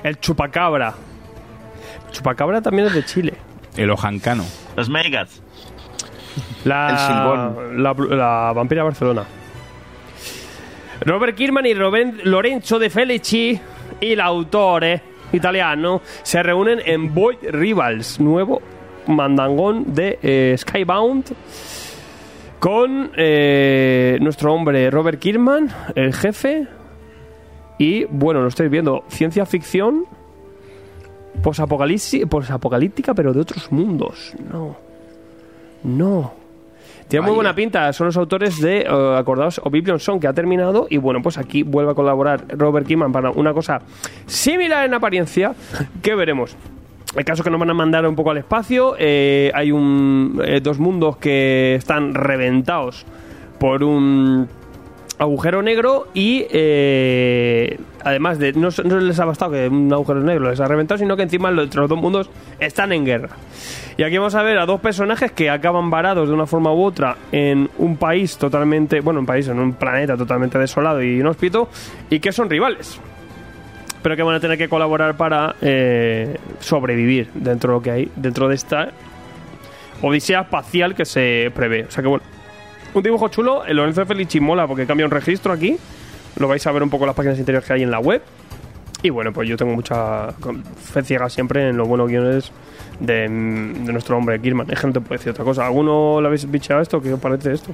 El 0.03 0.19
chupacabra. 0.19 0.93
Chupacabra 2.11 2.61
también 2.61 2.87
es 2.87 2.93
de 2.93 3.05
Chile. 3.05 3.33
El 3.77 3.89
ojancano. 3.91 4.43
los 4.75 4.89
megas 4.89 5.41
La, 6.65 6.89
El 6.89 6.97
Silbón. 6.97 7.83
La, 7.83 8.15
la 8.15 8.53
vampira 8.53 8.83
Barcelona. 8.83 9.23
Robert 11.01 11.35
Kirkman 11.35 11.65
y 11.65 11.73
Lorenzo 11.73 12.77
De 12.77 12.91
Felici, 12.91 13.59
el 13.99 14.21
autore 14.21 15.01
italiano, 15.33 16.01
se 16.21 16.43
reúnen 16.43 16.79
en 16.85 17.13
Boy 17.13 17.37
Rivals, 17.41 18.19
nuevo 18.19 18.61
mandangón 19.07 19.95
de 19.95 20.19
eh, 20.21 20.55
Skybound, 20.57 21.33
con 22.59 23.11
eh, 23.17 24.19
nuestro 24.21 24.53
hombre 24.53 24.91
Robert 24.91 25.19
Kirkman, 25.19 25.69
el 25.95 26.13
jefe, 26.13 26.67
y 27.79 28.03
bueno, 28.05 28.41
lo 28.41 28.47
estáis 28.47 28.69
viendo, 28.69 29.03
ciencia 29.07 29.47
ficción 29.47 30.05
posapocalíptica, 31.41 33.15
pero 33.15 33.33
de 33.33 33.39
otros 33.39 33.71
mundos. 33.71 34.35
No. 34.51 34.77
No. 35.83 36.40
Tiene 37.11 37.25
muy 37.25 37.35
buena 37.35 37.53
pinta. 37.53 37.91
Son 37.91 38.07
los 38.07 38.15
autores 38.15 38.61
de, 38.61 38.83
eh, 38.83 39.15
acordaos, 39.17 39.59
Oblivion 39.65 39.99
Song, 39.99 40.21
que 40.21 40.27
ha 40.27 40.33
terminado. 40.33 40.87
Y 40.89 40.95
bueno, 40.95 41.21
pues 41.21 41.37
aquí 41.37 41.61
vuelve 41.61 41.91
a 41.91 41.93
colaborar 41.93 42.45
Robert 42.57 42.87
Kirkman 42.87 43.11
para 43.11 43.31
una 43.31 43.53
cosa 43.53 43.81
similar 44.27 44.85
en 44.85 44.93
apariencia, 44.93 45.53
que 46.01 46.15
veremos. 46.15 46.55
El 47.13 47.25
caso 47.25 47.41
es 47.41 47.43
que 47.43 47.49
nos 47.51 47.59
van 47.59 47.69
a 47.69 47.73
mandar 47.73 48.07
un 48.07 48.15
poco 48.15 48.31
al 48.31 48.37
espacio. 48.37 48.95
eh, 48.97 49.51
hay 49.53 49.73
un, 49.73 50.41
eh, 50.41 50.61
dos 50.63 50.79
mundos 50.79 51.17
que 51.17 51.75
están 51.75 52.13
reventados 52.13 53.05
por 53.59 53.83
un 53.83 54.47
agujero 55.17 55.61
negro 55.61 56.07
y 56.13 56.45
eh, 56.49 57.77
además 58.03 58.39
de 58.39 58.53
no, 58.53 58.69
no 58.83 58.99
les 58.99 59.19
ha 59.19 59.25
bastado 59.25 59.51
que 59.51 59.67
un 59.67 59.91
agujero 59.93 60.21
negro 60.21 60.49
les 60.49 60.59
ha 60.59 60.67
reventado 60.67 60.97
sino 60.97 61.15
que 61.15 61.23
encima 61.23 61.51
los, 61.51 61.69
dos 61.69 61.91
mundos 61.91 62.29
están 62.59 62.91
en 62.91 63.05
guerra. 63.05 63.29
Y 63.97 64.03
aquí 64.03 64.17
vamos 64.17 64.35
a 64.35 64.41
ver 64.41 64.57
a 64.57 64.65
dos 64.65 64.79
personajes 64.79 65.31
que 65.31 65.49
acaban 65.49 65.89
varados 65.89 66.27
de 66.27 66.33
una 66.33 66.47
forma 66.47 66.73
u 66.73 66.83
otra 66.83 67.17
en 67.31 67.69
un 67.77 67.97
país 67.97 68.37
totalmente 68.37 69.01
bueno 69.01 69.19
un 69.19 69.25
país 69.25 69.47
en 69.47 69.59
un 69.59 69.73
planeta 69.73 70.17
totalmente 70.17 70.57
desolado 70.57 71.01
y 71.03 71.19
inhóspito 71.19 71.69
y 72.09 72.19
que 72.19 72.31
son 72.31 72.49
rivales 72.49 72.99
pero 74.01 74.15
que 74.15 74.23
van 74.23 74.35
a 74.35 74.39
tener 74.39 74.57
que 74.57 74.67
colaborar 74.67 75.15
para 75.17 75.55
eh, 75.61 76.37
sobrevivir 76.59 77.29
dentro 77.35 77.73
de 77.73 77.77
lo 77.77 77.83
que 77.83 77.91
hay 77.91 78.11
dentro 78.15 78.47
de 78.47 78.55
esta 78.55 78.89
odisea 80.01 80.41
espacial 80.41 80.95
que 80.95 81.05
se 81.05 81.51
prevé. 81.53 81.83
O 81.83 81.91
sea 81.91 82.01
que 82.01 82.09
bueno 82.09 82.30
un 82.93 83.03
dibujo 83.03 83.27
chulo, 83.29 83.65
el 83.65 83.77
Lorenzo 83.77 84.01
de 84.01 84.07
Felici 84.07 84.39
mola 84.39 84.67
porque 84.67 84.85
cambia 84.85 85.05
un 85.05 85.11
registro 85.11 85.53
aquí. 85.53 85.77
Lo 86.37 86.47
vais 86.47 86.65
a 86.65 86.71
ver 86.71 86.83
un 86.83 86.89
poco 86.89 87.05
las 87.05 87.15
páginas 87.15 87.37
interiores 87.39 87.67
que 87.67 87.73
hay 87.73 87.83
en 87.83 87.91
la 87.91 87.99
web. 87.99 88.21
Y 89.03 89.09
bueno, 89.09 89.33
pues 89.33 89.49
yo 89.49 89.57
tengo 89.57 89.73
mucha 89.73 90.31
fe 90.31 91.03
ciega 91.03 91.29
siempre 91.29 91.69
en 91.69 91.77
los 91.77 91.87
buenos 91.87 92.07
guiones 92.07 92.51
de, 92.99 93.27
mm, 93.27 93.85
de 93.85 93.93
nuestro 93.93 94.17
hombre 94.17 94.39
Kirman. 94.39 94.69
Es 94.69 94.79
que 94.79 94.87
no 94.87 94.93
te 94.93 95.01
puedo 95.01 95.17
decir 95.17 95.31
otra 95.31 95.43
cosa. 95.43 95.65
¿Alguno 95.65 96.21
le 96.21 96.27
habéis 96.27 96.49
bicheado 96.49 96.81
esto? 96.81 97.01
¿Qué 97.01 97.11
os 97.13 97.19
parece 97.19 97.53
esto? 97.53 97.71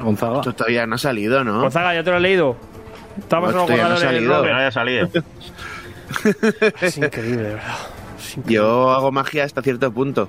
Gonzaga. 0.00 0.38
Esto 0.38 0.54
todavía 0.54 0.86
no 0.86 0.94
ha 0.94 0.98
salido, 0.98 1.44
¿no? 1.44 1.60
Gonzaga, 1.60 1.94
¿ya 1.94 2.02
te 2.02 2.10
lo 2.10 2.16
has 2.16 2.22
leído? 2.22 2.56
Estabas 3.18 3.54
No, 3.54 3.66
no 3.66 3.74
ha 3.74 3.96
salido. 3.96 4.46
No 4.46 4.56
haya 4.56 4.70
salido. 4.70 5.08
Es 6.80 6.98
increíble, 6.98 7.42
de 7.42 7.54
verdad. 7.54 7.76
Es 8.18 8.36
increíble. 8.36 8.54
Yo 8.54 8.90
hago 8.90 9.12
magia 9.12 9.44
hasta 9.44 9.62
cierto 9.62 9.90
punto. 9.92 10.28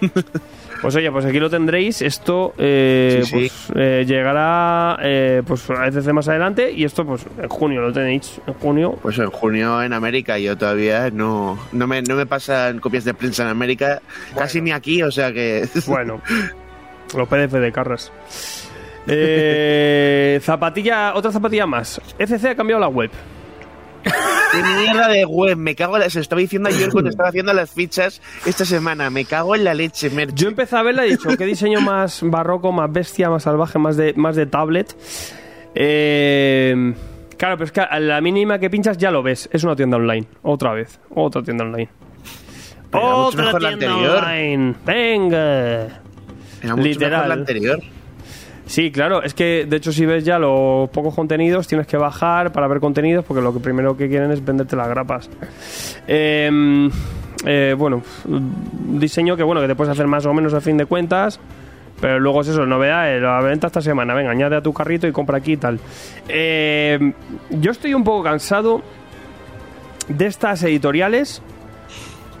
Pues 0.84 0.96
oye, 0.96 1.10
pues 1.10 1.24
aquí 1.24 1.40
lo 1.40 1.48
tendréis. 1.48 2.02
Esto 2.02 2.52
eh, 2.58 3.22
Sí, 3.24 3.26
sí. 3.26 3.34
pues, 3.34 3.72
eh, 3.74 4.04
llegará 4.06 4.98
eh, 5.02 5.42
pues 5.46 5.70
a 5.70 5.86
ECC 5.86 6.12
más 6.12 6.28
adelante 6.28 6.70
y 6.70 6.84
esto 6.84 7.06
pues 7.06 7.24
en 7.42 7.48
junio 7.48 7.80
lo 7.80 7.90
tenéis. 7.90 8.38
En 8.46 8.52
junio 8.52 8.98
Pues 9.00 9.18
en 9.18 9.30
junio 9.30 9.82
en 9.82 9.94
América 9.94 10.38
yo 10.38 10.58
todavía 10.58 11.10
no, 11.10 11.58
no, 11.72 11.86
me, 11.86 12.02
no 12.02 12.16
me 12.16 12.26
pasan 12.26 12.80
copias 12.80 13.04
de 13.04 13.14
prensa 13.14 13.44
en 13.44 13.48
América, 13.48 14.02
casi 14.36 14.60
ni 14.60 14.72
aquí, 14.72 15.02
o 15.02 15.10
sea 15.10 15.32
que... 15.32 15.66
Bueno, 15.86 16.20
los 17.16 17.28
PDF 17.28 17.52
de 17.52 17.72
Carras. 17.72 18.12
Eh, 19.06 20.38
zapatilla, 20.42 21.14
otra 21.14 21.32
zapatilla 21.32 21.66
más. 21.66 21.98
ECC 22.18 22.44
ha 22.44 22.54
cambiado 22.54 22.80
la 22.80 22.88
web. 22.88 23.10
¡Qué 24.04 24.62
mierda 24.62 25.08
de 25.08 25.24
web! 25.24 25.56
Me 25.56 25.74
cago 25.74 25.96
en 25.96 26.02
la... 26.02 26.10
Se 26.10 26.18
lo 26.18 26.22
estaba 26.22 26.40
diciendo 26.40 26.68
ayer 26.68 26.90
cuando 26.90 27.10
estaba 27.10 27.28
haciendo 27.30 27.52
las 27.52 27.70
fichas 27.70 28.20
esta 28.46 28.64
semana. 28.64 29.10
Me 29.10 29.24
cago 29.24 29.54
en 29.54 29.64
la 29.64 29.74
leche, 29.74 30.10
Merch. 30.10 30.34
Yo 30.34 30.48
empecé 30.48 30.76
a 30.76 30.82
verla 30.82 31.04
y 31.06 31.08
he 31.08 31.12
dicho, 31.12 31.36
qué 31.36 31.44
diseño 31.44 31.80
más 31.80 32.20
barroco, 32.22 32.70
más 32.70 32.92
bestia, 32.92 33.30
más 33.30 33.42
salvaje, 33.44 33.78
más 33.78 33.96
de, 33.96 34.14
más 34.14 34.36
de 34.36 34.46
tablet. 34.46 34.94
Eh, 35.74 36.94
claro, 37.36 37.56
pero 37.56 37.64
es 37.64 37.72
que 37.72 37.80
a 37.80 37.98
la 37.98 38.20
mínima 38.20 38.58
que 38.58 38.70
pinchas 38.70 38.96
ya 38.98 39.10
lo 39.10 39.22
ves. 39.22 39.48
Es 39.52 39.64
una 39.64 39.74
tienda 39.74 39.96
online. 39.96 40.26
Otra 40.42 40.72
vez. 40.72 41.00
Otra 41.14 41.42
tienda 41.42 41.64
online. 41.64 41.88
Pero 42.90 43.16
Otra 43.26 43.58
tienda 43.58 43.96
online. 43.96 44.74
Venga. 44.84 45.84
Era 46.62 46.76
mucho 46.76 46.88
literal. 46.88 47.10
mejor 47.10 47.28
la 47.28 47.34
anterior. 47.34 47.80
Sí, 48.66 48.90
claro, 48.90 49.22
es 49.22 49.34
que 49.34 49.66
de 49.68 49.76
hecho 49.76 49.92
si 49.92 50.06
ves 50.06 50.24
ya 50.24 50.38
los 50.38 50.88
pocos 50.90 51.14
contenidos 51.14 51.68
tienes 51.68 51.86
que 51.86 51.98
bajar 51.98 52.50
para 52.50 52.66
ver 52.66 52.80
contenidos 52.80 53.24
porque 53.24 53.42
lo 53.42 53.52
que 53.52 53.60
primero 53.60 53.96
que 53.96 54.08
quieren 54.08 54.30
es 54.30 54.42
venderte 54.44 54.74
las 54.74 54.88
grapas. 54.88 55.28
Eh, 56.08 56.88
eh, 57.44 57.74
bueno, 57.76 58.02
un 58.26 58.98
diseño 58.98 59.36
que 59.36 59.42
bueno 59.42 59.60
que 59.60 59.66
te 59.66 59.74
puedes 59.74 59.92
hacer 59.92 60.06
más 60.06 60.24
o 60.24 60.32
menos 60.32 60.54
a 60.54 60.60
fin 60.60 60.76
de 60.78 60.86
cuentas, 60.86 61.38
pero 62.00 62.18
luego 62.18 62.40
es 62.40 62.48
eso, 62.48 62.64
novedades, 62.64 63.20
la 63.20 63.40
venta 63.40 63.66
esta 63.66 63.82
semana, 63.82 64.14
venga, 64.14 64.30
añade 64.30 64.56
a 64.56 64.62
tu 64.62 64.72
carrito 64.72 65.06
y 65.06 65.12
compra 65.12 65.38
aquí 65.38 65.52
y 65.52 65.56
tal. 65.56 65.78
Eh, 66.28 67.12
yo 67.50 67.70
estoy 67.70 67.92
un 67.94 68.04
poco 68.04 68.22
cansado 68.22 68.82
de 70.08 70.26
estas 70.26 70.62
editoriales 70.62 71.42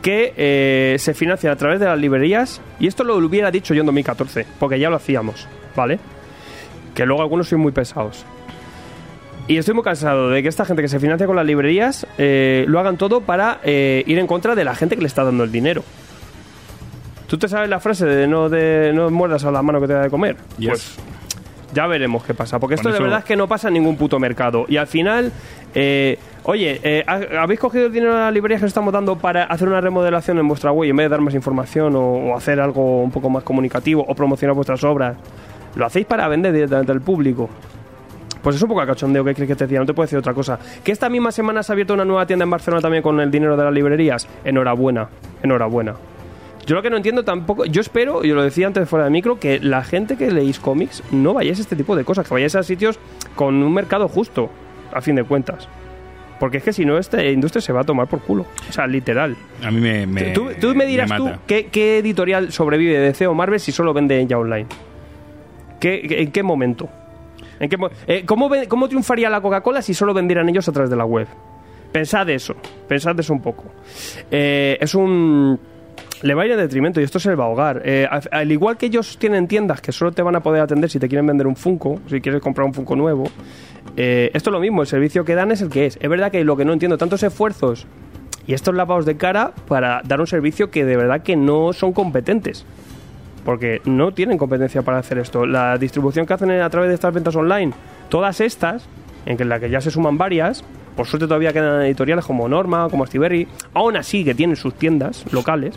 que 0.02 0.34
eh, 0.36 0.96
se 0.98 1.14
financian 1.14 1.52
a 1.52 1.56
través 1.56 1.80
de 1.80 1.86
las 1.86 1.98
librerías 1.98 2.60
y 2.78 2.86
esto 2.86 3.04
lo 3.04 3.16
hubiera 3.16 3.50
dicho 3.50 3.74
yo 3.74 3.80
en 3.80 3.86
2014 3.86 4.46
porque 4.58 4.78
ya 4.78 4.90
lo 4.90 4.96
hacíamos, 4.96 5.48
¿vale? 5.76 5.98
Que 6.94 7.06
luego 7.06 7.22
algunos 7.22 7.48
son 7.48 7.60
muy 7.60 7.72
pesados. 7.72 8.24
Y 9.46 9.58
estoy 9.58 9.74
muy 9.74 9.84
cansado 9.84 10.30
de 10.30 10.42
que 10.42 10.48
esta 10.48 10.64
gente 10.64 10.80
que 10.80 10.88
se 10.88 10.98
financia 10.98 11.26
con 11.26 11.36
las 11.36 11.44
librerías 11.44 12.06
eh, 12.16 12.64
lo 12.68 12.80
hagan 12.80 12.96
todo 12.96 13.20
para 13.20 13.58
eh, 13.62 14.02
ir 14.06 14.18
en 14.18 14.26
contra 14.26 14.54
de 14.54 14.64
la 14.64 14.74
gente 14.74 14.94
que 14.96 15.02
le 15.02 15.08
está 15.08 15.22
dando 15.24 15.44
el 15.44 15.52
dinero. 15.52 15.82
¿Tú 17.26 17.38
te 17.38 17.48
sabes 17.48 17.68
la 17.68 17.80
frase 17.80 18.06
de 18.06 18.26
no, 18.26 18.48
de, 18.48 18.92
no 18.94 19.10
muerdas 19.10 19.44
a 19.44 19.50
la 19.50 19.62
mano 19.62 19.80
que 19.80 19.86
te 19.86 19.92
da 19.94 20.02
de 20.02 20.10
comer? 20.10 20.36
Yes. 20.58 20.68
Pues 20.68 20.96
ya 21.74 21.86
veremos 21.86 22.22
qué 22.24 22.32
pasa. 22.34 22.58
Porque 22.58 22.76
esto 22.76 22.88
de 22.88 22.94
eso- 22.94 23.02
verdad 23.02 23.18
es 23.20 23.24
que 23.24 23.36
no 23.36 23.48
pasa 23.48 23.68
en 23.68 23.74
ningún 23.74 23.96
puto 23.96 24.18
mercado. 24.18 24.66
Y 24.68 24.76
al 24.76 24.86
final, 24.86 25.32
eh, 25.74 26.18
oye, 26.44 26.80
eh, 26.82 27.02
¿ha- 27.06 27.42
¿habéis 27.42 27.58
cogido 27.60 27.86
el 27.86 27.92
dinero 27.92 28.12
de 28.14 28.20
las 28.20 28.32
librerías 28.32 28.60
que 28.60 28.66
os 28.66 28.70
estamos 28.70 28.92
dando 28.92 29.16
para 29.18 29.44
hacer 29.44 29.68
una 29.68 29.80
remodelación 29.80 30.38
en 30.38 30.46
vuestra 30.46 30.70
web 30.70 30.88
en 30.88 30.96
vez 30.96 31.04
de 31.06 31.08
dar 31.10 31.20
más 31.20 31.34
información 31.34 31.96
o, 31.96 32.00
o 32.02 32.36
hacer 32.36 32.60
algo 32.60 33.02
un 33.02 33.10
poco 33.10 33.28
más 33.28 33.42
comunicativo 33.42 34.04
o 34.06 34.14
promocionar 34.14 34.54
vuestras 34.54 34.84
obras? 34.84 35.16
¿Lo 35.76 35.86
hacéis 35.86 36.06
para 36.06 36.28
vender 36.28 36.52
directamente 36.52 36.92
al 36.92 37.00
público? 37.00 37.48
Pues 38.42 38.56
es 38.56 38.62
un 38.62 38.68
poco 38.68 38.82
a 38.82 38.86
cachondeo, 38.86 39.24
¿qué 39.24 39.34
crees 39.34 39.48
que 39.48 39.56
te 39.56 39.64
decía? 39.64 39.80
No 39.80 39.86
te 39.86 39.94
puedo 39.94 40.04
decir 40.04 40.18
otra 40.18 40.34
cosa. 40.34 40.58
¿Que 40.84 40.92
esta 40.92 41.08
misma 41.08 41.32
semana 41.32 41.62
se 41.62 41.72
ha 41.72 41.74
abierto 41.74 41.94
una 41.94 42.04
nueva 42.04 42.26
tienda 42.26 42.42
en 42.42 42.50
Barcelona 42.50 42.82
también 42.82 43.02
con 43.02 43.18
el 43.20 43.30
dinero 43.30 43.56
de 43.56 43.64
las 43.64 43.72
librerías? 43.72 44.28
Enhorabuena, 44.44 45.08
enhorabuena. 45.42 45.94
Yo 46.66 46.74
lo 46.74 46.82
que 46.82 46.90
no 46.90 46.96
entiendo 46.96 47.24
tampoco, 47.24 47.64
yo 47.64 47.80
espero, 47.80 48.22
yo 48.22 48.34
lo 48.34 48.42
decía 48.42 48.66
antes 48.66 48.88
fuera 48.88 49.06
de 49.06 49.10
micro, 49.10 49.38
que 49.38 49.60
la 49.60 49.82
gente 49.82 50.16
que 50.16 50.30
leéis 50.30 50.58
cómics 50.58 51.02
no 51.10 51.34
vayáis 51.34 51.58
a 51.58 51.62
este 51.62 51.76
tipo 51.76 51.96
de 51.96 52.04
cosas, 52.04 52.26
que 52.26 52.34
vayáis 52.34 52.54
a 52.54 52.62
sitios 52.62 52.98
con 53.34 53.62
un 53.62 53.72
mercado 53.72 54.08
justo, 54.08 54.50
a 54.92 55.00
fin 55.00 55.16
de 55.16 55.24
cuentas. 55.24 55.68
Porque 56.38 56.58
es 56.58 56.64
que 56.64 56.72
si 56.72 56.84
no, 56.84 56.98
esta 56.98 57.24
industria 57.24 57.62
se 57.62 57.72
va 57.72 57.80
a 57.80 57.84
tomar 57.84 58.08
por 58.08 58.20
culo. 58.20 58.46
O 58.68 58.72
sea, 58.72 58.86
literal. 58.86 59.36
A 59.62 59.70
mí 59.70 59.80
me. 59.80 60.06
me 60.06 60.32
tú, 60.32 60.50
tú 60.60 60.74
me 60.74 60.84
dirás 60.84 61.10
tú 61.16 61.30
qué, 61.46 61.66
qué 61.66 61.98
editorial 61.98 62.52
sobrevive 62.52 62.98
de 62.98 63.06
DC 63.06 63.26
o 63.26 63.34
Marvel 63.34 63.60
si 63.60 63.72
solo 63.72 63.94
vende 63.94 64.26
ya 64.26 64.38
online. 64.38 64.66
¿Qué, 65.84 66.00
qué- 66.08 66.22
¿En 66.22 66.32
qué 66.32 66.42
momento? 66.42 66.88
¿En 67.60 67.68
qué 67.68 67.76
eh, 68.06 68.22
¿cómo, 68.24 68.48
ve- 68.48 68.66
¿Cómo 68.68 68.88
triunfaría 68.88 69.28
la 69.28 69.42
Coca-Cola 69.42 69.82
si 69.82 69.92
solo 69.92 70.14
vendieran 70.14 70.48
ellos 70.48 70.66
a 70.66 70.72
través 70.72 70.88
de 70.88 70.96
la 70.96 71.04
web? 71.04 71.26
Pensad 71.92 72.26
eso, 72.30 72.54
pensad 72.88 73.20
eso 73.20 73.34
un 73.34 73.42
poco. 73.42 73.64
Eh, 74.30 74.78
es 74.80 74.94
un... 74.94 75.60
Le 76.22 76.32
va 76.32 76.44
a 76.44 76.46
ir 76.46 76.52
en 76.52 76.56
detrimento 76.58 77.02
y 77.02 77.04
esto 77.04 77.18
se 77.20 77.28
le 77.28 77.34
va 77.34 77.44
a 77.44 77.48
ahogar. 77.48 77.82
Eh, 77.84 78.08
al 78.30 78.50
igual 78.50 78.78
que 78.78 78.86
ellos 78.86 79.18
tienen 79.18 79.46
tiendas 79.46 79.82
que 79.82 79.92
solo 79.92 80.10
te 80.12 80.22
van 80.22 80.34
a 80.36 80.40
poder 80.40 80.62
atender 80.62 80.88
si 80.88 80.98
te 80.98 81.06
quieren 81.06 81.26
vender 81.26 81.46
un 81.46 81.54
Funko, 81.54 82.00
si 82.08 82.22
quieres 82.22 82.40
comprar 82.40 82.66
un 82.66 82.72
Funko 82.72 82.96
nuevo, 82.96 83.24
eh, 83.94 84.30
esto 84.32 84.48
es 84.48 84.52
lo 84.54 84.60
mismo, 84.60 84.80
el 84.80 84.86
servicio 84.88 85.22
que 85.26 85.34
dan 85.34 85.52
es 85.52 85.60
el 85.60 85.68
que 85.68 85.84
es. 85.84 85.98
Es 86.00 86.08
verdad 86.08 86.32
que 86.32 86.42
lo 86.44 86.56
que 86.56 86.64
no 86.64 86.72
entiendo, 86.72 86.96
tantos 86.96 87.22
esfuerzos 87.22 87.86
y 88.46 88.54
estos 88.54 88.74
lavados 88.74 89.04
de 89.04 89.18
cara 89.18 89.52
para 89.68 90.00
dar 90.02 90.18
un 90.20 90.26
servicio 90.26 90.70
que 90.70 90.86
de 90.86 90.96
verdad 90.96 91.22
que 91.22 91.36
no 91.36 91.74
son 91.74 91.92
competentes. 91.92 92.64
Porque 93.44 93.82
no 93.84 94.12
tienen 94.12 94.38
competencia 94.38 94.82
para 94.82 94.98
hacer 94.98 95.18
esto. 95.18 95.46
La 95.46 95.76
distribución 95.78 96.26
que 96.26 96.32
hacen 96.32 96.50
a 96.50 96.70
través 96.70 96.88
de 96.88 96.94
estas 96.94 97.12
ventas 97.12 97.36
online, 97.36 97.72
todas 98.08 98.40
estas, 98.40 98.86
en 99.26 99.48
la 99.48 99.60
que 99.60 99.68
ya 99.68 99.80
se 99.80 99.90
suman 99.90 100.16
varias, 100.16 100.64
por 100.96 101.06
suerte 101.06 101.26
todavía 101.26 101.52
quedan 101.52 101.82
editoriales 101.82 102.24
como 102.24 102.48
Norma, 102.48 102.88
como 102.88 103.06
Stiberry, 103.06 103.48
aún 103.74 103.96
así 103.96 104.24
que 104.24 104.34
tienen 104.34 104.56
sus 104.56 104.74
tiendas 104.74 105.24
locales, 105.32 105.74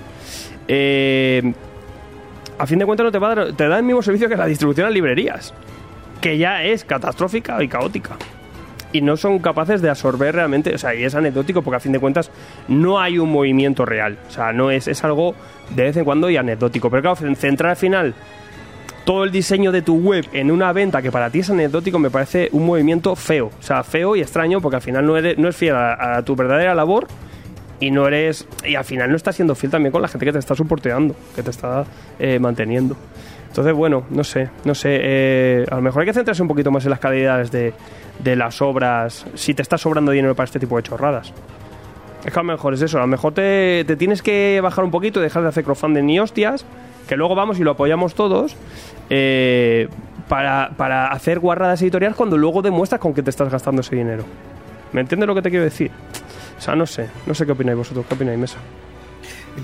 eh, 0.67 1.53
a 2.57 2.65
fin 2.65 2.79
de 2.79 2.85
cuentas 2.85 3.05
no 3.05 3.11
te, 3.11 3.19
va 3.19 3.31
a 3.31 3.35
dar, 3.35 3.53
te 3.53 3.67
da 3.67 3.77
el 3.77 3.83
mismo 3.83 4.01
servicio 4.01 4.29
que 4.29 4.35
la 4.35 4.45
distribución 4.45 4.87
a 4.87 4.89
librerías, 4.89 5.53
que 6.21 6.37
ya 6.37 6.63
es 6.63 6.83
catastrófica 6.83 7.61
y 7.63 7.67
caótica. 7.67 8.15
Y 8.91 9.01
no 9.01 9.17
son 9.17 9.39
capaces 9.39 9.81
de 9.81 9.89
absorber 9.89 10.35
realmente, 10.35 10.73
o 10.73 10.77
sea, 10.77 10.95
y 10.95 11.03
es 11.03 11.15
anecdótico 11.15 11.61
porque 11.61 11.77
a 11.77 11.79
fin 11.79 11.91
de 11.91 11.99
cuentas 11.99 12.31
no 12.67 12.99
hay 12.99 13.19
un 13.19 13.31
movimiento 13.31 13.85
real, 13.85 14.17
o 14.27 14.31
sea, 14.31 14.53
no 14.53 14.71
es, 14.71 14.87
es 14.87 15.03
algo 15.03 15.35
de 15.75 15.83
vez 15.83 15.97
en 15.97 16.05
cuando 16.05 16.29
y 16.29 16.37
anecdótico, 16.37 16.89
pero 16.89 17.01
claro, 17.01 17.35
centrar 17.35 17.71
al 17.71 17.77
final 17.77 18.15
todo 19.07 19.23
el 19.23 19.31
diseño 19.31 19.71
de 19.71 19.81
tu 19.81 19.95
web 19.95 20.25
en 20.33 20.51
una 20.51 20.73
venta 20.73 21.01
que 21.01 21.11
para 21.11 21.29
ti 21.29 21.39
es 21.39 21.49
anecdótico 21.49 21.97
me 21.97 22.09
parece 22.09 22.49
un 22.51 22.65
movimiento 22.65 23.15
feo, 23.15 23.51
o 23.57 23.63
sea, 23.63 23.83
feo 23.83 24.17
y 24.17 24.21
extraño 24.21 24.59
porque 24.59 24.75
al 24.75 24.81
final 24.81 25.05
no, 25.05 25.15
eres, 25.15 25.37
no 25.37 25.47
es 25.47 25.55
fiel 25.55 25.75
a, 25.75 26.21
tu 26.25 26.35
verdadera 26.35 26.75
labor 26.75 27.07
y 27.79 27.89
no 27.89 28.05
eres 28.05 28.45
y 28.65 28.75
al 28.75 28.83
final 28.83 29.09
no 29.09 29.15
estás 29.15 29.37
siendo 29.37 29.55
fiel 29.55 29.71
también 29.71 29.93
con 29.93 30.01
la 30.01 30.09
gente 30.09 30.25
que 30.25 30.33
te 30.33 30.39
está 30.39 30.55
soporteando, 30.55 31.15
que 31.35 31.41
te 31.41 31.51
está 31.51 31.85
eh, 32.19 32.37
manteniendo. 32.39 32.97
Entonces, 33.47 33.73
bueno, 33.73 34.03
no 34.09 34.23
sé, 34.23 34.49
no 34.65 34.75
sé. 34.75 34.99
eh, 35.01 35.65
a 35.71 35.75
lo 35.75 35.81
mejor 35.81 36.01
hay 36.01 36.07
que 36.07 36.13
centrarse 36.13 36.41
un 36.41 36.47
poquito 36.47 36.69
más 36.71 36.83
en 36.85 36.91
las 36.91 36.99
calidades 36.99 37.51
de, 37.51 37.73
de 38.19 38.35
las 38.35 38.61
obras. 38.61 39.25
Si 39.33 39.53
te 39.53 39.61
está 39.61 39.77
sobrando 39.77 40.11
dinero 40.11 40.35
para 40.35 40.45
este 40.45 40.59
tipo 40.59 40.77
de 40.77 40.83
chorradas. 40.83 41.33
Es 42.25 42.33
que 42.33 42.39
a 42.39 42.43
lo 42.43 42.51
mejor 42.51 42.73
es 42.73 42.81
eso. 42.81 42.97
A 42.97 43.01
lo 43.01 43.07
mejor 43.07 43.33
te, 43.33 43.83
te 43.87 43.95
tienes 43.95 44.21
que 44.21 44.59
bajar 44.61 44.83
un 44.83 44.91
poquito 44.91 45.19
dejar 45.21 45.43
de 45.43 45.49
hacer 45.49 45.63
crowdfunding 45.63 46.03
ni 46.05 46.19
hostias. 46.19 46.65
Que 47.07 47.15
luego 47.15 47.35
vamos 47.35 47.57
y 47.59 47.63
lo 47.63 47.71
apoyamos 47.71 48.13
todos. 48.15 48.55
eh, 49.09 49.87
para, 50.27 50.71
para 50.75 51.07
hacer 51.07 51.39
guarradas 51.39 51.81
editoriales 51.81 52.17
cuando 52.17 52.37
luego 52.37 52.61
demuestras 52.61 52.99
con 52.99 53.13
que 53.13 53.23
te 53.23 53.29
estás 53.29 53.49
gastando 53.49 53.79
ese 53.81 53.95
dinero. 53.95 54.23
¿Me 54.91 54.99
entiendes 55.01 55.25
lo 55.25 55.33
que 55.33 55.41
te 55.41 55.49
quiero 55.49 55.63
decir? 55.63 55.89
O 56.57 56.61
sea, 56.61 56.75
no 56.75 56.85
sé. 56.85 57.07
No 57.25 57.33
sé 57.33 57.45
qué 57.45 57.53
opináis 57.53 57.77
vosotros. 57.77 58.05
¿Qué 58.07 58.13
opináis, 58.15 58.37
Mesa? 58.37 58.57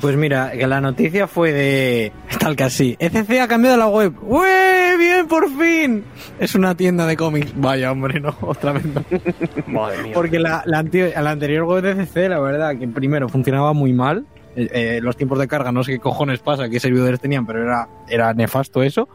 Pues 0.02 0.16
mira, 0.18 0.52
que 0.52 0.68
la 0.68 0.82
noticia 0.82 1.28
fue 1.28 1.52
de 1.52 2.12
tal 2.40 2.56
que 2.56 2.64
así. 2.64 2.96
ECC 3.00 3.40
ha 3.40 3.48
cambiado 3.48 3.78
la 3.78 3.88
web. 3.88 4.14
¡Ué! 4.24 4.98
¡Bien, 4.98 5.28
por 5.28 5.50
fin! 5.50 6.04
Es 6.40 6.56
una 6.56 6.76
tienda 6.76 7.06
de 7.06 7.16
cómics. 7.16 7.54
Vaya, 7.56 7.92
hombre, 7.92 8.20
no, 8.20 8.36
otra 8.42 8.74
vez 8.74 8.86
no. 8.86 9.04
Madre 9.68 10.04
mía. 10.04 10.12
Porque 10.14 10.40
la, 10.40 10.64
la, 10.66 10.84
la 10.84 11.32
anterior 11.32 11.64
web 11.66 11.84
de 11.84 11.92
ECC, 11.92 12.30
la 12.30 12.40
verdad, 12.40 12.78
que 12.78 12.88
primero 12.88 13.30
funcionaba 13.30 13.74
muy 13.74 13.94
mal. 13.94 14.26
Eh, 14.56 14.70
eh, 14.72 15.00
los 15.02 15.18
tiempos 15.18 15.40
de 15.40 15.48
carga, 15.48 15.72
no 15.72 15.84
sé 15.84 15.94
qué 15.94 16.00
cojones 16.00 16.40
pasa, 16.40 16.70
qué 16.70 16.80
servidores 16.80 17.20
tenían, 17.20 17.46
pero 17.46 17.64
era, 17.64 17.88
era 18.08 18.34
nefasto 18.34 18.84
eso. 18.84 19.10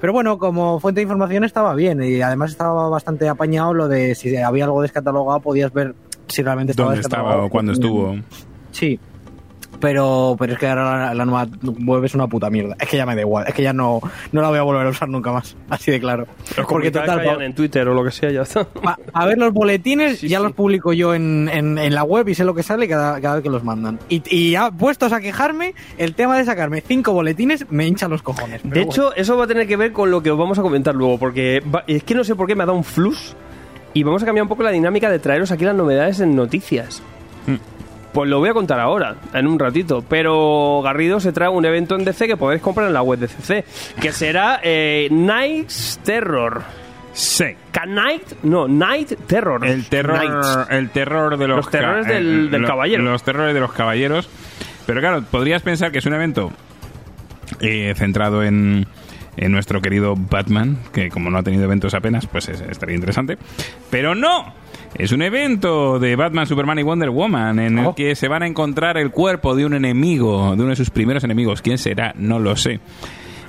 Pero 0.00 0.12
bueno, 0.14 0.38
como 0.38 0.80
fuente 0.80 1.00
de 1.00 1.02
información 1.02 1.44
estaba 1.44 1.74
bien 1.74 2.02
y 2.02 2.22
además 2.22 2.52
estaba 2.52 2.88
bastante 2.88 3.28
apañado 3.28 3.74
lo 3.74 3.88
de 3.88 4.14
si 4.14 4.34
había 4.36 4.64
algo 4.64 4.80
descatalogado, 4.80 5.40
podías 5.40 5.72
ver 5.74 5.94
si 6.28 6.42
realmente 6.42 6.72
estaba 6.72 6.90
¿Dónde 6.90 7.02
estaba 7.02 7.44
o 7.44 7.50
cuándo 7.50 7.72
estuvo? 7.72 8.16
Sí. 8.70 8.98
Pero, 9.80 10.34
pero 10.38 10.54
es 10.54 10.58
que 10.58 10.66
ahora 10.66 11.06
la, 11.06 11.14
la 11.14 11.24
nueva 11.24 11.46
web 11.84 12.04
es 12.04 12.14
una 12.14 12.26
puta 12.26 12.50
mierda. 12.50 12.74
Es 12.80 12.88
que 12.88 12.96
ya 12.96 13.06
me 13.06 13.14
da 13.14 13.20
igual. 13.20 13.44
Es 13.46 13.54
que 13.54 13.62
ya 13.62 13.72
no, 13.72 14.00
no 14.32 14.42
la 14.42 14.48
voy 14.48 14.58
a 14.58 14.62
volver 14.62 14.86
a 14.86 14.90
usar 14.90 15.08
nunca 15.08 15.30
más. 15.32 15.56
Así 15.70 15.90
de 15.92 16.00
claro. 16.00 16.26
Los 16.56 16.66
Porque 16.66 16.90
total, 16.90 17.20
que 17.20 17.28
hayan 17.28 17.42
en 17.42 17.54
Twitter 17.54 17.86
o 17.88 17.94
lo 17.94 18.02
que 18.02 18.10
sea, 18.10 18.30
ya 18.30 18.42
está. 18.42 18.64
pa- 18.64 18.98
a 19.12 19.26
ver 19.26 19.38
los 19.38 19.52
boletines, 19.52 20.18
Sí, 20.18 20.28
ya 20.28 20.38
sí. 20.38 20.42
los 20.44 20.52
publico 20.52 20.92
yo 20.92 21.14
en, 21.14 21.48
en, 21.52 21.78
en 21.78 21.94
la 21.94 22.02
web 22.02 22.28
y 22.28 22.34
sé 22.34 22.44
lo 22.44 22.54
que 22.54 22.62
sale 22.64 22.88
cada, 22.88 23.20
cada 23.20 23.36
vez 23.36 23.42
que 23.44 23.50
los 23.50 23.62
mandan. 23.62 23.98
Y, 24.08 24.22
y 24.28 24.50
ya 24.52 24.70
puestos 24.72 25.12
a 25.12 25.20
quejarme, 25.20 25.74
el 25.96 26.14
tema 26.14 26.36
de 26.36 26.44
sacarme 26.44 26.80
cinco 26.80 27.12
boletines 27.12 27.64
me 27.70 27.86
hincha 27.86 28.08
los 28.08 28.22
cojones. 28.22 28.60
Pero 28.62 28.74
De 28.74 28.80
bueno. 28.84 28.90
hecho, 28.92 29.14
eso 29.14 29.36
va 29.36 29.44
a 29.44 29.46
tener 29.46 29.68
que 29.68 29.76
ver 29.76 29.92
con 29.92 30.10
lo 30.10 30.22
que 30.22 30.30
os 30.32 30.38
vamos 30.38 30.58
a 30.58 30.62
comentar 30.62 30.94
luego, 30.94 31.18
porque 31.18 31.60
va- 31.72 31.84
es 31.86 32.02
que 32.02 32.14
no 32.16 32.24
sé 32.24 32.34
por 32.34 32.46
qué 32.48 32.54
me 32.56 32.64
ha 32.64 32.66
dado 32.66 32.76
un 32.78 32.84
flux 32.84 33.36
y 33.94 34.02
vamos 34.02 34.22
a 34.22 34.26
cambiar 34.26 34.42
un 34.42 34.48
poco 34.48 34.62
la 34.64 34.70
dinámica 34.70 35.08
de 35.08 35.18
traeros 35.20 35.52
aquí 35.52 35.64
las 35.64 35.74
novedades 35.76 36.18
en 36.20 36.34
noticias. 36.34 37.00
Pues 38.18 38.28
lo 38.28 38.40
voy 38.40 38.48
a 38.48 38.52
contar 38.52 38.80
ahora, 38.80 39.14
en 39.32 39.46
un 39.46 39.60
ratito. 39.60 40.02
Pero 40.08 40.80
Garrido 40.82 41.20
se 41.20 41.30
trae 41.30 41.48
un 41.48 41.64
evento 41.64 41.94
en 41.94 42.04
DC 42.04 42.26
que 42.26 42.36
podéis 42.36 42.60
comprar 42.60 42.88
en 42.88 42.92
la 42.92 43.00
web 43.00 43.20
de 43.20 43.28
CC, 43.28 43.64
que 44.00 44.10
será 44.10 44.58
eh, 44.64 45.06
Night's 45.12 46.00
Terror. 46.02 46.64
Sí. 47.12 47.44
Night? 47.86 48.24
No, 48.42 48.66
Night 48.66 49.12
Terror. 49.28 49.64
El 49.64 49.86
terror, 49.86 50.66
el 50.68 50.90
terror 50.90 51.36
de 51.38 51.46
los, 51.46 51.58
Los 51.58 51.70
terrores 51.70 52.06
ca- 52.08 52.12
del- 52.12 52.50
del 52.50 52.62
lo- 52.62 52.66
caballero. 52.66 53.04
Los 53.04 53.22
terrores 53.22 53.54
de 53.54 53.60
los 53.60 53.70
caballeros. 53.72 54.28
Pero 54.84 54.98
claro, 54.98 55.22
podrías 55.30 55.62
pensar 55.62 55.92
que 55.92 55.98
es 55.98 56.06
un 56.06 56.14
evento 56.14 56.50
eh, 57.60 57.94
centrado 57.96 58.42
en, 58.42 58.88
en 59.36 59.52
nuestro 59.52 59.80
querido 59.80 60.16
Batman, 60.16 60.76
que 60.92 61.08
como 61.08 61.30
no 61.30 61.38
ha 61.38 61.44
tenido 61.44 61.62
eventos 61.62 61.94
apenas, 61.94 62.26
pues 62.26 62.48
es- 62.48 62.62
estaría 62.62 62.96
interesante. 62.96 63.38
Pero 63.90 64.16
no, 64.16 64.52
es 64.96 65.12
un 65.12 65.22
evento 65.22 65.98
de 65.98 66.16
Batman, 66.16 66.46
Superman 66.46 66.78
y 66.78 66.82
Wonder 66.82 67.10
Woman 67.10 67.58
en 67.58 67.78
el 67.78 67.86
Oh. 67.86 67.94
que 67.94 68.14
se 68.14 68.28
van 68.28 68.42
a 68.42 68.46
encontrar 68.46 68.96
el 68.96 69.10
cuerpo 69.10 69.54
de 69.54 69.66
un 69.66 69.74
enemigo, 69.74 70.54
de 70.56 70.62
uno 70.62 70.70
de 70.70 70.76
sus 70.76 70.90
primeros 70.90 71.22
enemigos. 71.24 71.62
¿Quién 71.62 71.78
será? 71.78 72.14
No 72.16 72.38
lo 72.38 72.56
sé. 72.56 72.80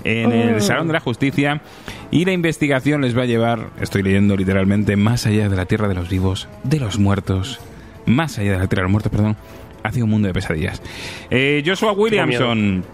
En 0.04 0.32
el 0.32 0.62
Salón 0.62 0.88
de 0.88 0.94
la 0.94 1.02
Justicia 1.02 1.62
y 2.10 2.24
la 2.24 2.32
investigación 2.32 3.02
les 3.02 3.18
va 3.18 3.24
a 3.24 3.26
llevar, 3.26 3.68
estoy 3.82 4.02
leyendo 4.02 4.38
literalmente, 4.38 4.96
más 4.96 5.26
allá 5.26 5.50
de 5.50 5.56
la 5.58 5.66
tierra 5.66 5.90
de 5.90 5.96
los 5.96 6.10
vivos, 6.10 6.48
de 6.64 6.80
los 6.80 6.98
muertos, 7.00 7.60
más 8.06 8.38
allá 8.40 8.54
de 8.54 8.60
la 8.60 8.68
tierra 8.68 8.82
de 8.82 8.84
los 8.86 8.92
muertos, 8.92 9.12
perdón, 9.12 9.36
hacia 9.84 10.04
un 10.04 10.10
mundo 10.10 10.28
de 10.30 10.34
pesadillas. 10.34 10.82
Eh, 11.30 11.62
Joshua 11.66 11.92
Williamson, 11.92 12.86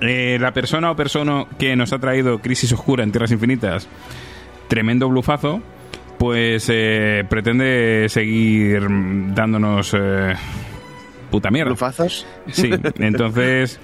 eh, 0.00 0.36
la 0.40 0.52
persona 0.52 0.90
o 0.90 0.96
persona 0.96 1.44
que 1.60 1.76
nos 1.76 1.92
ha 1.92 2.00
traído 2.00 2.40
Crisis 2.40 2.72
Oscura 2.72 3.04
en 3.04 3.12
Tierras 3.12 3.30
Infinitas, 3.30 3.88
tremendo 4.66 5.08
blufazo, 5.08 5.60
pues 6.22 6.68
eh, 6.72 7.24
pretende 7.28 8.06
seguir 8.08 8.86
dándonos 9.34 9.92
eh, 9.98 10.34
puta 11.32 11.50
mierda. 11.50 11.70
¿Lufazos? 11.70 12.24
Sí, 12.48 12.70
entonces, 13.00 13.80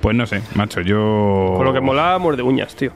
pues 0.00 0.16
no 0.16 0.24
sé, 0.24 0.40
macho, 0.54 0.80
yo... 0.80 1.52
Con 1.58 1.66
lo 1.66 1.74
que 1.74 1.82
mola, 1.82 2.18
muerde 2.18 2.40
uñas, 2.42 2.74
tío. 2.74 2.90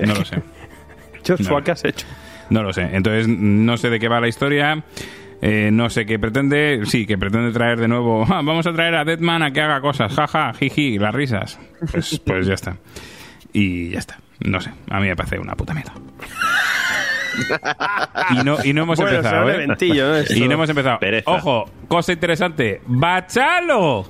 No 0.00 0.12
lo 0.12 0.24
sé. 0.24 0.42
Joshua, 1.24 1.58
No. 1.60 1.64
¿qué 1.64 1.70
has 1.70 1.84
hecho? 1.84 2.04
No 2.50 2.64
lo 2.64 2.72
sé. 2.72 2.88
Entonces, 2.92 3.28
no 3.28 3.76
sé 3.76 3.90
de 3.90 4.00
qué 4.00 4.08
va 4.08 4.20
la 4.20 4.26
historia. 4.26 4.82
eh, 5.40 5.70
no 5.72 5.88
sé 5.88 6.04
qué 6.04 6.18
pretende. 6.18 6.80
Sí, 6.86 7.06
que 7.06 7.16
pretende 7.16 7.52
traer 7.52 7.78
de 7.78 7.86
nuevo. 7.86 8.24
"Ah, 8.28 8.42
vamos 8.42 8.66
a 8.66 8.72
traer 8.72 8.96
a 8.96 9.04
Deadman 9.04 9.40
a 9.44 9.52
que 9.52 9.60
haga 9.60 9.80
cosas. 9.80 10.12
Jaja, 10.12 10.52
jiji, 10.54 10.98
las 10.98 11.14
risas. 11.14 11.60
Pues, 11.92 12.20
pues 12.26 12.44
ya 12.44 12.54
está. 12.54 12.76
Y 13.52 13.90
ya 13.90 14.00
está. 14.00 14.18
No 14.40 14.60
sé. 14.60 14.72
A 14.90 14.98
mí 14.98 15.06
me 15.06 15.14
parece 15.14 15.38
una 15.38 15.54
puta 15.54 15.74
mierda. 15.74 15.92
Y 18.30 18.44
no, 18.44 18.56
y 18.64 18.72
no 18.72 18.82
hemos 18.82 18.98
Bueno, 18.98 19.16
empezado, 19.16 19.50
¿eh? 19.50 20.24
Y 20.34 20.46
no 20.48 20.54
hemos 20.54 20.68
empezado. 20.68 20.98
Pereza. 20.98 21.30
Ojo, 21.30 21.70
cosa 21.88 22.12
interesante. 22.12 22.80
¡Bachalo! 22.86 24.04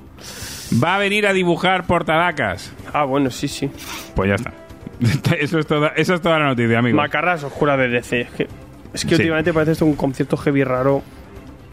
Va 0.83 0.97
a 0.97 0.99
venir 0.99 1.27
a 1.27 1.33
dibujar 1.33 1.87
portadacas. 1.87 2.73
Ah, 2.93 3.05
bueno, 3.05 3.31
sí, 3.31 3.49
sí. 3.49 3.71
Pues 4.15 4.29
ya 4.29 4.35
está. 4.37 4.53
Eso 5.39 5.59
es 5.59 5.67
toda, 5.67 5.89
eso 5.97 6.15
es 6.15 6.21
toda 6.21 6.39
la 6.39 6.47
noticia, 6.47 6.79
amigos. 6.79 6.97
Macarras 6.97 7.43
oscuras 7.43 7.77
de 7.79 7.89
DC. 7.89 8.21
Es 8.21 8.31
que, 8.31 8.43
es 8.95 9.03
que 9.05 9.09
Sí. 9.09 9.15
últimamente 9.15 9.53
parece 9.53 9.73
esto 9.73 9.85
un 9.85 9.97
concierto 9.97 10.37
heavy 10.37 10.63
raro. 10.63 11.03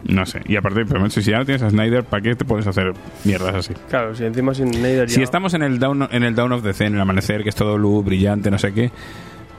No 0.03 0.25
sé. 0.25 0.41
Y 0.47 0.55
aparte, 0.55 0.85
pero 0.85 1.07
si 1.09 1.21
ya 1.21 1.37
no 1.37 1.45
tienes 1.45 1.61
a 1.61 1.69
Snyder, 1.69 2.03
¿para 2.05 2.21
qué 2.23 2.33
te 2.35 2.45
puedes 2.45 2.65
hacer 2.65 2.93
mierdas 3.25 3.53
así? 3.53 3.73
Claro, 3.89 4.15
si 4.15 4.23
encima 4.23 4.53
sin 4.55 4.73
Snyder 4.73 5.07
ya... 5.07 5.13
Si 5.13 5.21
estamos 5.21 5.53
en 5.53 5.61
el 5.61 5.77
down, 5.77 6.07
en 6.11 6.23
el 6.23 6.33
down 6.33 6.53
of 6.53 6.63
the 6.63 6.73
Zen, 6.73 6.87
en 6.87 6.95
el 6.95 7.01
amanecer, 7.01 7.43
que 7.43 7.49
es 7.49 7.55
todo 7.55 7.77
luz, 7.77 8.03
brillante, 8.05 8.49
no 8.49 8.57
sé 8.57 8.73
qué, 8.73 8.91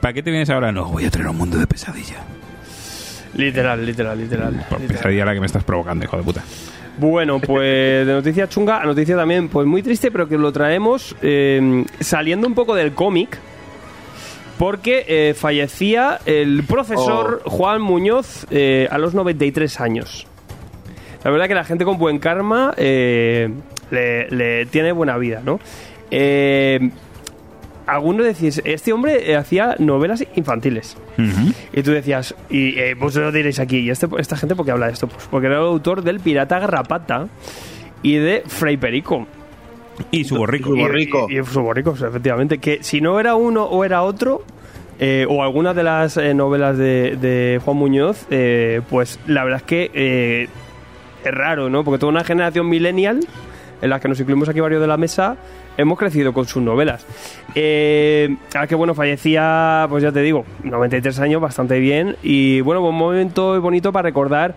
¿para 0.01 0.13
qué 0.13 0.23
te 0.23 0.31
vienes 0.31 0.49
ahora? 0.49 0.71
No, 0.71 0.85
voy 0.85 1.05
a 1.05 1.11
traer 1.11 1.27
un 1.29 1.37
mundo 1.37 1.57
de 1.57 1.67
pesadilla. 1.67 2.17
Literal, 3.35 3.85
literal, 3.85 4.17
literal. 4.17 4.65
Por 4.69 4.81
literal. 4.81 4.87
pesadilla 4.87 5.25
la 5.25 5.33
que 5.33 5.39
me 5.39 5.45
estás 5.45 5.63
provocando, 5.63 6.03
hijo 6.03 6.17
de 6.17 6.23
puta. 6.23 6.43
Bueno, 6.97 7.39
pues 7.39 8.05
de 8.05 8.11
noticia 8.11 8.47
chunga 8.49 8.81
a 8.81 8.85
noticia 8.85 9.15
también, 9.15 9.47
pues 9.47 9.65
muy 9.65 9.81
triste, 9.81 10.11
pero 10.11 10.27
que 10.27 10.37
lo 10.37 10.51
traemos 10.51 11.15
eh, 11.21 11.85
saliendo 11.99 12.47
un 12.47 12.53
poco 12.53 12.75
del 12.75 12.93
cómic. 12.93 13.39
Porque 14.57 15.05
eh, 15.07 15.33
fallecía 15.33 16.19
el 16.27 16.63
profesor 16.67 17.41
Juan 17.45 17.81
Muñoz 17.81 18.45
eh, 18.51 18.87
a 18.91 18.99
los 18.99 19.15
93 19.15 19.79
años. 19.79 20.27
La 21.23 21.31
verdad 21.31 21.47
que 21.47 21.55
la 21.55 21.63
gente 21.63 21.83
con 21.83 21.97
buen 21.97 22.19
karma 22.19 22.71
eh, 22.77 23.49
le, 23.89 24.29
le 24.29 24.67
tiene 24.67 24.91
buena 24.91 25.17
vida, 25.17 25.41
¿no? 25.43 25.59
Algunos 27.91 28.25
decís, 28.25 28.61
este 28.63 28.93
hombre 28.93 29.31
eh, 29.31 29.35
hacía 29.35 29.75
novelas 29.79 30.25
infantiles. 30.35 30.97
Y 31.73 31.83
tú 31.83 31.91
decías, 31.91 32.33
y 32.49 32.79
eh, 32.79 32.93
vosotros 32.95 33.33
diréis 33.33 33.59
aquí, 33.59 33.79
¿y 33.79 33.89
este, 33.89 34.07
esta 34.17 34.37
gente 34.37 34.55
por 34.55 34.65
qué 34.65 34.71
habla 34.71 34.87
de 34.87 34.93
esto? 34.93 35.07
Pues 35.07 35.27
porque 35.29 35.47
era 35.47 35.57
el 35.57 35.63
autor 35.63 36.01
del 36.01 36.19
Pirata 36.19 36.59
Garrapata 36.59 37.27
y 38.01 38.15
de 38.15 38.43
Fray 38.47 38.77
Perico. 38.77 39.27
Y 40.09 40.23
su 40.23 40.37
borrico. 40.37 40.69
Su 40.69 40.77
borrico. 40.77 41.27
Y, 41.29 41.39
y 41.39 41.43
su 41.43 41.61
borrico, 41.61 41.91
efectivamente. 41.91 42.59
Que 42.59 42.81
si 42.81 43.01
no 43.01 43.19
era 43.19 43.35
uno 43.35 43.65
o 43.65 43.83
era 43.83 44.03
otro, 44.03 44.43
eh, 44.99 45.25
o 45.27 45.43
alguna 45.43 45.73
de 45.73 45.83
las 45.83 46.15
eh, 46.17 46.33
novelas 46.33 46.77
de, 46.77 47.17
de 47.17 47.59
Juan 47.63 47.75
Muñoz, 47.77 48.25
eh, 48.29 48.81
pues 48.89 49.19
la 49.27 49.43
verdad 49.43 49.61
es 49.61 49.65
que 49.65 49.91
eh, 49.93 50.47
es 51.23 51.31
raro, 51.33 51.69
¿no? 51.69 51.83
Porque 51.83 51.99
toda 51.99 52.11
una 52.11 52.23
generación 52.23 52.69
millennial, 52.69 53.19
en 53.81 53.89
la 53.89 53.99
que 53.99 54.07
nos 54.07 54.19
incluimos 54.19 54.47
aquí 54.47 54.59
varios 54.59 54.79
de 54.79 54.87
la 54.87 54.97
mesa, 54.97 55.37
hemos 55.81 55.97
crecido 55.99 56.33
con 56.33 56.45
sus 56.45 56.63
novelas. 56.63 57.05
Eh, 57.55 58.35
ah, 58.55 58.67
que 58.67 58.75
bueno, 58.75 58.93
fallecía, 58.95 59.85
pues 59.89 60.03
ya 60.03 60.11
te 60.11 60.21
digo, 60.21 60.45
93 60.63 61.19
años, 61.19 61.41
bastante 61.41 61.79
bien. 61.79 62.15
Y 62.23 62.61
bueno, 62.61 62.81
un 62.87 62.95
momento 62.95 63.59
bonito 63.61 63.91
para 63.91 64.03
recordar 64.09 64.55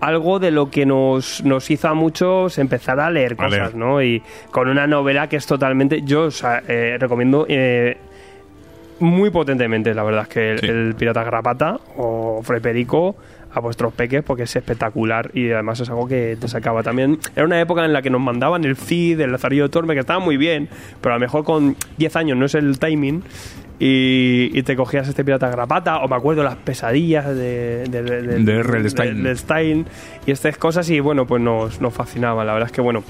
algo 0.00 0.38
de 0.38 0.50
lo 0.50 0.70
que 0.70 0.84
nos, 0.86 1.42
nos 1.44 1.70
hizo 1.70 1.88
a 1.88 1.94
muchos 1.94 2.58
empezar 2.58 3.00
a 3.00 3.10
leer 3.10 3.34
cosas. 3.36 3.74
¿no? 3.74 4.02
Y 4.02 4.22
con 4.50 4.68
una 4.68 4.86
novela 4.86 5.28
que 5.28 5.36
es 5.36 5.46
totalmente. 5.46 6.02
Yo 6.02 6.24
o 6.24 6.30
sea, 6.30 6.62
eh, 6.68 6.96
recomiendo. 7.00 7.46
eh, 7.48 7.96
muy 8.98 9.28
potentemente, 9.28 9.92
la 9.92 10.02
verdad 10.04 10.22
es 10.22 10.28
que 10.28 10.50
el, 10.52 10.58
Sí. 10.60 10.66
el 10.68 10.94
Pirata 10.94 11.22
Grapata 11.22 11.78
o 11.98 12.40
Fray 12.42 12.60
Perico 12.60 13.14
a 13.56 13.60
vuestros 13.60 13.92
peques 13.92 14.22
porque 14.22 14.44
es 14.44 14.56
espectacular 14.56 15.30
y 15.34 15.50
además 15.50 15.80
es 15.80 15.88
algo 15.88 16.06
que 16.06 16.36
te 16.38 16.48
sacaba 16.48 16.82
también. 16.82 17.18
Era 17.34 17.44
una 17.44 17.60
época 17.60 17.84
en 17.84 17.92
la 17.92 18.02
que 18.02 18.10
nos 18.10 18.20
mandaban 18.20 18.64
el 18.64 18.76
Cid, 18.76 19.20
el 19.20 19.32
Lazarillo 19.32 19.64
de 19.64 19.68
Torme, 19.70 19.94
que 19.94 20.00
estaba 20.00 20.20
muy 20.20 20.36
bien, 20.36 20.68
pero 21.00 21.14
a 21.14 21.18
lo 21.18 21.20
mejor 21.20 21.44
con 21.44 21.76
10 21.98 22.16
años 22.16 22.36
no 22.38 22.46
es 22.46 22.54
el 22.54 22.78
timing. 22.78 23.22
Y, 23.78 24.50
y 24.54 24.62
te 24.62 24.74
cogías 24.74 25.06
este 25.06 25.22
pirata 25.22 25.50
grapata, 25.50 25.98
o 25.98 26.08
me 26.08 26.16
acuerdo 26.16 26.42
las 26.42 26.56
pesadillas 26.56 27.26
de, 27.26 27.84
de, 27.90 28.02
de. 28.02 29.36
Stein. 29.36 29.84
y 30.26 30.30
estas 30.30 30.56
cosas, 30.56 30.88
y 30.88 31.00
bueno, 31.00 31.26
pues 31.26 31.42
nos, 31.42 31.78
nos 31.82 31.92
fascinaban. 31.92 32.46
La 32.46 32.54
verdad 32.54 32.68
es 32.70 32.72
que, 32.72 32.80
bueno, 32.80 33.04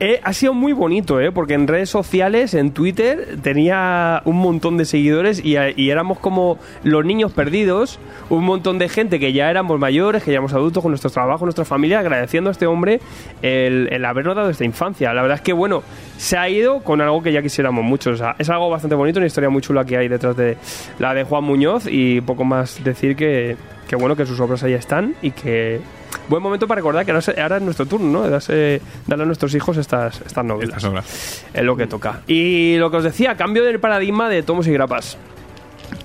eh, 0.00 0.20
ha 0.22 0.32
sido 0.32 0.54
muy 0.54 0.72
bonito, 0.72 1.20
¿eh? 1.20 1.30
Porque 1.30 1.54
en 1.54 1.68
redes 1.68 1.90
sociales, 1.90 2.54
en 2.54 2.72
Twitter, 2.72 3.38
tenía 3.42 4.22
un 4.24 4.38
montón 4.38 4.76
de 4.76 4.84
seguidores 4.84 5.44
y, 5.44 5.56
y 5.76 5.90
éramos 5.90 6.18
como 6.18 6.58
los 6.82 7.04
niños 7.04 7.32
perdidos, 7.32 8.00
un 8.30 8.44
montón 8.44 8.78
de 8.78 8.88
gente 8.88 9.20
que 9.20 9.32
ya 9.32 9.50
éramos 9.50 9.78
mayores, 9.78 10.22
que 10.22 10.30
ya 10.30 10.34
éramos 10.34 10.54
adultos 10.54 10.82
con 10.82 10.90
nuestros 10.90 11.12
trabajos, 11.12 11.42
nuestra 11.42 11.64
familia, 11.64 12.00
agradeciendo 12.00 12.50
a 12.50 12.52
este 12.52 12.66
hombre 12.66 13.00
el, 13.42 13.88
el 13.92 14.04
habernos 14.04 14.34
dado 14.34 14.50
esta 14.50 14.64
infancia. 14.64 15.12
La 15.12 15.22
verdad 15.22 15.36
es 15.36 15.42
que, 15.42 15.52
bueno, 15.52 15.82
se 16.16 16.36
ha 16.36 16.48
ido 16.48 16.80
con 16.80 17.00
algo 17.00 17.22
que 17.22 17.32
ya 17.32 17.42
quisiéramos 17.42 17.84
mucho. 17.84 18.10
O 18.10 18.16
sea, 18.16 18.34
es 18.38 18.48
algo 18.50 18.70
bastante 18.70 18.96
bonito, 18.96 19.18
una 19.18 19.26
historia 19.26 19.50
muy 19.50 19.62
chula 19.62 19.84
que 19.84 19.96
hay 19.96 20.08
detrás 20.08 20.36
de 20.36 20.56
la 20.98 21.14
de 21.14 21.24
Juan 21.24 21.44
Muñoz 21.44 21.86
y 21.88 22.20
poco 22.20 22.44
más 22.44 22.82
decir 22.82 23.14
que, 23.16 23.56
que 23.92 23.96
bueno, 23.96 24.16
que 24.16 24.24
sus 24.24 24.40
obras 24.40 24.62
ahí 24.62 24.72
están 24.72 25.14
y 25.20 25.32
que... 25.32 25.78
Buen 26.26 26.42
momento 26.42 26.66
para 26.66 26.78
recordar 26.78 27.04
que 27.04 27.12
ahora, 27.12 27.56
es 27.58 27.62
nuestro 27.62 27.84
turno, 27.84 28.08
¿no? 28.10 28.22
De 28.22 28.30
darse- 28.34 28.80
darle 29.06 29.24
a 29.24 29.26
nuestros 29.26 29.54
hijos 29.54 29.76
estas, 29.76 30.22
estas 30.24 30.42
novelas. 30.46 30.70
Estas 30.78 30.84
obras. 30.90 31.44
Es 31.52 31.62
lo 31.62 31.76
que 31.76 31.86
toca. 31.86 32.22
Y 32.26 32.76
lo 32.78 32.90
que 32.90 32.96
os 32.96 33.04
decía, 33.04 33.36
cambio 33.36 33.64
del 33.64 33.80
paradigma 33.80 34.30
de 34.30 34.42
tomos 34.42 34.66
y 34.66 34.72
grapas. 34.72 35.18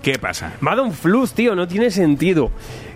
¿Qué 0.02 0.20
pasa? 0.20 0.52
Madon 0.60 0.92
Flux, 0.92 1.32
tío, 1.32 1.56
no 1.56 1.66
tiene 1.66 1.90
sentido. 1.90 2.52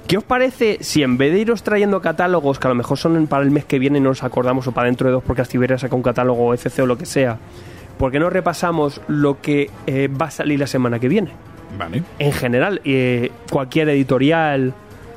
¿Qué 0.08 0.18
os 0.18 0.26
parece 0.26 0.80
si 0.82 1.04
en 1.04 1.18
vez 1.18 1.32
de 1.32 1.40
iros 1.40 1.64
trayendo 1.64 2.02
catálogos 2.02 2.60
que 2.60 2.68
a 2.68 2.72
lo 2.72 2.76
mejor 2.76 2.98
son 2.98 3.28
para 3.28 3.46
el 3.46 3.52
mes 3.52 3.64
que 3.64 3.80
viene 3.80 4.00
y 4.00 4.02
no 4.02 4.10
nos 4.10 4.24
acordamos 4.24 4.68
o 4.68 4.74
para 4.74 4.88
dentro 4.88 5.08
de 5.08 5.14
dos 5.14 5.24
porque 5.26 5.42
Astiberia 5.42 5.78
saca 5.78 5.96
un 5.96 6.04
catálogo 6.04 6.54
FC 6.54 6.82
o 6.82 6.86
lo 6.86 6.98
que 6.98 7.06
sea, 7.06 7.38
¿por 7.98 8.12
qué 8.12 8.20
no 8.20 8.30
repasamos 8.30 9.00
lo 9.08 9.40
que 9.40 9.70
eh, 9.88 10.10
va 10.10 10.26
a 10.26 10.32
salir 10.32 10.60
la 10.60 10.68
semana 10.68 11.00
que 11.00 11.08
viene? 11.08 11.32
Vale, 11.78 12.04
En 12.20 12.32
general, 12.34 12.82
eh, 12.84 13.32
cualquier 13.50 13.90
editorial 13.90 14.74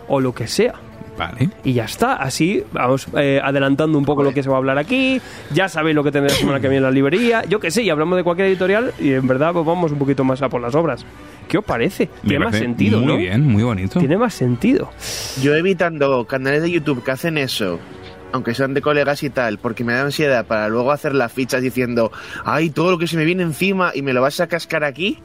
o 0.08 0.20
lo 0.20 0.34
que 0.34 0.46
sea. 0.46 0.74
vale. 1.18 1.50
Y 1.64 1.72
ya 1.74 1.84
está, 1.84 2.14
así 2.14 2.62
vamos 2.72 3.06
eh, 3.16 3.40
adelantando 3.42 3.96
un 3.98 4.04
poco 4.04 4.22
lo 4.22 4.32
que 4.32 4.42
se 4.42 4.48
va 4.48 4.56
a 4.56 4.58
hablar 4.58 4.78
aquí. 4.78 5.20
Ya 5.52 5.68
sabéis 5.68 5.94
lo 5.96 6.02
que 6.04 6.10
tendrá 6.12 6.32
la 6.32 6.38
semana 6.38 6.60
que 6.60 6.68
viene 6.68 6.78
en 6.78 6.82
la 6.84 6.90
librería. 6.90 7.44
Yo 7.48 7.60
que 7.60 7.70
sé, 7.70 7.82
y 7.82 7.90
hablamos 7.90 8.16
de 8.16 8.24
cualquier 8.24 8.48
editorial 8.48 8.92
y 8.98 9.12
en 9.12 9.26
verdad 9.26 9.52
pues 9.52 9.64
vamos 9.64 9.92
un 9.92 9.98
poquito 9.98 10.24
más 10.24 10.42
a 10.42 10.48
por 10.48 10.60
las 10.60 10.74
obras. 10.74 11.04
¿Qué 11.48 11.58
os 11.58 11.64
parece? 11.64 12.08
Me 12.22 12.30
Tiene 12.30 12.44
más 12.46 12.56
sentido, 12.56 12.98
Muy 13.00 13.06
¿no? 13.06 13.16
bien, 13.18 13.42
muy 13.46 13.62
bonito. 13.62 13.98
Tiene 13.98 14.16
más 14.16 14.32
sentido. 14.34 14.90
Yo 15.42 15.54
evitando 15.54 16.24
canales 16.26 16.62
de 16.62 16.70
YouTube 16.70 17.04
que 17.04 17.10
hacen 17.10 17.36
eso, 17.38 17.78
aunque 18.32 18.54
sean 18.54 18.72
de 18.74 18.80
colegas 18.80 19.22
y 19.22 19.30
tal, 19.30 19.58
porque 19.58 19.84
me 19.84 19.92
da 19.92 20.02
ansiedad 20.02 20.46
para 20.46 20.68
luego 20.68 20.90
hacer 20.90 21.14
las 21.14 21.32
fichas 21.32 21.60
diciendo, 21.62 22.10
ay, 22.44 22.70
todo 22.70 22.90
lo 22.92 22.98
que 22.98 23.06
se 23.06 23.16
me 23.16 23.24
viene 23.24 23.42
encima 23.42 23.92
y 23.94 24.02
me 24.02 24.12
lo 24.14 24.22
vas 24.22 24.40
a 24.40 24.46
cascar 24.46 24.84
aquí. 24.84 25.18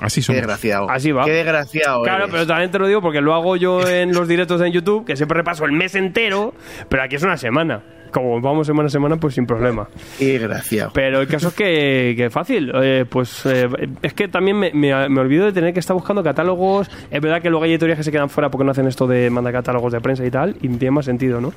Así 0.00 0.20
Qué 0.20 0.24
somos. 0.24 0.36
desgraciado. 0.40 0.90
Así 0.90 1.12
va. 1.12 1.24
Qué 1.24 1.32
desgraciado. 1.32 2.02
Claro, 2.02 2.24
eres. 2.24 2.32
pero 2.32 2.46
también 2.46 2.70
te 2.70 2.78
lo 2.78 2.86
digo 2.88 3.00
porque 3.00 3.20
lo 3.20 3.34
hago 3.34 3.56
yo 3.56 3.86
en 3.88 4.12
los 4.12 4.26
directos 4.28 4.60
en 4.62 4.72
YouTube, 4.72 5.04
que 5.04 5.16
siempre 5.16 5.36
repaso 5.38 5.64
el 5.64 5.72
mes 5.72 5.94
entero, 5.94 6.54
pero 6.88 7.02
aquí 7.02 7.16
es 7.16 7.22
una 7.22 7.36
semana. 7.36 7.82
Como 8.10 8.42
vamos 8.42 8.66
semana 8.66 8.88
a 8.88 8.90
semana, 8.90 9.16
pues 9.16 9.34
sin 9.36 9.46
problema. 9.46 9.88
Qué 10.18 10.38
desgraciado. 10.38 10.90
Pero 10.92 11.22
el 11.22 11.26
caso 11.28 11.48
es 11.48 11.54
que, 11.54 12.12
que 12.18 12.28
fácil. 12.28 12.70
Eh, 12.74 13.06
pues 13.08 13.46
eh, 13.46 13.66
es 14.02 14.12
que 14.12 14.28
también 14.28 14.58
me, 14.58 14.70
me- 14.74 15.08
me 15.08 15.20
olvido 15.20 15.46
de 15.46 15.52
tener 15.52 15.72
que 15.72 15.80
estar 15.80 15.94
buscando 15.94 16.22
catálogos. 16.22 16.90
Es 17.10 17.20
verdad 17.22 17.40
que 17.40 17.48
luego 17.48 17.64
hay 17.64 17.70
editoriales 17.70 18.00
que 18.00 18.04
se 18.04 18.12
quedan 18.12 18.28
fuera 18.28 18.50
porque 18.50 18.64
no 18.66 18.72
hacen 18.72 18.86
esto 18.86 19.06
de 19.06 19.30
mandar 19.30 19.54
catálogos 19.54 19.94
de 19.94 20.00
prensa 20.02 20.26
y 20.26 20.30
tal. 20.30 20.56
Y 20.60 20.68
tiene 20.68 20.90
más 20.90 21.06
sentido, 21.06 21.40
¿no? 21.40 21.54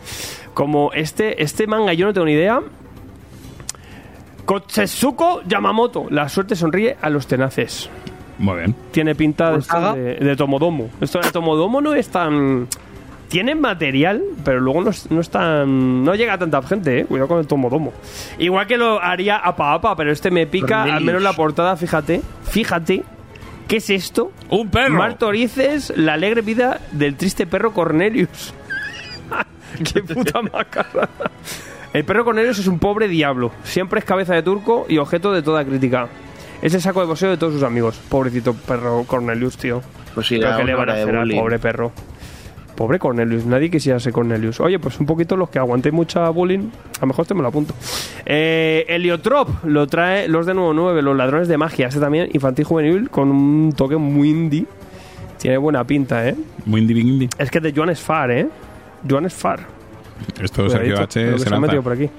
Como 0.54 0.94
este, 0.94 1.44
este 1.44 1.68
manga, 1.68 1.92
yo 1.92 2.06
no 2.06 2.14
tengo 2.14 2.26
ni 2.26 2.32
idea. 2.34 2.62
Kotsetsuko 4.46 5.42
Yamamoto. 5.46 6.06
La 6.10 6.30
suerte 6.30 6.56
sonríe 6.56 6.96
a 7.02 7.10
los 7.10 7.28
tenaces. 7.28 7.90
Muy 8.38 8.58
bien. 8.58 8.76
Tiene 8.92 9.16
pinta 9.16 9.52
de, 9.52 9.60
esto 9.60 9.72
¿Saga? 9.74 9.94
de, 9.94 10.16
de 10.16 10.36
Tomodomo. 10.36 10.90
Esto 11.02 11.20
de 11.20 11.32
Tomodomo 11.32 11.82
no 11.82 11.94
es 11.94 12.10
tan. 12.10 12.68
Tiene 13.30 13.56
material, 13.56 14.22
pero 14.44 14.60
luego 14.60 14.82
no 14.84 14.90
es, 14.92 15.10
no 15.10 15.20
es 15.22 15.30
tan. 15.30 16.04
No 16.04 16.14
llega 16.16 16.34
a 16.34 16.38
tanta 16.38 16.62
gente, 16.62 17.00
eh. 17.00 17.06
Cuidado 17.06 17.28
con 17.28 17.40
el 17.40 17.48
Tomodomo. 17.48 17.94
Igual 18.38 18.68
que 18.68 18.78
lo 18.78 19.02
haría 19.02 19.38
Apa 19.38 19.74
Apa, 19.74 19.96
pero 19.96 20.12
este 20.12 20.32
me 20.32 20.46
pica, 20.48 20.68
Cornelius. 20.68 20.98
al 20.98 21.04
menos 21.04 21.22
la 21.24 21.34
portada, 21.34 21.76
fíjate. 21.76 22.22
Fíjate. 22.44 23.04
¿Qué 23.68 23.78
es 23.78 23.90
esto? 23.90 24.32
¡Un 24.52 24.70
perro! 24.70 24.94
Martorices, 24.94 25.92
la 25.98 26.14
alegre 26.14 26.42
vida 26.42 26.82
del 26.92 27.16
triste 27.16 27.48
perro 27.48 27.74
Cornelius. 27.74 28.54
¡Qué 29.94 30.04
puta 30.04 30.42
macarra! 30.44 31.10
El 31.92 32.06
perro 32.06 32.26
Cornelius 32.26 32.60
es 32.60 32.68
un 32.68 32.78
pobre 32.78 33.08
diablo. 33.08 33.52
Siempre 33.64 34.00
es 34.00 34.06
cabeza 34.06 34.36
de 34.36 34.44
turco 34.44 34.86
y 34.88 35.00
objeto 35.00 35.34
de 35.34 35.42
toda 35.42 35.66
crítica. 35.66 36.10
Es 36.66 36.74
el 36.74 36.82
saco 36.82 37.00
de 37.00 37.06
boxeo 37.06 37.30
de 37.30 37.38
todos 37.38 37.54
sus 37.54 37.62
amigos. 37.62 37.96
Pobrecito 38.10 38.56
perro 38.56 39.04
Cornelius, 39.04 39.56
tío. 39.56 39.84
Pues 40.16 40.26
sí, 40.26 40.40
¿Pero 40.40 40.50
la 40.50 40.58
qué 40.58 40.64
le 40.64 40.74
van 40.74 40.90
a 40.90 40.94
hacer 40.94 41.16
al 41.16 41.30
pobre 41.30 41.60
perro? 41.60 41.92
Pobre 42.76 42.98
Cornelius, 42.98 43.46
nadie 43.46 43.70
quisiera 43.70 44.00
ser 44.00 44.12
Cornelius. 44.12 44.60
Oye, 44.60 44.80
pues 44.80 45.00
un 45.00 45.06
poquito 45.06 45.38
los 45.38 45.52
que 45.52 45.60
aguantéis 45.60 45.94
mucha 45.94 46.28
bullying, 46.30 46.72
a 46.98 47.02
lo 47.02 47.08
mejor 47.08 47.22
este 47.22 47.36
me 47.36 47.44
lo 47.44 47.50
apunto. 47.50 47.76
Eh, 48.26 48.84
Heliotrop 48.88 49.64
lo 49.66 49.86
trae 49.86 50.28
los 50.28 50.48
de 50.48 50.56
nuevo 50.56 50.74
9, 50.74 51.04
los 51.04 51.16
ladrones 51.16 51.48
de 51.48 51.56
magia. 51.56 51.86
Este 51.86 52.00
también 52.00 52.30
infantil 52.34 52.66
juvenil 52.66 53.12
con 53.12 53.30
un 53.30 53.72
toque 53.72 53.98
muy 53.98 54.32
indie. 54.32 54.66
Tiene 55.38 55.58
buena 55.58 55.84
pinta, 55.84 56.28
¿eh? 56.28 56.36
Muy 56.66 56.82
indie, 56.82 57.00
indie. 57.00 57.30
Es 57.38 57.52
que 57.52 57.60
es 57.60 57.64
de 57.64 57.74
Joan 57.76 57.96
Sfar, 57.96 58.32
¿eh? 58.32 58.48
Joan 59.08 59.30
Sfar. 59.30 59.60
Esto 60.42 60.70
Sergio 60.70 60.96
Cuidadito, 60.96 61.02
H 61.04 61.26
lo 61.26 61.32
que 61.34 61.40
se 61.40 61.50
se 61.50 61.56
ha 61.56 61.60
metido 61.60 61.82
lanza. 61.82 61.84
por 61.84 61.94
aquí. 61.94 62.10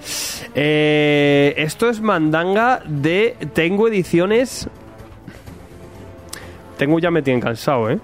Eh, 0.55 1.55
esto 1.57 1.89
es 1.89 2.01
mandanga 2.01 2.81
de 2.87 3.37
Tengo 3.55 3.89
Ediciones. 3.89 4.69
Tengo 6.77 6.99
ya 6.99 7.11
me 7.11 7.23
tienen 7.23 7.41
cansado, 7.41 7.91
¿eh? 7.91 7.99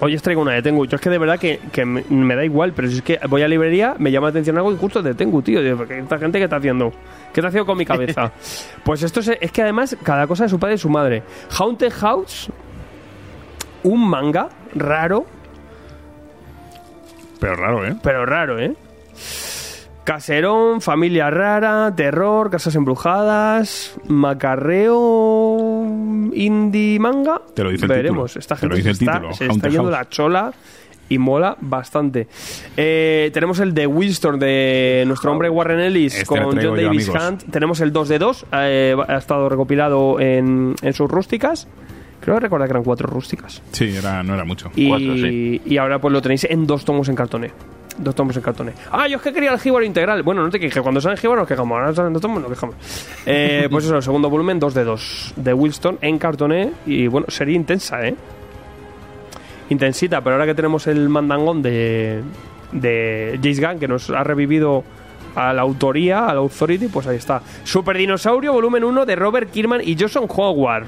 Hoy 0.00 0.16
os 0.16 0.22
traigo 0.22 0.42
una 0.42 0.52
de 0.52 0.62
Tengu. 0.62 0.84
Yo 0.86 0.96
es 0.96 1.00
que 1.00 1.10
de 1.10 1.18
verdad 1.18 1.38
que, 1.38 1.60
que 1.70 1.84
me, 1.84 2.02
me 2.08 2.34
da 2.34 2.44
igual, 2.44 2.72
pero 2.72 2.88
si 2.88 2.96
es 2.96 3.02
que 3.02 3.20
voy 3.28 3.42
a 3.42 3.48
librería, 3.48 3.94
me 3.98 4.10
llama 4.10 4.26
la 4.26 4.30
atención 4.30 4.56
algo 4.56 4.72
y 4.72 4.76
justo 4.76 5.00
de 5.00 5.14
Tengu, 5.14 5.42
tío. 5.42 5.62
Digo, 5.62 5.86
¿qué- 5.86 5.98
¿Esta 6.00 6.18
gente 6.18 6.38
qué 6.38 6.44
está 6.44 6.56
haciendo? 6.56 6.90
¿Qué 7.32 7.38
está 7.40 7.48
haciendo 7.48 7.66
con 7.66 7.78
mi 7.78 7.84
cabeza? 7.86 8.32
pues 8.84 9.02
esto 9.04 9.20
es, 9.20 9.30
es 9.40 9.52
que 9.52 9.62
además 9.62 9.96
cada 10.02 10.26
cosa 10.26 10.42
de 10.44 10.48
su 10.50 10.58
padre 10.58 10.74
y 10.74 10.78
su 10.78 10.88
madre. 10.88 11.22
Haunted 11.56 11.92
House, 11.92 12.48
un 13.84 14.08
manga 14.08 14.48
raro, 14.74 15.24
Pero 17.42 17.56
raro, 17.56 17.84
¿eh? 17.84 17.96
pero 18.00 18.24
raro, 18.24 18.60
¿eh? 18.60 18.76
Caserón, 20.04 20.80
familia 20.80 21.28
rara, 21.28 21.92
terror, 21.96 22.50
casas 22.50 22.76
embrujadas, 22.76 23.96
macarreo, 24.06 25.84
indie 26.34 27.00
manga. 27.00 27.42
Te 27.52 27.64
lo 27.64 27.70
dice 27.70 27.86
el 27.86 27.88
Veremos. 27.88 28.30
título. 28.30 28.40
Esta 28.40 28.56
gente 28.56 28.76
dice 28.76 28.94
se 28.94 29.04
el 29.04 29.10
está, 29.10 29.32
se 29.32 29.46
está 29.46 29.68
yendo 29.68 29.90
la 29.90 30.08
chola 30.08 30.52
y 31.08 31.18
mola 31.18 31.56
bastante. 31.60 32.28
Eh, 32.76 33.32
tenemos 33.34 33.58
el 33.58 33.74
de 33.74 33.88
Wilstorm 33.88 34.38
de 34.38 35.02
nuestro 35.08 35.32
hombre 35.32 35.50
Warren 35.50 35.80
Ellis 35.80 36.14
Este 36.14 36.26
con 36.26 36.38
John 36.56 36.76
Davis. 36.76 37.08
Hunt. 37.08 37.50
Tenemos 37.50 37.80
el 37.80 37.92
2 37.92 38.08
de 38.08 38.18
2, 38.20 38.46
eh, 38.52 38.96
ha 39.08 39.16
estado 39.16 39.48
recopilado 39.48 40.20
en, 40.20 40.76
en 40.80 40.92
sus 40.92 41.10
rústicas. 41.10 41.66
Creo 42.22 42.36
que 42.36 42.40
recordar 42.40 42.68
que 42.68 42.72
eran 42.72 42.84
cuatro 42.84 43.08
rústicas. 43.08 43.60
Sí, 43.72 43.96
era, 43.96 44.22
no 44.22 44.34
era 44.34 44.44
mucho. 44.44 44.70
Y, 44.76 44.88
Cuatro, 44.88 45.14
sí. 45.16 45.60
y 45.64 45.76
ahora 45.76 45.98
pues 45.98 46.12
lo 46.12 46.22
tenéis 46.22 46.44
en 46.44 46.66
dos 46.66 46.84
tomos 46.84 47.08
en 47.08 47.16
cartoné. 47.16 47.50
Dos 47.98 48.14
tomos 48.14 48.36
en 48.36 48.42
cartoné. 48.42 48.72
Ah, 48.90 49.06
yo 49.08 49.16
es 49.16 49.22
que 49.22 49.32
quería 49.32 49.52
el 49.52 49.58
Jíbaro 49.58 49.84
integral. 49.84 50.22
Bueno, 50.22 50.42
no 50.42 50.48
te 50.48 50.58
quejes. 50.60 50.80
Cuando 50.82 51.00
salen 51.00 51.18
Jíbaro 51.18 51.40
nos 51.40 51.48
quejamos. 51.48 51.76
Ahora 51.76 51.92
salen 51.94 52.12
dos 52.12 52.22
tomos 52.22 52.40
nos 52.40 52.50
quejamos. 52.50 52.76
Eh, 53.26 53.66
pues 53.70 53.84
eso, 53.84 53.96
el 53.96 54.02
segundo 54.02 54.30
volumen, 54.30 54.58
dos 54.60 54.72
de 54.72 54.84
dos. 54.84 55.34
De 55.36 55.52
Wilston 55.52 55.98
en 56.00 56.18
cartoné. 56.18 56.70
Y 56.86 57.08
bueno, 57.08 57.26
sería 57.28 57.56
intensa, 57.56 58.06
¿eh? 58.06 58.14
Intensita, 59.68 60.20
pero 60.20 60.36
ahora 60.36 60.46
que 60.46 60.54
tenemos 60.54 60.86
el 60.86 61.08
mandangón 61.08 61.60
de, 61.62 62.22
de 62.72 63.38
James 63.42 63.60
Gunn, 63.60 63.78
que 63.78 63.88
nos 63.88 64.10
ha 64.10 64.22
revivido 64.22 64.84
a 65.34 65.52
la 65.52 65.62
autoría, 65.62 66.26
a 66.26 66.34
la 66.34 66.40
Authority, 66.40 66.88
pues 66.88 67.06
ahí 67.06 67.16
está. 67.16 67.42
Super 67.64 67.96
Dinosaurio, 67.96 68.52
volumen 68.52 68.84
1 68.84 69.06
de 69.06 69.16
Robert 69.16 69.50
Kirkman 69.50 69.80
y 69.82 69.96
Jason 69.96 70.26
Howard. 70.28 70.86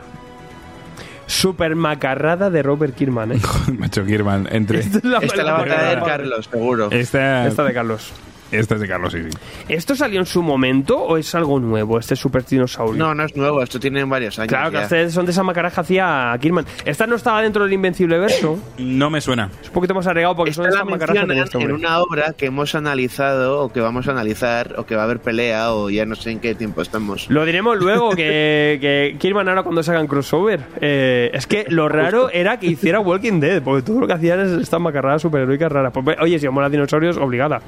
Super 1.26 1.74
macarrada 1.74 2.50
de 2.50 2.62
Robert 2.62 2.94
Kirkman, 2.94 3.32
¿eh? 3.32 3.40
Macho 3.78 4.04
Kirman, 4.04 4.48
entre... 4.50 4.80
Esta 4.80 4.98
es 4.98 5.04
la, 5.04 5.18
Esta 5.18 5.42
la 5.42 5.52
va 5.52 5.62
a 5.62 6.04
Carlos, 6.04 6.48
seguro. 6.50 6.88
Esta, 6.90 7.46
Esta 7.46 7.64
de 7.64 7.72
Carlos. 7.72 8.12
Este 8.54 8.74
es 8.74 8.80
de 8.80 8.88
Carlos, 8.88 9.12
sí. 9.12 9.20
¿Esto 9.68 9.94
salió 9.96 10.20
en 10.20 10.26
su 10.26 10.42
momento 10.42 10.98
o 10.98 11.16
es 11.16 11.34
algo 11.34 11.58
nuevo, 11.58 11.98
este 11.98 12.14
Super 12.16 12.44
Dinosaurio? 12.44 12.94
No, 12.94 13.14
no 13.14 13.24
es 13.24 13.34
nuevo, 13.36 13.62
esto 13.62 13.80
tiene 13.80 14.04
varios 14.04 14.38
años. 14.38 14.48
Claro, 14.48 14.70
que 14.70 14.76
ya. 14.76 14.82
ustedes 14.84 15.12
son 15.12 15.26
de 15.26 15.32
esa 15.32 15.42
macaraja 15.42 15.80
hacía 15.80 16.36
Kirman. 16.40 16.64
Esta 16.84 17.06
no 17.06 17.16
estaba 17.16 17.42
dentro 17.42 17.64
del 17.64 17.72
Invencible 17.72 18.18
Verso. 18.18 18.58
No 18.78 19.10
me 19.10 19.20
suena. 19.20 19.50
Es 19.60 19.68
un 19.68 19.74
poquito 19.74 19.94
más 19.94 20.06
arregado 20.06 20.36
porque 20.36 20.52
son 20.52 20.64
de 20.64 20.70
Esta 20.70 20.80
esa 20.82 20.90
macaraja 20.90 21.26
que 21.26 21.40
este 21.40 21.58
en 21.58 21.72
una 21.72 21.98
obra 22.00 22.34
que 22.36 22.46
hemos 22.46 22.74
analizado 22.74 23.60
o 23.62 23.72
que 23.72 23.80
vamos 23.80 24.06
a 24.08 24.12
analizar 24.12 24.74
o 24.78 24.86
que 24.86 24.94
va 24.94 25.02
a 25.02 25.04
haber 25.04 25.20
pelea 25.20 25.72
o 25.72 25.90
ya 25.90 26.06
no 26.06 26.14
sé 26.14 26.30
en 26.30 26.40
qué 26.40 26.54
tiempo 26.54 26.82
estamos. 26.82 27.28
Lo 27.30 27.44
diremos 27.44 27.78
luego, 27.78 28.10
que, 28.10 28.78
que 28.80 29.16
Kirman 29.18 29.48
ahora 29.48 29.62
cuando 29.62 29.82
sacan 29.82 30.06
crossover. 30.06 30.60
eh, 30.80 31.30
es 31.32 31.46
que 31.46 31.64
lo 31.68 31.88
raro 31.88 32.30
era 32.30 32.58
que 32.58 32.66
hiciera 32.66 33.00
Walking 33.00 33.40
Dead, 33.40 33.62
porque 33.62 33.82
todo 33.82 34.00
lo 34.00 34.06
que 34.06 34.12
hacían 34.12 34.40
es 34.40 34.52
estas 34.52 34.80
macarradas 34.80 35.22
superheroicas 35.22 35.70
raras. 35.72 35.92
Pues, 35.92 36.16
oye, 36.20 36.38
si 36.38 36.46
os 36.46 36.52
mola 36.52 36.68
dinosaurios, 36.68 37.16
obligada. 37.16 37.60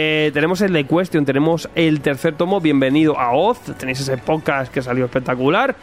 Eh, 0.00 0.30
tenemos 0.32 0.60
el 0.60 0.72
de 0.72 0.84
Question, 0.86 1.24
tenemos 1.24 1.68
el 1.74 2.00
tercer 2.00 2.36
tomo, 2.36 2.60
Bienvenido 2.60 3.18
a 3.18 3.32
Oz. 3.32 3.58
Tenéis 3.78 3.98
ese 3.98 4.16
podcast 4.16 4.72
que 4.72 4.80
salió 4.80 5.04
espectacular. 5.06 5.74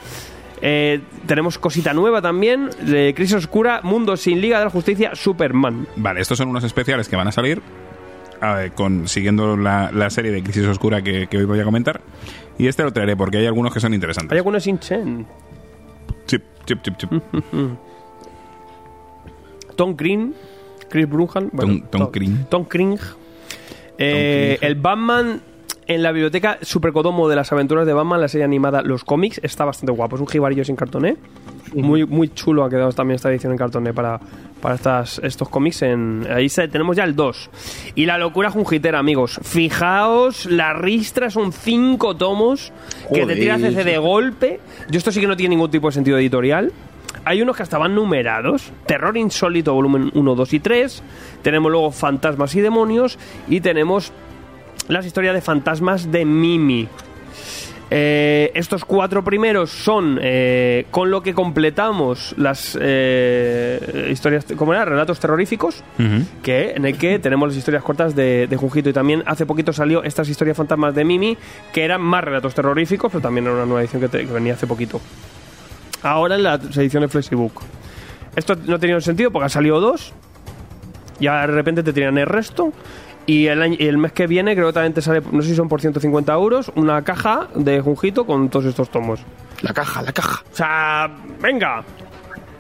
Eh, 0.61 1.01
tenemos 1.26 1.57
cosita 1.59 1.93
nueva 1.93 2.22
también, 2.22 2.70
de 2.82 3.13
Crisis 3.13 3.36
Oscura, 3.36 3.82
Mundo 3.84 4.16
sin 4.16 4.39
Liga 4.39 4.59
de 4.59 4.63
la 4.66 4.70
Justicia, 4.72 5.11
Superman. 5.16 5.86
Vale, 5.97 6.22
estos 6.22 6.38
son 6.38 6.47
unos 6.47 6.63
especiales 6.63 7.09
que 7.09 7.18
van 7.18 7.28
a 7.28 7.34
salir 7.34 7.61
con, 8.74 9.05
siguiendo 9.09 9.57
la, 9.57 9.91
la 9.91 10.09
serie 10.09 10.32
de 10.32 10.41
Crisis 10.43 10.66
Oscura 10.66 11.01
que, 11.01 11.28
que 11.28 11.38
hoy 11.38 11.43
voy 11.45 11.59
a 11.59 11.66
comentar. 11.66 11.99
Y 12.57 12.68
este 12.68 12.84
lo 12.84 12.93
traeré 12.93 13.18
porque 13.18 13.39
hay 13.39 13.47
algunos 13.47 13.74
que 13.74 13.82
son 13.82 13.91
Hay 13.91 13.95
interesantes. 13.95 14.38
algunos 14.38 14.63
sin 14.63 14.80
Chen. 14.80 15.26
Chip, 16.26 16.41
chip, 16.66 16.82
chip, 16.84 16.95
chip. 16.97 17.11
Tom 19.76 19.93
Green, 19.97 20.34
Chris 20.89 21.09
Brunhan, 21.09 21.49
bueno, 21.51 21.80
Tom- 21.91 21.99
Tom 22.03 22.09
Green. 22.13 22.45
Tom 22.49 22.66
Green. 22.70 22.97
Eh, 23.98 24.58
el 24.62 24.76
Batman 24.76 25.41
en 25.88 26.02
la 26.02 26.12
biblioteca 26.12 26.58
Supercodomo 26.64 27.30
de 27.30 27.36
las 27.36 27.52
aventuras 27.52 27.86
de 27.86 27.93
Batman, 27.93 28.20
la 28.20 28.28
serie 28.28 28.43
animada 28.43 28.82
Los 28.82 29.04
cómics, 29.04 29.39
está 29.43 29.66
bastante 29.66 29.91
guapo. 29.91 30.16
Es 30.16 30.22
un 30.22 30.28
jibarillo 30.28 30.66
sin 30.66 30.76
cartoné. 30.76 31.16
Muy, 31.74 32.06
muy 32.06 32.30
chulo 32.30 32.64
ha 32.64 32.70
quedado 32.70 32.91
también 32.93 33.16
esta 33.16 33.30
edición 33.30 33.52
en 33.52 33.58
cartoné 33.60 33.93
para, 33.93 34.20
para 34.62 34.76
estas, 34.76 35.20
estos 35.20 35.48
cómics. 35.50 35.84
En, 35.84 36.26
ahí 36.34 36.50
se- 36.50 36.68
tenemos 36.70 36.96
ya 36.96 37.04
el 37.04 37.16
2. 37.16 37.50
Y 37.96 38.06
la 38.08 38.18
locura 38.18 38.50
jungitera, 38.50 38.98
amigos. 38.98 39.39
Fijaos, 39.43 40.46
la 40.48 40.74
ristra 40.74 41.30
son 41.30 41.52
cinco 41.52 42.16
tomos 42.16 42.72
que 43.14 43.26
te 43.28 43.36
tiras 43.36 43.62
ese 43.62 43.84
de 43.84 43.98
golpe. 44.00 44.60
Yo 44.89 44.98
esto 44.98 45.12
sí 45.12 45.20
que 45.22 45.28
no 45.28 45.38
tiene 45.38 45.56
ningún 45.56 45.70
tipo 45.70 45.88
de 45.88 45.93
sentido 45.93 46.18
editorial. 46.18 46.72
Hay 47.26 47.41
unos 47.41 47.57
que 47.57 47.63
hasta 47.63 47.78
van 47.78 47.95
numerados. 47.95 48.71
Terror 48.86 49.17
Insólito, 49.17 49.73
volumen 49.73 50.11
1, 50.13 50.36
2 50.36 50.53
y 50.53 50.59
3. 50.59 51.03
Tenemos 51.41 51.71
luego 51.71 51.91
Fantasmas 51.91 52.53
y 52.55 52.61
Demonios. 52.61 53.17
Y 53.47 53.61
tenemos 53.61 54.13
las 54.88 55.05
historias 55.05 55.34
de 55.34 55.41
fantasmas 55.41 56.11
de 56.11 56.23
Mimi. 56.26 56.88
Eh, 57.91 58.51
estos 58.55 58.84
cuatro 58.84 59.23
primeros 59.23 59.69
son 59.69 60.17
eh, 60.21 60.88
con 60.89 61.11
lo 61.11 61.21
que 61.21 61.36
completamos 61.36 62.34
las 62.36 62.76
eh, 62.82 64.09
historias, 64.11 64.45
¿cómo 64.57 64.73
era? 64.73 64.86
Relatos 64.86 65.19
terroríficos, 65.19 65.84
que, 66.41 66.71
en 66.71 66.86
el 66.86 66.97
que 66.97 67.19
tenemos 67.19 67.49
las 67.49 67.57
historias 67.57 67.84
cortas 67.84 68.15
de, 68.15 68.47
de 68.47 68.57
Junjito. 68.57 68.89
Y 68.89 68.93
también 68.93 69.21
hace 69.28 69.45
poquito 69.45 69.71
salió 69.71 70.03
estas 70.03 70.28
historias 70.30 70.57
fantasmas 70.57 70.95
de 70.95 71.05
Mimi, 71.05 71.38
que 71.73 71.84
eran 71.84 72.01
más 72.01 72.23
relatos 72.23 72.55
terroríficos, 72.55 73.11
pero 73.11 73.21
también 73.21 73.45
era 73.45 73.53
una 73.55 73.65
nueva 73.65 73.82
edición 73.82 74.01
que, 74.01 74.09
te- 74.09 74.26
que 74.26 74.34
venía 74.34 74.53
hace 74.53 74.65
poquito. 74.67 74.99
Ahora 76.06 76.36
en 76.36 76.43
las 76.43 76.62
ediciones 76.78 77.12
Flexibook. 77.12 77.62
Esto 78.36 78.56
no 78.68 78.80
tenía 78.80 78.99
sentido 79.01 79.32
porque 79.32 79.45
han 79.45 79.49
salido 79.49 79.80
dos. 79.80 80.14
Y 81.20 81.28
ahora 81.28 81.47
de 81.47 81.53
repente 81.53 81.82
te 81.84 81.93
tiran 81.93 82.18
el 82.18 82.26
resto. 82.28 82.72
Y 83.26 83.47
el, 83.47 83.62
año- 83.62 83.78
y 83.80 83.88
el 83.88 83.97
mes 83.97 84.12
que 84.12 84.28
viene 84.28 84.53
creo 84.56 84.68
que 84.68 84.74
también 84.74 84.93
te 84.93 85.01
sale, 85.01 85.22
no 85.32 85.41
sé 85.41 85.49
si 85.49 85.56
son 85.56 85.68
por 85.68 85.82
150 85.82 86.32
euros, 86.34 86.72
una 86.76 87.01
caja 87.03 87.47
de 87.56 87.82
Junjito 87.82 88.26
con 88.28 88.49
todos 88.49 88.66
estos 88.66 88.89
tomos. 88.89 89.20
La 89.62 89.74
caja, 89.74 90.03
la 90.03 90.12
caja. 90.12 90.43
O 90.51 90.56
sea, 90.56 91.10
venga. 91.41 91.84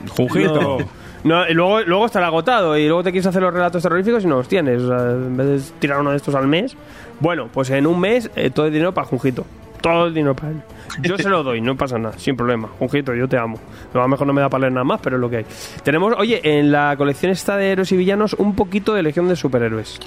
Junjito. 0.09 0.77
No, 1.23 1.47
y 1.47 1.53
luego, 1.53 1.81
luego 1.81 2.05
estará 2.07 2.27
agotado 2.27 2.77
y 2.77 2.87
luego 2.87 3.03
te 3.03 3.11
quieres 3.11 3.27
hacer 3.27 3.41
los 3.43 3.53
relatos 3.53 3.83
terroríficos 3.83 4.23
y 4.23 4.27
no 4.27 4.37
los 4.37 4.47
tienes. 4.47 4.81
O 4.81 4.87
sea, 4.87 5.11
en 5.11 5.37
vez 5.37 5.47
de 5.71 5.79
tirar 5.79 5.99
uno 5.99 6.11
de 6.11 6.17
estos 6.17 6.33
al 6.33 6.47
mes, 6.47 6.75
bueno, 7.19 7.47
pues 7.53 7.69
en 7.69 7.85
un 7.85 7.99
mes 7.99 8.31
eh, 8.35 8.49
todo 8.49 8.65
el 8.65 8.71
dinero 8.73 8.91
para 8.93 9.05
Junjito. 9.07 9.45
Todo 9.85 10.07
el 10.07 10.13
dinero 10.15 10.35
para 10.35 10.49
él. 10.51 10.61
Yo 11.01 11.15
se 11.19 11.29
lo 11.29 11.43
doy, 11.43 11.61
no 11.61 11.75
pasa 11.77 11.99
nada, 11.99 12.17
sin 12.17 12.35
problema. 12.35 12.67
Junjito, 12.79 13.13
yo 13.13 13.27
te 13.27 13.37
amo. 13.37 13.59
A 13.93 13.97
lo 13.99 14.07
mejor 14.07 14.25
no 14.25 14.33
me 14.33 14.41
da 14.41 14.49
para 14.49 14.61
leer 14.61 14.73
nada 14.73 14.83
más, 14.83 14.99
pero 15.01 15.17
es 15.17 15.19
lo 15.21 15.29
que 15.29 15.37
hay. 15.37 15.45
Tenemos, 15.83 16.15
oye, 16.17 16.41
en 16.43 16.71
la 16.71 16.95
colección 16.97 17.31
esta 17.31 17.55
de 17.57 17.69
héroes 17.71 17.91
y 17.91 17.97
villanos, 17.97 18.33
un 18.33 18.55
poquito 18.55 18.93
de 18.95 19.03
Legión 19.03 19.27
de 19.27 19.35
Superhéroes. 19.35 19.99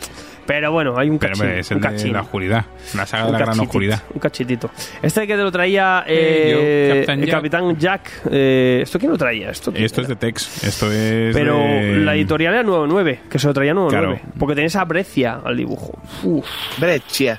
Pero 0.46 0.72
bueno, 0.72 0.98
hay 0.98 1.10
un 1.10 1.18
Pero 1.18 1.32
cachín. 1.34 1.44
hombre, 1.46 1.60
es 1.60 1.70
el 1.70 1.76
un 1.76 1.82
de 1.82 1.88
cachín. 1.90 2.12
la 2.14 2.22
oscuridad. 2.22 2.64
La 2.96 3.04
saga 3.06 3.24
de 3.24 3.28
Un 3.28 3.32
la 3.34 3.38
gran 3.38 3.60
oscuridad. 3.60 4.02
Un 4.14 4.18
cachitito. 4.18 4.70
Este 5.02 5.26
que 5.26 5.36
te 5.36 5.42
lo 5.42 5.52
traía 5.52 6.04
Eh, 6.06 7.02
eh, 7.04 7.04
yo, 7.06 7.12
el 7.12 7.20
Jack. 7.20 7.30
Capitán 7.30 7.76
Jack. 7.78 8.10
eh, 8.30 8.80
¿Esto 8.82 8.98
quién 8.98 9.12
lo 9.12 9.18
traía? 9.18 9.50
Esto 9.50 9.70
Esto 9.74 10.00
es 10.00 10.08
de 10.08 10.16
Tex. 10.16 10.64
Esto 10.64 10.90
es. 10.90 11.34
Pero 11.36 11.54
de- 11.58 11.98
la 11.98 12.14
editorial 12.14 12.54
era 12.54 12.62
9-9, 12.64 13.20
que 13.28 13.38
se 13.38 13.46
lo 13.46 13.52
traía 13.52 13.74
9-9. 13.74 13.88
Claro. 13.90 14.18
Porque 14.38 14.54
tenés 14.54 14.74
a 14.76 14.84
Breccia 14.86 15.38
al 15.44 15.54
dibujo. 15.56 15.92
Uf, 16.24 16.46
Breccia. 16.78 17.38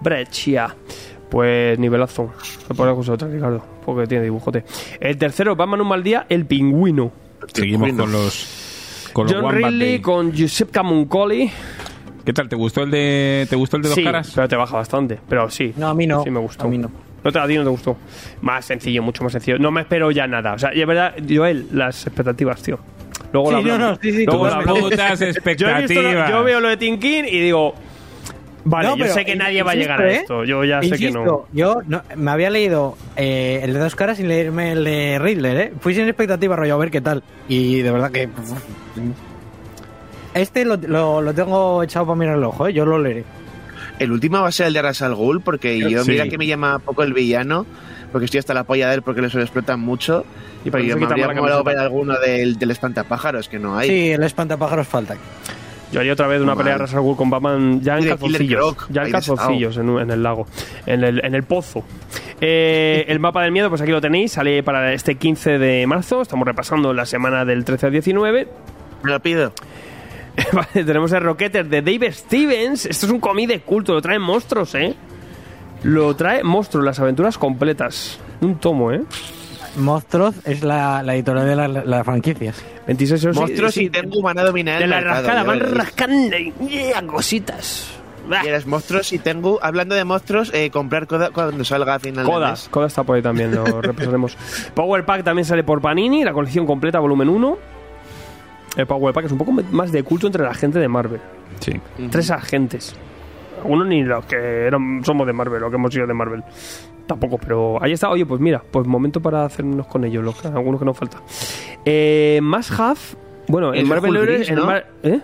Breccia. 0.00 0.74
Pues 1.34 1.76
nivelazo. 1.80 2.32
Me 2.68 2.76
pone 2.76 2.94
cosa 2.94 3.14
otra, 3.14 3.26
Ricardo, 3.26 3.60
porque 3.84 4.06
tiene 4.06 4.22
dibujote. 4.22 4.62
El 5.00 5.16
tercero, 5.18 5.56
Batman 5.56 5.80
un 5.80 5.88
mal 5.88 6.00
día, 6.00 6.26
El 6.28 6.46
Pingüino. 6.46 7.10
Seguimos 7.52 7.92
con 7.94 8.12
los. 8.12 9.10
Con 9.12 9.28
John 9.28 9.50
Ridley 9.52 10.00
con 10.00 10.32
Giuseppe 10.32 10.70
Camuncoli. 10.70 11.50
¿Qué 12.24 12.32
tal? 12.32 12.48
¿Te 12.48 12.54
gustó 12.54 12.84
el 12.84 12.92
de, 12.92 13.48
¿te 13.50 13.56
gustó 13.56 13.76
el 13.78 13.82
de 13.82 13.88
dos 13.88 13.96
Sí, 13.96 14.04
caras? 14.04 14.30
pero 14.32 14.46
te 14.48 14.54
baja 14.54 14.76
bastante. 14.76 15.18
Pero 15.28 15.50
sí. 15.50 15.74
No, 15.76 15.88
a 15.88 15.94
mí 15.94 16.06
no. 16.06 16.22
Sí 16.22 16.30
me 16.30 16.38
gustó. 16.38 16.66
A 16.66 16.68
mí 16.68 16.78
no. 16.78 16.88
No 17.24 17.32
te, 17.32 17.38
a 17.40 17.46
ti 17.48 17.56
no 17.56 17.64
te 17.64 17.68
gustó. 17.70 17.96
Más 18.40 18.64
sencillo, 18.64 19.02
mucho 19.02 19.24
más 19.24 19.32
sencillo. 19.32 19.58
No 19.58 19.72
me 19.72 19.80
espero 19.80 20.12
ya 20.12 20.28
nada. 20.28 20.52
O 20.54 20.58
sea, 20.60 20.72
y 20.72 20.82
es 20.82 20.86
verdad, 20.86 21.14
Joel, 21.28 21.66
las 21.72 22.06
expectativas, 22.06 22.62
tío. 22.62 22.78
Luego 23.32 23.48
Sí, 23.50 23.54
hablamos. 23.56 23.80
no, 23.80 23.90
no, 23.90 23.98
sí, 24.00 24.12
sí, 24.12 24.24
Luego 24.24 24.46
hablamos. 24.46 24.78
Putas 24.82 25.18
Yo, 25.18 25.26
he 25.26 25.30
visto 25.32 25.64
lo- 25.66 25.78
expectativas. 25.80 26.30
yo 26.30 26.44
veo 26.44 26.60
lo 26.60 26.68
de 26.68 26.76
Tinkin 26.76 27.24
y 27.24 27.40
digo, 27.40 27.74
vale, 28.64 28.88
No, 28.88 28.96
yo 28.96 29.02
pero 29.04 29.14
sé 29.14 29.24
que 29.24 29.36
nadie 29.36 29.62
va 29.62 29.72
a 29.72 29.74
llegar 29.74 30.00
a 30.02 30.10
¿eh? 30.10 30.16
esto. 30.16 30.44
Yo 30.44 30.64
ya 30.64 30.82
sé 30.82 30.96
que 30.98 31.10
no. 31.10 31.46
Yo 31.52 31.82
no- 31.86 32.02
me 32.16 32.30
había 32.30 32.50
leído 32.50 32.96
eh, 33.16 33.60
el 33.62 33.72
de 33.72 33.78
dos 33.78 33.94
caras 33.94 34.16
sin 34.16 34.28
leerme 34.28 34.72
el 34.72 34.84
de 34.84 35.18
Riddler, 35.18 35.56
¿eh? 35.56 35.72
Fui 35.80 35.94
sin 35.94 36.06
expectativa, 36.08 36.56
rollo, 36.56 36.74
a 36.74 36.78
ver 36.78 36.90
qué 36.90 37.00
tal. 37.00 37.22
Y 37.48 37.80
de 37.82 37.90
verdad 37.90 38.10
que. 38.10 38.28
Este 40.34 40.64
lo, 40.64 40.76
lo, 40.76 41.22
lo 41.22 41.32
tengo 41.32 41.82
echado 41.82 42.06
para 42.06 42.18
mirar 42.18 42.36
el 42.36 42.44
ojo, 42.44 42.66
¿eh? 42.66 42.72
Yo 42.72 42.84
lo 42.84 42.98
leeré. 42.98 43.24
El 44.00 44.10
último 44.10 44.40
va 44.42 44.48
a 44.48 44.52
ser 44.52 44.66
el 44.66 44.72
de 44.72 44.82
Ras 44.82 45.00
al 45.02 45.14
Ghul, 45.14 45.40
porque 45.40 45.78
yo, 45.78 46.02
Sí. 46.02 46.10
mira 46.10 46.26
que 46.28 46.36
me 46.36 46.46
llama 46.48 46.80
poco 46.80 47.04
el 47.04 47.12
villano, 47.12 47.64
porque 48.10 48.24
estoy 48.24 48.38
hasta 48.40 48.52
la 48.52 48.64
polla 48.64 48.88
de 48.88 48.96
él 48.96 49.02
porque 49.02 49.22
les 49.22 49.32
lo 49.34 49.42
explotan 49.42 49.78
mucho. 49.78 50.24
Y 50.64 50.70
para 50.70 50.82
yo 50.82 50.96
me 50.96 51.04
habría 51.06 51.28
la 51.28 51.34
molado 51.34 51.62
ver 51.62 51.78
alguno 51.78 52.18
del, 52.18 52.58
del 52.58 52.70
espantapájaros, 52.72 53.48
que 53.48 53.60
no 53.60 53.76
hay. 53.76 53.88
Sí, 53.88 54.10
el 54.10 54.24
espantapájaros 54.24 54.88
falta. 54.88 55.16
Yo 55.94 56.00
haría 56.00 56.14
otra 56.14 56.26
vez 56.26 56.42
una 56.42 56.56
pelea 56.56 56.72
de 56.72 56.78
Ras 56.80 56.94
al 56.94 57.02
Ghul 57.02 57.16
con 57.16 57.30
Batman 57.30 57.80
ya 57.80 57.96
en 57.96 58.08
calzoncillos. 58.08 58.76
Ya 58.90 59.04
en 59.04 59.12
calzoncillos 59.12 59.76
en, 59.76 59.88
en 60.00 60.10
el 60.10 60.24
lago. 60.24 60.48
En 60.86 61.04
el, 61.04 61.24
en 61.24 61.36
el 61.36 61.44
pozo. 61.44 61.84
Eh, 62.40 63.04
el 63.06 63.20
mapa 63.20 63.42
del 63.44 63.52
miedo, 63.52 63.68
pues 63.68 63.80
aquí 63.80 63.92
lo 63.92 64.00
tenéis. 64.00 64.32
Sale 64.32 64.64
para 64.64 64.92
este 64.92 65.14
15 65.14 65.60
de 65.60 65.86
marzo. 65.86 66.20
Estamos 66.20 66.48
repasando 66.48 66.92
la 66.92 67.06
semana 67.06 67.44
del 67.44 67.64
13 67.64 67.86
al 67.86 67.92
19. 67.92 68.48
Me 69.04 69.10
lo 69.12 69.20
pido. 69.20 69.52
Vale, 70.52 70.84
tenemos 70.84 71.12
el 71.12 71.22
Rocketer 71.22 71.68
de 71.68 71.80
Dave 71.80 72.10
Stevens. 72.10 72.86
Esto 72.86 73.06
es 73.06 73.12
un 73.12 73.20
cómic 73.20 73.48
de 73.48 73.60
culto, 73.60 73.94
lo 73.94 74.02
trae 74.02 74.18
monstruos, 74.18 74.74
¿eh? 74.74 74.96
Lo 75.84 76.16
trae 76.16 76.42
monstruos, 76.42 76.84
las 76.84 76.98
aventuras 76.98 77.38
completas. 77.38 78.18
Un 78.40 78.56
tomo, 78.56 78.90
¿eh? 78.90 79.02
Monstruos 79.76 80.34
es 80.44 80.62
la, 80.62 81.02
la 81.02 81.14
editorial 81.14 81.46
de 81.46 81.56
la- 81.56 81.68
las 81.68 82.04
franquicias. 82.04 82.62
26 82.86 83.24
euros. 83.24 83.36
Monstruos 83.36 83.74
sí, 83.74 83.84
y 83.84 83.90
tengo 83.90 84.22
van 84.22 84.38
a 84.38 84.44
dominar 84.44 84.78
De 84.78 84.84
el 84.84 84.90
la 84.90 84.96
mercado, 84.96 85.16
rascada, 85.22 85.42
van 85.42 85.58
veréis. 85.58 85.76
rascando 85.76 86.36
y 86.38 86.52
yeah, 86.68 87.06
cositas. 87.06 87.88
Y 88.42 88.46
eres 88.48 88.66
monstruos 88.66 89.12
y 89.12 89.18
tengo, 89.18 89.58
hablando 89.62 89.94
de 89.94 90.02
monstruos, 90.04 90.50
eh, 90.54 90.70
comprar 90.70 91.06
Coda 91.06 91.30
cuando 91.30 91.62
salga 91.64 91.96
a 91.96 91.98
final 91.98 92.24
de 92.24 92.32
Coda, 92.32 92.50
mes. 92.52 92.68
Coda 92.70 92.86
está 92.86 93.02
por 93.02 93.16
ahí 93.16 93.22
también, 93.22 93.54
lo 93.54 93.64
repasaremos. 93.82 94.36
Power 94.74 95.04
Pack 95.04 95.24
también 95.24 95.44
sale 95.44 95.62
por 95.62 95.82
Panini, 95.82 96.24
la 96.24 96.32
colección 96.32 96.64
completa, 96.66 97.00
volumen 97.00 97.28
1. 97.28 97.58
El 98.76 98.86
Power 98.86 99.12
Pack 99.12 99.26
es 99.26 99.32
un 99.32 99.38
poco 99.38 99.52
más 99.52 99.92
de 99.92 100.02
culto 100.02 100.26
entre 100.26 100.42
la 100.42 100.54
gente 100.54 100.78
de 100.78 100.88
Marvel. 100.88 101.20
Sí. 101.60 101.72
Tres 102.10 102.30
agentes. 102.30 102.94
Algunos 103.64 103.86
ni 103.88 104.04
los 104.04 104.24
que 104.26 104.36
eran, 104.36 105.02
somos 105.04 105.26
de 105.26 105.32
Marvel, 105.32 105.62
o 105.64 105.70
que 105.70 105.76
hemos 105.76 105.92
sido 105.92 106.06
de 106.06 106.14
Marvel. 106.14 106.44
Tampoco, 107.06 107.36
pero 107.38 107.82
ahí 107.82 107.92
está. 107.92 108.08
Oye, 108.10 108.24
pues 108.24 108.40
mira, 108.40 108.62
pues 108.70 108.86
momento 108.86 109.20
para 109.20 109.44
hacernos 109.44 109.86
con 109.86 110.04
ellos, 110.04 110.22
los 110.24 110.40
que- 110.40 110.48
algunos 110.48 110.78
que 110.78 110.84
nos 110.86 110.96
falta. 110.96 111.18
Eh, 111.84 112.38
más 112.42 112.70
Half. 112.78 113.14
Bueno, 113.48 113.74
en 113.74 113.80
Es 113.82 113.88
Marvel 113.88 114.10
Hulk 114.16 114.22
gris, 114.22 114.48
en 114.48 114.54
¿no? 114.56 114.66
Mar- 114.66 114.86
¿Eh? 115.02 115.20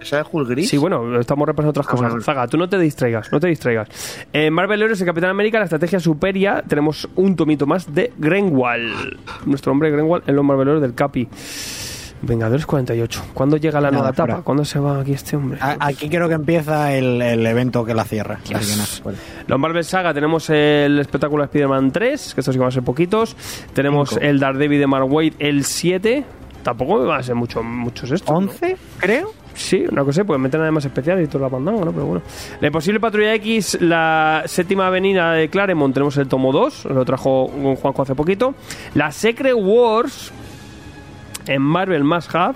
¿Sabes 0.00 0.26
Hulk 0.30 0.48
Gris? 0.50 0.68
Sí, 0.68 0.76
bueno, 0.76 1.18
estamos 1.18 1.46
repasando 1.48 1.70
otras 1.70 1.86
Ah, 1.88 1.90
cosas. 1.90 2.08
bueno. 2.10 2.22
Zaga, 2.24 2.46
tú 2.46 2.56
no 2.56 2.68
te 2.68 2.78
distraigas, 2.78 3.32
no 3.32 3.40
te 3.40 3.48
distraigas. 3.48 3.88
En 4.32 4.52
Marvel 4.52 4.80
Heroes, 4.80 5.00
el 5.00 5.06
Capitán 5.06 5.30
América, 5.30 5.58
la 5.58 5.64
estrategia 5.64 5.98
Superia, 5.98 6.62
tenemos 6.68 7.08
un 7.16 7.34
tomito 7.34 7.66
más 7.66 7.92
de 7.92 8.12
Grenwall. 8.16 9.18
Nuestro 9.46 9.72
hombre 9.72 9.90
Grenwall 9.90 10.22
en 10.26 10.36
los 10.36 10.44
Marvel 10.44 10.68
Heroes 10.68 10.82
del 10.82 10.94
Capi. 10.94 11.26
Vengadores 12.20 12.66
48. 12.66 13.22
¿Cuándo 13.34 13.56
llega 13.56 13.80
la 13.80 13.90
Nada, 13.90 14.02
nueva 14.02 14.10
etapa? 14.10 14.42
¿Cuándo 14.42 14.64
se 14.64 14.78
va 14.80 15.00
aquí 15.00 15.12
este 15.12 15.36
hombre? 15.36 15.58
A- 15.60 15.76
Aquí 15.78 16.08
creo 16.08 16.28
que 16.28 16.34
empieza 16.34 16.92
el, 16.94 17.22
el 17.22 17.46
evento 17.46 17.84
que 17.84 17.94
la 17.94 18.04
cierra. 18.04 18.40
Así 18.54 18.74
que 18.78 19.02
fuera. 19.02 19.18
Los 19.46 19.58
Marvel 19.58 19.84
Saga 19.84 20.12
tenemos 20.12 20.50
el 20.50 20.98
espectáculo 20.98 21.42
de 21.42 21.46
Spider-Man 21.46 21.92
3, 21.92 22.34
que 22.34 22.40
estos 22.40 22.52
sí 22.52 22.58
que 22.58 22.60
van 22.60 22.68
a 22.68 22.72
ser 22.72 22.82
poquitos. 22.82 23.36
Tenemos 23.72 24.10
Cinco. 24.10 24.22
el 24.22 24.40
Daredevil 24.40 24.80
de 24.80 24.86
Mark 24.86 25.06
Waid, 25.12 25.34
el 25.38 25.64
7. 25.64 26.24
Tampoco 26.62 27.04
van 27.06 27.20
a 27.20 27.22
ser 27.22 27.34
mucho, 27.36 27.62
muchos 27.62 28.10
estos. 28.10 28.28
¿no? 28.42 28.50
¿11? 28.50 28.76
Creo. 28.98 29.32
Sí, 29.54 29.84
una 29.90 30.04
cosa, 30.04 30.22
pues 30.24 30.38
meten 30.38 30.60
además 30.60 30.84
especial 30.84 31.20
y 31.22 31.26
toda 31.26 31.44
la 31.46 31.50
pandanga, 31.50 31.84
¿no? 31.84 31.92
Pero 31.92 32.06
bueno. 32.06 32.22
La 32.60 32.70
posible 32.70 33.00
Patrulla 33.00 33.34
X, 33.34 33.78
la 33.80 34.42
séptima 34.46 34.86
avenida 34.86 35.32
de 35.32 35.48
Claremont, 35.48 35.92
tenemos 35.94 36.16
el 36.16 36.28
tomo 36.28 36.52
2, 36.52 36.84
lo 36.86 37.04
trajo 37.04 37.48
Juanjo 37.48 38.02
hace 38.02 38.14
poquito. 38.14 38.54
La 38.94 39.10
Secret 39.10 39.54
Wars 39.56 40.30
en 41.48 41.62
Marvel 41.62 42.04
Must 42.04 42.34
Have, 42.34 42.54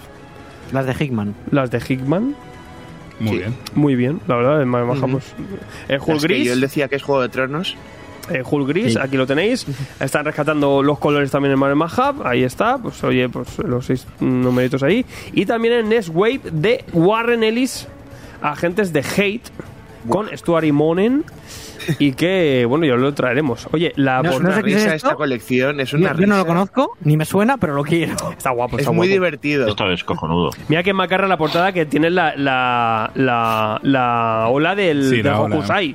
Las 0.72 0.86
de 0.86 0.92
Hickman. 0.98 1.34
las 1.50 1.70
de 1.70 1.78
Hickman. 1.86 2.34
Muy 3.20 3.30
Sí. 3.32 3.38
bien. 3.38 3.54
Muy 3.74 3.94
bien, 3.94 4.20
la 4.26 4.36
verdad, 4.36 4.62
en 4.62 4.68
Marvel 4.68 4.88
Must 4.88 5.02
Have, 5.02 5.12
Ujú. 5.14 5.20
pues, 5.20 5.34
El 5.88 5.98
Hulk 6.00 6.08
Es 6.16 6.22
que 6.22 6.28
Gris. 6.28 6.46
yo 6.46 6.52
él 6.54 6.60
decía 6.60 6.88
que 6.88 6.96
es 6.96 7.02
Juego 7.02 7.20
de 7.22 7.28
Tronos. 7.28 7.76
Eh, 8.30 8.42
Hulk 8.48 8.68
Gris, 8.68 8.92
Sí. 8.94 8.98
aquí 9.02 9.16
lo 9.16 9.26
tenéis. 9.26 9.66
Están 10.00 10.24
rescatando 10.24 10.82
los 10.82 10.98
colores 10.98 11.30
también 11.30 11.52
en 11.52 11.58
Marvel 11.58 11.76
Map 11.76 11.90
Hub. 11.98 12.26
Ahí 12.26 12.44
está, 12.44 12.78
pues 12.78 13.02
oye, 13.04 13.28
pues 13.28 13.58
los 13.58 13.84
seis 13.86 14.06
numeritos 14.20 14.82
ahí. 14.82 15.04
Y 15.32 15.44
también 15.44 15.74
en 15.74 15.88
Next 15.88 16.10
Wave 16.12 16.40
de 16.52 16.84
Warren 16.92 17.42
Ellis, 17.42 17.88
agentes 18.40 18.92
de 18.92 19.00
Hate, 19.00 19.50
con 20.08 20.28
Stuart 20.36 20.64
y 20.64 20.72
Monen. 20.72 21.24
Y 21.98 22.12
que, 22.12 22.64
bueno, 22.68 22.84
ya 22.86 22.94
lo 22.94 23.12
traeremos. 23.14 23.66
Oye, 23.72 23.92
la 23.96 24.22
No, 24.22 24.30
portada- 24.30 24.38
no 24.42 24.48
Una 24.48 24.56
sé 24.56 24.62
qué 24.62 24.70
es 24.70 24.76
risa 24.76 24.94
esto. 24.94 25.06
esta 25.08 25.16
colección, 25.16 25.80
es 25.80 25.90
Yo, 25.90 25.98
una 25.98 26.14
yo 26.14 26.26
no 26.26 26.36
lo 26.36 26.42
risa. 26.42 26.46
conozco, 26.46 26.96
ni 27.02 27.16
me 27.16 27.24
suena, 27.24 27.56
pero 27.58 27.74
lo 27.74 27.82
quiero. 27.84 28.14
Está 28.36 28.50
guapo, 28.50 28.76
Es 28.76 28.82
está 28.82 28.92
muy 28.92 29.06
guapo. 29.08 29.12
divertido. 29.14 29.66
Esto 29.68 29.90
es 29.90 30.04
cojonudo. 30.04 30.50
Mira 30.68 30.82
que 30.82 30.92
macarra 30.92 31.26
la 31.28 31.36
portada 31.36 31.72
que 31.72 31.86
tiene 31.86 32.10
la, 32.10 32.34
la, 32.36 33.10
la, 33.14 33.78
la 33.82 34.46
ola 34.48 34.74
del, 34.74 35.04
Sí, 35.08 35.22
del. 35.22 35.32
Hokusai. 35.32 35.94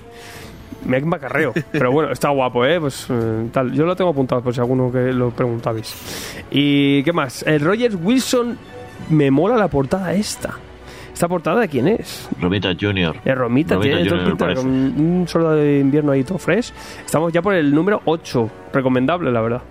Mira 0.86 1.00
que 1.00 1.06
macarreo. 1.06 1.54
Pero 1.72 1.92
bueno, 1.92 2.12
está 2.12 2.30
guapo, 2.30 2.66
¿eh? 2.66 2.80
Pues 2.80 3.08
eh, 3.10 3.48
tal. 3.52 3.74
Yo 3.74 3.86
lo 3.86 3.96
tengo 3.96 4.12
apuntado 4.12 4.42
por 4.42 4.54
si 4.54 4.60
alguno 4.60 4.92
que 4.92 5.12
lo 5.12 5.32
preguntabais. 5.32 5.94
¿Y 6.52 7.04
qué 7.04 7.12
más? 7.14 7.44
El 7.44 7.60
Rogers 7.62 7.96
Wilson 8.02 8.58
me 9.10 9.30
mola 9.32 9.58
la 9.58 9.68
portada 9.68 10.14
esta. 10.14 10.54
¿Esta 11.18 11.28
portada 11.28 11.62
de 11.62 11.68
quién 11.68 11.88
es? 11.88 12.30
Romita 12.40 12.76
Junior. 12.80 13.16
Es 13.26 13.36
Romita, 13.36 13.74
Romita 13.74 13.96
tiene 13.96 14.08
todo 14.08 14.20
Junior, 14.20 14.38
pinta 14.38 14.54
con 14.54 14.68
un 14.68 15.28
soldado 15.28 15.56
de 15.56 15.80
invierno 15.80 16.12
ahí 16.12 16.24
todo 16.24 16.38
fresh. 16.38 16.72
Estamos 17.04 17.34
ya 17.34 17.42
por 17.42 17.56
el 17.56 17.74
número 17.74 18.04
8. 18.06 18.52
Recomendable, 18.72 19.32
la 19.32 19.42
verdad. 19.42 19.62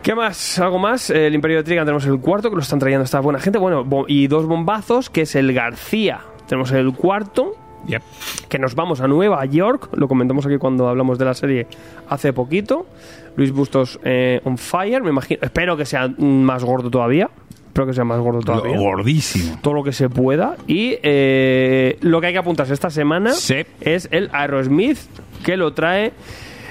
¿Qué 0.00 0.14
más? 0.14 0.60
¿Algo 0.60 0.78
más? 0.78 1.10
El 1.10 1.34
Imperio 1.34 1.56
de 1.56 1.64
Trigan 1.64 1.86
tenemos 1.86 2.06
el 2.06 2.20
cuarto, 2.20 2.50
que 2.50 2.54
lo 2.54 2.62
están 2.62 2.78
trayendo 2.78 3.02
esta 3.02 3.18
buena 3.18 3.40
gente. 3.40 3.58
Bueno, 3.58 3.84
y 4.06 4.28
dos 4.28 4.46
bombazos, 4.46 5.10
que 5.10 5.22
es 5.22 5.34
el 5.34 5.52
García. 5.52 6.20
Tenemos 6.46 6.70
el 6.70 6.92
cuarto, 6.92 7.56
Yep. 7.88 8.02
que 8.48 8.60
nos 8.60 8.76
vamos 8.76 9.00
a 9.00 9.08
Nueva 9.08 9.44
York. 9.46 9.88
Lo 9.96 10.06
comentamos 10.06 10.46
aquí 10.46 10.58
cuando 10.58 10.88
hablamos 10.88 11.18
de 11.18 11.24
la 11.24 11.34
serie 11.34 11.66
hace 12.08 12.32
poquito. 12.32 12.86
Luis 13.34 13.50
Bustos 13.50 13.98
eh, 14.04 14.40
on 14.44 14.56
fire, 14.56 15.02
me 15.02 15.10
imagino. 15.10 15.40
Espero 15.42 15.76
que 15.76 15.84
sea 15.84 16.06
mm, 16.06 16.22
más 16.22 16.62
gordo 16.62 16.90
todavía. 16.92 17.28
Espero 17.80 17.86
que 17.86 17.94
sea 17.94 18.04
más 18.04 18.20
gordo 18.20 18.40
todavía. 18.40 18.76
Gordísimo. 18.78 19.58
Todo 19.62 19.72
lo 19.74 19.82
que 19.82 19.92
se 19.92 20.10
pueda. 20.10 20.56
Y 20.66 20.98
eh, 21.02 21.96
lo 22.02 22.20
que 22.20 22.26
hay 22.26 22.32
que 22.34 22.38
apuntarse 22.38 22.74
esta 22.74 22.90
semana 22.90 23.32
Sí. 23.32 23.64
es 23.80 24.08
el 24.10 24.28
Aerosmith, 24.32 24.98
que 25.44 25.56
lo 25.56 25.72
trae 25.72 26.12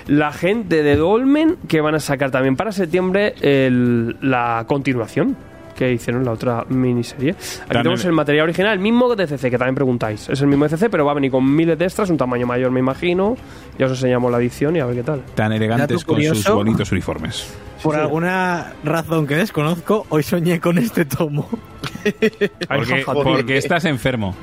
la 0.08 0.32
gente 0.32 0.84
de 0.84 0.96
Dolmen, 0.96 1.58
que 1.68 1.82
van 1.82 1.96
a 1.96 2.00
sacar 2.00 2.30
también 2.32 2.56
para 2.56 2.72
septiembre 2.72 3.34
el- 3.42 4.18
la 4.22 4.66
continuación 4.68 5.36
que 5.80 5.94
hicieron 5.94 6.26
la 6.26 6.34
otra 6.34 6.66
miniserie. 6.68 7.32
Aquí 7.32 7.70
tenemos 7.70 8.04
el 8.04 8.12
material 8.12 8.44
original, 8.44 8.74
el 8.74 8.80
mismo 8.80 9.16
de 9.16 9.26
CC, 9.26 9.50
que 9.50 9.58
también 9.58 9.76
preguntáis. 9.76 10.28
Es 10.28 10.42
el 10.42 10.48
mismo 10.48 10.66
de 10.66 10.72
CC, 10.72 10.90
pero 10.90 11.06
va 11.06 11.12
a 11.12 11.16
venir 11.16 11.32
con 11.32 11.56
miles 11.56 11.80
de 11.80 11.86
extras, 11.86 12.10
un 12.10 12.18
tamaño 12.18 12.46
mayor, 12.46 12.70
me 12.70 12.82
imagino. 12.82 13.38
Ya 13.78 13.86
os 13.86 13.94
enseñamos 13.94 14.30
la 14.30 14.40
edición 14.40 14.76
y 14.76 14.82
a 14.82 14.86
ver 14.86 14.98
qué 14.98 15.04
tal. 15.04 15.24
Tan 15.36 15.54
elegantes 15.54 16.04
con 16.04 16.22
sus 16.22 16.50
bonitos 16.50 16.92
uniformes. 16.92 17.54
Por 17.82 17.96
alguna 17.96 18.74
razón 18.84 19.26
que 19.26 19.36
desconozco, 19.36 20.06
hoy 20.10 20.22
soñé 20.22 20.60
con 20.60 20.78
este 20.78 21.06
tomo. 21.06 21.48
Porque, 23.24 23.58
estás 23.58 23.86
enfermo. 23.86 24.36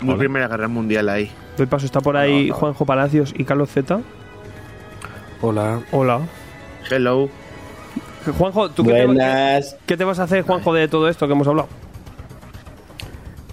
Muy 0.00 0.14
Hola. 0.14 0.18
Primera 0.18 0.48
Guerra 0.48 0.68
Mundial 0.68 1.10
ahí. 1.10 1.30
Doy 1.58 1.66
paso, 1.66 1.84
está 1.84 2.00
por 2.00 2.16
ahí 2.16 2.48
Juanjo 2.48 2.86
Palacios 2.86 3.34
y 3.36 3.44
Carlos 3.44 3.68
Z. 3.70 4.00
Hola. 5.42 5.80
Hola. 5.92 6.20
Hello. 6.90 7.28
Juanjo, 8.38 8.70
¿tú 8.70 8.84
qué 8.84 8.92
te, 8.92 9.06
Buenas. 9.06 9.76
qué 9.86 9.96
te 9.96 10.04
vas 10.04 10.18
a 10.18 10.24
hacer, 10.24 10.42
Juanjo, 10.42 10.74
de 10.74 10.88
todo 10.88 11.08
esto 11.08 11.26
que 11.26 11.32
hemos 11.32 11.46
hablado? 11.46 11.68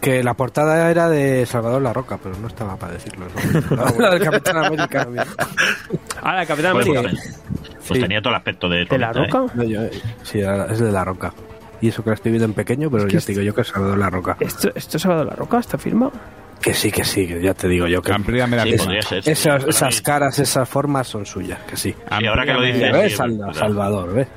Que 0.01 0.23
la 0.23 0.33
portada 0.33 0.89
era 0.91 1.07
de 1.07 1.45
Salvador 1.45 1.81
La 1.81 1.93
Roca, 1.93 2.17
pero 2.21 2.35
no 2.37 2.47
estaba 2.47 2.75
para 2.75 2.93
decirlo. 2.93 3.25
¿no? 3.71 3.85
la 3.99 4.09
del 4.11 4.23
Capitán 4.23 4.57
América. 4.65 5.07
Ah, 6.21 6.35
la 6.35 6.45
Capitán 6.45 6.73
Pues, 6.73 6.87
América. 6.87 7.09
pues, 7.09 7.39
pues 7.87 7.99
Sí. 7.99 7.99
tenía 8.01 8.21
todo 8.21 8.29
el 8.31 8.37
aspecto 8.37 8.67
de. 8.67 8.85
¿De 8.85 8.97
la 8.97 9.11
¿eh? 9.11 9.13
roca? 9.13 9.53
No, 9.55 9.63
yo- 9.63 9.81
sí, 10.23 10.39
es 10.41 10.79
de 10.79 10.91
La 10.91 11.03
Roca. 11.05 11.33
Y 11.81 11.89
eso 11.89 12.01
que 12.03 12.09
la 12.09 12.13
estoy 12.15 12.31
viendo 12.31 12.45
en 12.45 12.53
pequeño, 12.53 12.89
pero 12.89 13.05
que 13.05 13.11
ya 13.13 13.17
es- 13.19 13.25
te 13.25 13.33
digo 13.33 13.43
yo 13.43 13.53
que 13.53 13.61
es 13.61 13.67
Salvador 13.67 13.97
La 13.97 14.09
Roca. 14.09 14.37
¿Esto, 14.39 14.71
¿Esto 14.73 14.97
es 14.97 15.03
Salvador 15.03 15.27
la 15.27 15.35
Roca? 15.35 15.59
¿Esta 15.59 15.77
firma? 15.77 16.09
Que 16.63 16.73
sí, 16.73 16.91
que 16.91 17.03
sí, 17.03 17.27
que 17.27 17.41
ya 17.41 17.53
te 17.53 17.67
digo 17.67 17.87
yo 17.87 18.01
que 18.01 18.13
Amplíame 18.13 18.55
la 18.55 18.63
Sí, 18.63 18.77
ser. 18.77 19.03
sí, 19.23 19.31
esas, 19.31 19.65
esas 19.65 20.01
caras, 20.01 20.39
esas 20.39 20.67
formas 20.69 21.07
son 21.07 21.25
suyas, 21.25 21.59
que 21.67 21.75
sí. 21.75 21.93
Sí, 22.19 22.25
ahora 22.25 22.45
que 22.45 22.53
lo 22.53 22.61
dices. 22.61 23.17
Salvador, 23.53 24.13
¿ves? 24.13 24.27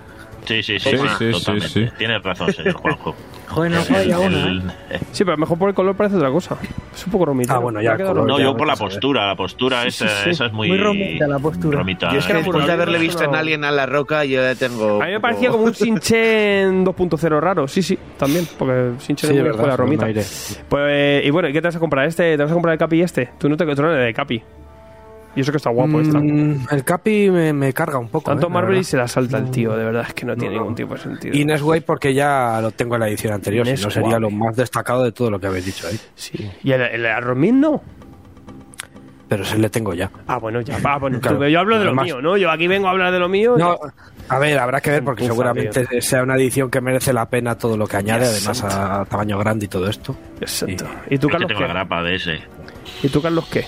Sí, 0.46 0.62
sí, 0.62 0.78
sí, 0.78 0.90
Sí, 0.90 0.96
sí, 1.18 1.32
sí, 1.34 1.60
sí, 1.60 1.68
sí. 1.68 1.88
Tienes 1.98 2.22
razón, 2.22 2.52
señor 2.52 2.74
Juanjo. 2.80 3.14
Joder, 3.48 3.72
no 3.72 3.82
falla 3.82 4.18
una, 4.18 4.74
¿eh? 4.90 4.98
Sí, 5.12 5.24
pero 5.24 5.32
a 5.32 5.36
lo 5.36 5.40
mejor 5.40 5.58
por 5.58 5.68
el 5.68 5.74
color 5.74 5.96
parece 5.96 6.16
otra 6.16 6.30
cosa. 6.30 6.56
Es 6.94 7.06
un 7.06 7.12
poco 7.12 7.26
romita. 7.26 7.54
Ah, 7.54 7.58
bueno, 7.58 7.80
ya 7.80 7.96
color. 7.96 8.26
No, 8.26 8.38
ya 8.38 8.44
yo 8.44 8.56
por 8.56 8.66
la 8.66 8.76
postura. 8.76 9.26
La 9.26 9.36
postura 9.36 9.82
Sí, 9.82 9.88
esa, 9.88 10.08
sí, 10.08 10.14
sí. 10.24 10.30
esa 10.30 10.46
es 10.46 10.52
muy. 10.52 10.68
Muy 10.68 10.78
romita 10.78 11.28
la 11.28 11.38
postura. 11.38 11.78
Romita. 11.78 12.12
Yo 12.12 12.18
es 12.18 12.26
que 12.26 12.34
después 12.34 12.66
de 12.66 12.72
haberle 12.72 12.98
visto 12.98 13.22
en 13.24 13.32
no. 13.32 13.36
Alien 13.38 13.64
a 13.64 13.70
la 13.70 13.86
roca, 13.86 14.24
yo 14.24 14.42
ya 14.42 14.54
tengo. 14.54 15.02
A 15.02 15.06
mí 15.06 15.12
me 15.12 15.20
parecía 15.20 15.50
como 15.50 15.64
un 15.64 15.74
Sinchen 15.76 16.84
2.0 16.84 17.40
raro. 17.40 17.68
Sí, 17.68 17.82
sí, 17.82 17.98
también. 18.16 18.46
Porque 18.58 18.92
Sinchen 18.98 19.30
Sí, 19.30 19.36
es 19.36 19.38
es 19.38 19.42
muy 19.42 19.52
verdad, 19.52 19.66
la 19.68 19.76
romita. 19.76 20.06
Pues, 20.68 21.24
y 21.24 21.30
bueno, 21.30 21.48
¿y 21.48 21.52
qué 21.52 21.60
te 21.60 21.68
vas 21.68 21.76
a 21.76 21.80
comprar? 21.80 22.06
¿Este? 22.06 22.36
¿Te 22.36 22.42
vas 22.42 22.50
a 22.50 22.54
comprar 22.54 22.72
el 22.72 22.78
Capi 22.78 23.00
este? 23.00 23.30
Tú 23.38 23.48
no 23.48 23.56
te 23.56 23.64
eres 23.64 23.76
de 23.76 24.14
Capi. 24.14 24.42
Y 25.36 25.40
eso 25.42 25.52
que 25.52 25.58
está 25.58 25.70
guapo 25.70 26.00
esta. 26.00 26.18
Mm, 26.18 26.66
el 26.70 26.82
Capi 26.84 27.30
me, 27.30 27.52
me 27.52 27.72
carga 27.72 27.98
un 27.98 28.08
poco. 28.08 28.30
Tanto 28.30 28.46
eh, 28.46 28.50
la 28.50 28.54
Marvel 28.54 28.78
y 28.78 28.84
se 28.84 28.96
la 28.96 29.06
salta 29.06 29.36
el 29.38 29.50
tío, 29.50 29.76
de 29.76 29.84
verdad. 29.84 30.06
Es 30.08 30.14
que 30.14 30.24
no 30.26 30.34
tiene 30.34 30.54
No, 30.54 30.60
ningún 30.62 30.74
tipo 30.74 30.94
de 30.94 31.00
sentido. 31.00 31.36
Y 31.36 31.44
Nesway 31.44 31.82
porque 31.82 32.14
ya 32.14 32.58
lo 32.62 32.70
tengo 32.70 32.94
en 32.96 33.00
la 33.02 33.08
edición 33.08 33.34
anterior, 33.34 33.66
si 33.66 33.84
no 33.84 33.90
sería 33.90 34.18
lo 34.18 34.30
más 34.30 34.56
destacado 34.56 35.04
de 35.04 35.12
todo 35.12 35.30
lo 35.30 35.38
que 35.38 35.46
habéis 35.46 35.66
dicho 35.66 35.86
ahí. 35.86 36.00
Sí. 36.14 36.50
¿Y 36.64 36.72
el, 36.72 36.80
el 36.80 37.06
Arromín 37.06 37.60
no? 37.60 37.82
Pero 39.28 39.44
se 39.44 39.58
le 39.58 39.68
tengo 39.68 39.92
ya. 39.92 40.08
Ah, 40.28 40.38
bueno, 40.38 40.60
ya. 40.60 40.78
Ah, 40.84 40.98
bueno, 40.98 41.20
Claro. 41.20 41.38
tú- 41.38 41.44
yo 41.46 41.58
hablo 41.58 41.78
de 41.78 41.84
lo 41.84 41.90
Además- 41.90 42.04
mío, 42.04 42.22
¿no? 42.22 42.36
Yo 42.36 42.48
aquí 42.50 42.68
vengo 42.68 42.86
a 42.86 42.92
hablar 42.92 43.12
de 43.12 43.18
lo 43.18 43.28
mío. 43.28 43.56
No, 43.58 43.76
a 44.28 44.38
ver, 44.38 44.56
habrá 44.58 44.80
que 44.80 44.90
ver 44.90 45.02
porque 45.04 45.24
seguramente 45.26 46.00
sea 46.00 46.22
una 46.22 46.36
edición 46.36 46.70
que 46.70 46.80
merece 46.80 47.12
la 47.12 47.28
pena 47.28 47.58
todo 47.58 47.76
lo 47.76 47.86
que 47.88 47.96
añade, 47.96 48.24
además 48.26 48.62
a, 48.62 49.04
tamaño 49.04 49.36
grande 49.38 49.64
y 49.64 49.68
todo 49.68 49.88
esto. 49.90 50.16
Exacto. 50.40 50.86
¿Y 51.10 51.18
tú, 51.18 51.28
Carlos, 51.28 51.48
tengo 51.48 51.60
la 51.60 51.66
qué? 51.66 51.72
grapa 51.72 52.02
de 52.04 52.14
ese. 52.14 52.38
¿Y 53.02 53.08
tú, 53.08 53.20
Carlos, 53.20 53.46
qué? 53.50 53.64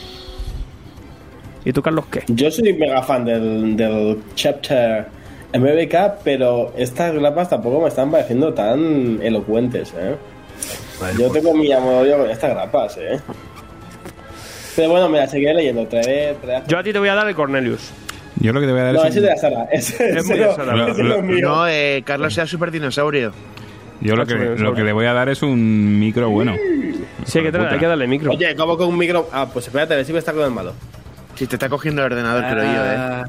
¿Y 1.65 1.73
tú, 1.73 1.83
Carlos, 1.83 2.05
qué? 2.11 2.23
Yo 2.29 2.51
soy 2.51 2.73
mega 2.73 3.03
fan 3.03 3.25
del, 3.25 3.77
del 3.77 4.19
chapter 4.35 5.07
MBK, 5.55 6.23
pero 6.25 6.73
estas 6.77 7.13
grapas 7.15 7.51
tampoco 7.51 7.81
me 7.83 7.89
están 7.89 8.11
pareciendo 8.11 8.53
tan 8.55 9.19
elocuentes, 9.23 9.93
¿eh? 9.99 10.15
Yo 11.19 11.31
tengo 11.31 11.55
mi 11.55 11.71
amor 11.73 12.09
con 12.11 12.31
estas 12.31 12.51
grapas, 12.51 12.97
¿eh? 12.99 13.19
Pero 14.77 14.91
bueno, 14.91 15.09
me 15.09 15.19
las 15.19 15.31
seguiré 15.31 15.55
leyendo. 15.55 15.87
Traeré, 15.87 16.35
traeré- 16.43 16.65
Yo 16.69 16.79
a 16.79 16.83
ti 16.83 16.93
te 16.93 16.99
voy 16.99 17.09
a 17.09 17.15
dar 17.15 17.29
el 17.29 17.35
Cornelius. 17.35 17.91
Yo 18.41 18.53
lo 18.53 18.61
que 18.61 18.67
te 18.67 18.73
voy 18.73 18.81
a 18.81 18.85
dar 18.85 18.95
No, 18.95 19.05
es 19.05 19.11
ese 19.17 19.21
un- 19.21 19.25
es 19.27 19.41
de 19.43 19.49
la 19.51 19.57
Sara. 19.57 19.69
Ese, 19.73 20.11
Es 20.11 20.17
ese 20.17 20.29
muy 20.35 20.39
no- 20.39 20.85
de 20.87 20.91
ese 20.93 21.03
Lo- 21.03 21.17
no 21.17 21.23
mío. 21.23 21.49
No, 21.49 21.69
eh, 21.69 22.03
Carlos 22.05 22.35
sea 22.35 22.47
super 22.47 22.71
dinosaurio. 22.71 23.33
yo 24.01 24.15
lo 24.15 24.25
que, 24.27 24.35
lo 24.35 24.75
que 24.75 24.83
le 24.85 24.93
voy 24.93 25.07
a 25.07 25.13
dar 25.13 25.29
es 25.29 25.43
un 25.43 25.99
micro 25.99 26.31
bueno. 26.31 26.55
Sí, 27.27 27.39
hay 27.41 27.51
que, 27.51 27.59
hay 27.59 27.79
que 27.79 27.87
darle 27.87 28.07
micro. 28.07 28.31
Oye, 28.31 28.55
¿cómo 28.55 28.77
con 28.77 28.89
un 28.89 28.97
micro? 28.99 29.29
Ah, 29.33 29.49
pues 29.53 29.67
espérate, 29.67 29.95
a 29.95 29.97
ver 29.97 30.07
si 30.07 30.13
me 30.13 30.21
está 30.21 30.33
con 30.33 30.45
el 30.45 30.51
malo. 30.53 30.73
Si 31.39 31.47
te 31.47 31.57
está 31.57 31.69
cogiendo 31.69 32.03
el 32.05 32.13
ordenador, 32.13 32.43
creo 32.51 32.65
yo, 32.65 32.85
eh. 32.85 33.25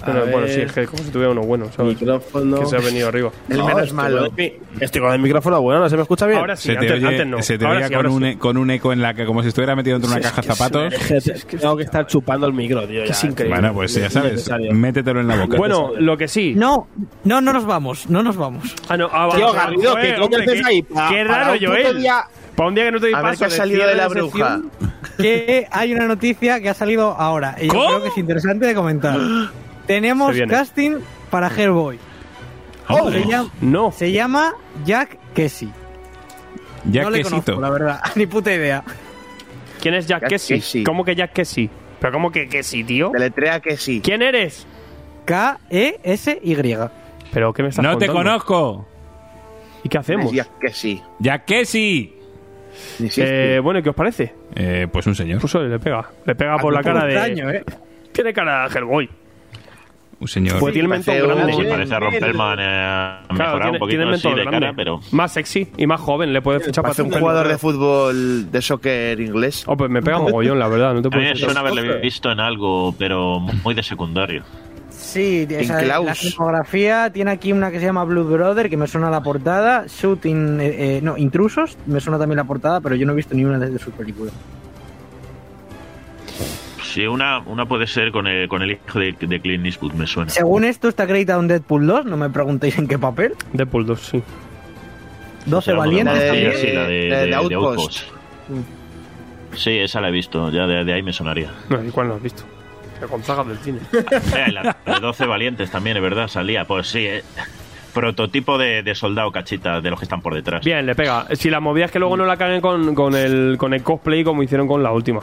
Ah, 0.00 0.04
Pero 0.06 0.20
bueno, 0.26 0.38
ver, 0.42 0.50
sí, 0.54 0.60
es 0.60 0.72
que 0.72 0.86
como 0.86 1.02
si 1.02 1.10
tuviera 1.10 1.32
uno 1.32 1.40
bueno, 1.40 1.66
¿sabes? 1.74 1.98
Micrófono. 2.00 2.60
Que 2.60 2.66
se 2.66 2.76
ha 2.76 2.80
venido 2.80 3.08
arriba. 3.08 3.32
El 3.48 3.58
No, 3.58 3.66
menos 3.66 3.82
estoy 3.82 3.96
malo. 3.96 4.30
con 4.30 4.40
el 4.40 4.52
Estoy 4.78 5.00
con 5.00 5.12
el 5.12 5.18
micrófono 5.18 5.60
bueno, 5.60 5.80
¿no 5.80 5.88
se 5.88 5.96
me 5.96 6.02
escucha 6.02 6.24
bien? 6.26 6.38
Ahora 6.38 6.54
sí, 6.54 6.68
se 6.68 6.72
te 6.74 6.78
antes, 6.78 6.92
oye, 6.92 7.06
antes 7.08 7.26
no. 7.26 7.42
se 7.42 7.58
te 7.58 7.64
Ahora 7.66 7.78
oía 7.78 7.88
sí, 7.88 7.94
con, 7.94 8.06
un, 8.06 8.22
sí. 8.22 8.28
e- 8.28 8.38
con 8.38 8.56
un 8.58 8.70
eco 8.70 8.92
en 8.92 9.02
la 9.02 9.14
que 9.14 9.26
como 9.26 9.42
si 9.42 9.48
estuviera 9.48 9.74
metido 9.74 9.98
dentro 9.98 10.08
de 10.14 10.20
una 10.20 10.30
caja 10.30 10.40
de 10.40 10.46
zapatos. 10.54 10.92
es- 11.10 11.44
que 11.46 11.56
tengo 11.56 11.76
que 11.76 11.82
estar 11.82 12.06
chupando 12.06 12.46
el 12.46 12.52
micro, 12.52 12.86
tío. 12.86 13.04
ya. 13.04 13.10
es 13.10 13.24
increíble. 13.24 13.58
Bueno, 13.58 13.74
pues 13.74 13.92
ya 13.92 14.08
sabes, 14.08 14.48
métetelo 14.72 15.18
en 15.20 15.26
la 15.26 15.34
boca. 15.40 15.56
Bueno, 15.56 15.90
lo 15.98 16.16
que 16.16 16.28
sí. 16.28 16.54
No, 16.54 16.86
no, 17.24 17.40
no 17.40 17.52
nos 17.52 17.66
vamos, 17.66 18.08
no 18.08 18.22
nos 18.22 18.36
vamos. 18.36 18.72
Ah, 18.88 18.96
no, 18.96 19.08
ah, 19.12 19.28
Tío, 19.34 19.52
Garrido, 19.52 19.96
que 19.96 20.14
qué- 20.44 20.62
ahí 20.64 20.82
Qué 21.10 21.24
raro, 21.24 21.54
Joel. 21.60 21.98
día- 21.98 22.22
Para 22.58 22.70
un 22.70 22.74
día 22.74 22.86
que 22.86 22.90
no 22.90 22.98
te 22.98 23.14
A 23.14 23.22
ver 23.22 23.22
paso 23.22 23.38
qué 23.38 23.44
ha 23.44 23.48
de 23.50 23.56
salido 23.56 23.86
de 23.86 23.94
la 23.94 24.08
bruja. 24.08 24.60
Que 25.16 25.68
hay 25.70 25.94
una 25.94 26.08
noticia 26.08 26.60
que 26.60 26.68
ha 26.68 26.74
salido 26.74 27.12
ahora 27.12 27.54
y 27.60 27.68
yo 27.68 27.72
creo 27.72 28.02
que 28.02 28.08
es 28.08 28.18
interesante 28.18 28.66
de 28.66 28.74
comentar. 28.74 29.16
Tenemos 29.86 30.36
casting 30.48 30.96
para 31.30 31.46
Hellboy. 31.46 32.00
Hombre, 32.88 33.22
Se 33.22 33.28
llama, 33.28 33.50
No. 33.60 33.92
se 33.92 34.10
llama 34.10 34.54
Jack 34.84 35.18
Kesey. 35.34 35.72
no 36.82 37.10
le 37.10 37.22
conozco, 37.22 37.60
la 37.60 37.70
verdad. 37.70 38.00
Ni 38.16 38.26
puta 38.26 38.52
idea. 38.52 38.82
¿Quién 39.80 39.94
es 39.94 40.08
Jack 40.08 40.22
Jack 40.22 40.30
Kesey? 40.30 40.58
Kesey. 40.58 40.82
¿Cómo 40.82 41.04
que 41.04 41.14
Jack 41.14 41.32
Kesey? 41.34 41.70
¿Pero 42.00 42.12
cómo 42.12 42.32
que 42.32 42.48
Kesey, 42.48 42.82
tío? 42.82 43.10
Deletrea 43.10 43.62
sí. 43.76 44.00
¿Quién 44.02 44.20
eres? 44.20 44.66
K-E-S-Y. 45.26 46.56
¿Pero 47.32 47.52
qué 47.52 47.62
me 47.62 47.68
estás 47.68 47.84
No 47.84 47.98
te 47.98 48.08
conozco. 48.08 48.84
¿Y 49.84 49.88
qué 49.88 49.98
hacemos? 49.98 50.32
Ya 50.32 50.48
que 50.60 50.70
sí. 50.70 51.00
Ya 51.20 51.44
Eh, 53.18 53.60
bueno, 53.62 53.80
¿y 53.80 53.82
qué 53.82 53.90
os 53.90 53.96
parece? 53.96 54.34
Eh, 54.54 54.86
pues 54.92 55.06
un 55.06 55.14
señor. 55.14 55.40
Pues 55.40 55.54
oye, 55.54 55.68
le 55.68 55.78
pega. 55.78 56.08
Le 56.24 56.34
pega 56.34 56.56
por 56.58 56.72
la 56.72 56.82
cara 56.82 57.04
de... 57.06 57.14
Extraño, 57.14 57.50
¿eh? 57.50 57.64
Tiene 58.12 58.32
cara 58.32 58.68
de 58.68 58.78
Hellboy. 58.78 59.08
Un 60.20 60.26
señor. 60.26 60.58
Pues 60.58 60.72
tiene 60.72 60.86
el 60.86 60.88
mentón 60.90 61.14
parece 61.14 61.22
un- 61.28 61.36
grande. 61.36 61.52
Sí, 61.52 61.62
parece 61.70 61.94
a 61.94 62.00
Romperman 62.00 62.58
eh, 62.60 63.34
Claro, 63.36 63.52
tiene, 63.58 63.70
un 63.70 63.78
poquito 63.78 63.86
tiene 63.98 64.02
el 64.04 64.14
así 64.14 64.26
mentón 64.26 64.34
de 64.34 64.42
grande. 64.50 64.66
cara, 64.66 64.72
pero 64.74 65.00
Más 65.12 65.32
sexy 65.32 65.68
y 65.76 65.86
más 65.86 66.00
joven. 66.00 66.32
Le 66.32 66.42
puede 66.42 66.58
fichar 66.58 66.82
para 66.82 67.02
un 67.04 67.12
jugador 67.12 67.46
de 67.46 67.56
fútbol 67.56 68.50
de 68.50 68.60
soccer 68.62 69.20
inglés. 69.20 69.62
Oh, 69.68 69.76
pues 69.76 69.88
me 69.88 70.02
pega 70.02 70.18
mogollón, 70.18 70.58
la 70.58 70.66
verdad. 70.66 70.92
No 70.94 71.02
te 71.02 71.06
a 71.06 71.10
mí 71.10 71.12
puedo 71.12 71.22
me 71.22 71.28
decir. 71.28 71.44
suena 71.44 71.60
haberle 71.60 72.00
visto 72.00 72.32
en 72.32 72.40
algo, 72.40 72.92
pero 72.98 73.38
muy 73.38 73.74
de 73.74 73.82
secundario. 73.84 74.42
Sí, 75.08 75.46
En 75.48 75.60
esa- 75.60 75.78
Klaus. 75.78 76.04
la 76.06 76.14
filmografía 76.14 77.10
tiene 77.10 77.30
aquí 77.30 77.50
una 77.52 77.70
que 77.70 77.80
se 77.80 77.86
llama 77.86 78.04
Blue 78.04 78.24
Brother, 78.24 78.68
que 78.68 78.76
me 78.76 78.86
suena 78.86 79.08
la 79.08 79.22
portada. 79.22 79.86
Shooting, 79.88 80.60
eh, 80.60 80.96
eh, 80.98 81.00
no, 81.02 81.16
Intrusos, 81.16 81.78
me 81.86 81.98
suena 81.98 82.18
también 82.18 82.36
la 82.36 82.44
portada, 82.44 82.82
pero 82.82 82.94
yo 82.94 83.06
no 83.06 83.14
he 83.14 83.16
visto 83.16 83.34
ni 83.34 83.42
una 83.44 83.58
de, 83.58 83.78
sus 83.78 83.94
películas. 83.94 84.34
Sí, 86.84 87.06
una, 87.06 87.38
una 87.40 87.64
puede 87.66 87.86
ser 87.86 88.12
con 88.12 88.26
el, 88.26 88.48
con 88.48 88.60
el 88.62 88.72
hijo 88.72 88.98
de, 88.98 89.12
de 89.18 89.40
Clint 89.40 89.64
Eastwood, 89.64 89.92
me 89.94 90.06
suena. 90.06 90.30
Según 90.30 90.64
esto, 90.64 90.88
está 90.88 91.04
acreditado 91.04 91.40
en 91.40 91.48
Deadpool 91.48 91.86
2, 91.86 92.04
no 92.04 92.16
me 92.18 92.28
preguntéis 92.28 92.76
en 92.78 92.86
qué 92.86 92.98
papel. 92.98 93.34
Deadpool 93.54 93.86
2, 93.86 94.00
sí. 94.00 94.22
12 95.46 95.64
Será 95.64 95.78
valientes 95.78 96.14
la 96.14 96.20
de- 96.20 96.26
también. 96.28 96.52
Sí, 96.56 96.66
la 96.72 96.82
de, 96.82 96.88
de 96.88 97.16
de- 97.16 97.26
de 97.28 97.34
Outpost. 97.34 97.78
Outpost. 97.78 98.00
Sí, 99.54 99.70
esa 99.78 100.02
la 100.02 100.08
he 100.08 100.12
visto, 100.12 100.50
ya 100.50 100.66
de, 100.66 100.84
de 100.84 100.92
ahí 100.92 101.02
me 101.02 101.14
sonaría. 101.14 101.50
No, 101.70 101.82
¿y 101.82 101.88
cuál 101.90 102.08
no 102.08 102.14
has 102.16 102.22
visto? 102.22 102.42
Con 103.06 103.22
sagas 103.22 103.46
del 103.46 103.58
cine. 103.58 103.78
Eh, 103.92 104.50
la 104.52 104.76
de 104.84 105.00
12 105.00 105.26
valientes 105.26 105.70
también, 105.70 105.96
es 105.96 106.02
verdad, 106.02 106.28
salía. 106.28 106.64
Pues 106.64 106.88
sí, 106.88 107.06
eh, 107.06 107.22
prototipo 107.94 108.58
de, 108.58 108.82
de 108.82 108.94
soldado 108.94 109.30
cachita 109.32 109.80
de 109.80 109.90
los 109.90 109.98
que 109.98 110.04
están 110.04 110.20
por 110.20 110.34
detrás. 110.34 110.64
Bien, 110.64 110.84
le 110.86 110.94
pega. 110.94 111.26
Si 111.32 111.50
la 111.50 111.60
movida 111.60 111.86
es 111.86 111.90
que 111.90 111.98
luego 111.98 112.16
no 112.16 112.24
la 112.26 112.36
caguen 112.36 112.60
con, 112.60 112.94
con, 112.94 113.14
el, 113.14 113.56
con 113.58 113.74
el 113.74 113.82
cosplay 113.82 114.24
como 114.24 114.42
hicieron 114.42 114.66
con 114.66 114.82
la 114.82 114.92
última. 114.92 115.20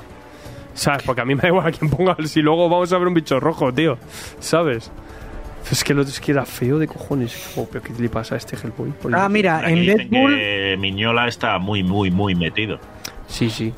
¿Sabes? 0.74 1.04
Porque 1.04 1.22
a 1.22 1.26
mí 1.26 1.36
me 1.36 1.42
da 1.42 1.48
igual 1.48 1.68
a 1.68 1.72
quien 1.72 1.90
ponga. 1.90 2.18
Si 2.26 2.42
luego 2.42 2.68
vamos 2.70 2.92
a 2.92 2.98
ver 2.98 3.08
un 3.08 3.14
bicho 3.14 3.40
rojo, 3.40 3.74
tío. 3.74 3.98
¿Sabes? 4.40 4.92
Es 5.72 5.84
que, 5.84 5.94
lo, 5.94 6.02
es 6.04 6.20
que 6.20 6.32
era 6.32 6.46
feo 6.46 6.78
de 6.78 6.88
cojones. 6.88 7.54
Oh, 7.56 7.68
pero 7.72 7.84
¿qué 7.84 7.94
le 7.98 8.10
pasa 8.10 8.36
a 8.36 8.38
este 8.38 8.56
Hellboy? 8.56 8.94
Ah, 9.14 9.28
mira, 9.30 9.68
en 9.70 9.86
Deadpool, 9.86 10.78
Miñola 10.78 11.28
está 11.28 11.58
muy, 11.60 11.82
muy, 11.82 12.12
muy 12.12 12.36
metido. 12.36 12.78
Sí, 13.28 13.50
sí. 13.50 13.74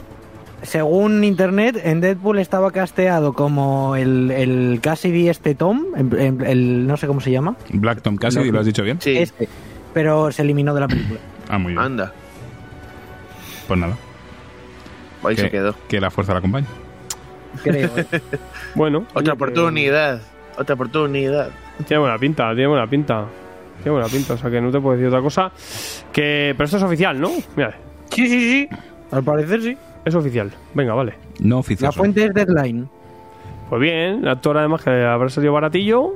Según 0.64 1.24
internet, 1.24 1.80
en 1.84 2.02
Deadpool 2.02 2.40
estaba 2.40 2.72
casteado 2.72 3.34
como 3.34 3.96
el, 3.96 4.32
el 4.32 4.80
Cassidy 4.82 5.30
este 5.30 5.56
Tom, 5.56 5.86
en- 5.96 6.20
en- 6.20 6.42
el, 6.46 6.88
no 6.88 6.98
sé 6.98 7.08
cómo 7.08 7.22
se 7.22 7.32
llama, 7.32 7.56
Black 7.70 8.02
Tom 8.02 8.18
Cassidy, 8.18 8.52
¿lo 8.52 8.60
has 8.60 8.66
dicho 8.66 8.84
bien? 8.84 9.00
Sí, 9.02 9.18
este, 9.18 9.48
pero 9.94 10.32
se 10.32 10.42
eliminó 10.42 10.74
de 10.74 10.80
la 10.82 10.88
película. 10.88 11.20
Ah, 11.50 11.58
muy 11.58 11.72
bien. 11.72 11.82
anda. 11.82 12.12
Pues 13.68 13.80
nada. 13.80 13.96
Ahí 15.24 15.36
se 15.38 15.44
Que, 15.44 15.50
quedó. 15.52 15.76
que 15.88 16.02
la 16.02 16.10
fuerza 16.12 16.34
la 16.34 16.40
acompañe. 16.40 16.68
Creo. 17.64 17.90
¿eh? 17.96 18.06
Bueno. 18.76 19.00
Otra 19.14 19.20
oye, 19.22 19.32
oportunidad. 19.32 20.22
Otra 20.58 20.76
oportunidad. 20.76 21.50
que- 21.78 21.84
Tiene 21.86 22.02
buena 22.02 22.18
pinta, 22.18 22.50
tiene 22.54 22.68
buena 22.68 22.86
pinta. 22.90 23.26
Tiene 23.82 23.92
buena 23.92 24.08
pinta, 24.10 24.34
o 24.34 24.38
sea 24.38 24.50
que 24.50 24.60
no 24.60 24.72
te 24.72 24.80
puedo 24.82 24.98
decir 24.98 25.08
otra 25.08 25.22
cosa. 25.22 25.52
Que, 26.12 26.54
pero 26.58 26.66
esto 26.66 26.78
es 26.78 26.84
oficial, 26.84 27.18
¿no? 27.20 27.32
Mira, 27.56 27.76
Sí, 28.10 28.28
sí, 28.28 28.40
sí. 28.52 28.70
Al 29.12 29.24
parecer 29.24 29.62
sí. 29.62 29.78
Es 30.08 30.16
oficial. 30.16 30.52
Venga, 30.74 30.94
vale. 30.94 31.14
No 31.40 31.56
La 31.56 31.60
oficioso. 31.60 31.98
fuente 31.98 32.26
es 32.26 32.34
Deadline. 32.34 32.90
Pues 33.70 33.82
bien, 33.82 34.20
el 34.24 34.28
actor 34.30 34.58
además 34.58 34.82
que 34.82 34.90
habrá 34.90 35.30
salido 35.30 35.54
baratillo, 35.54 36.14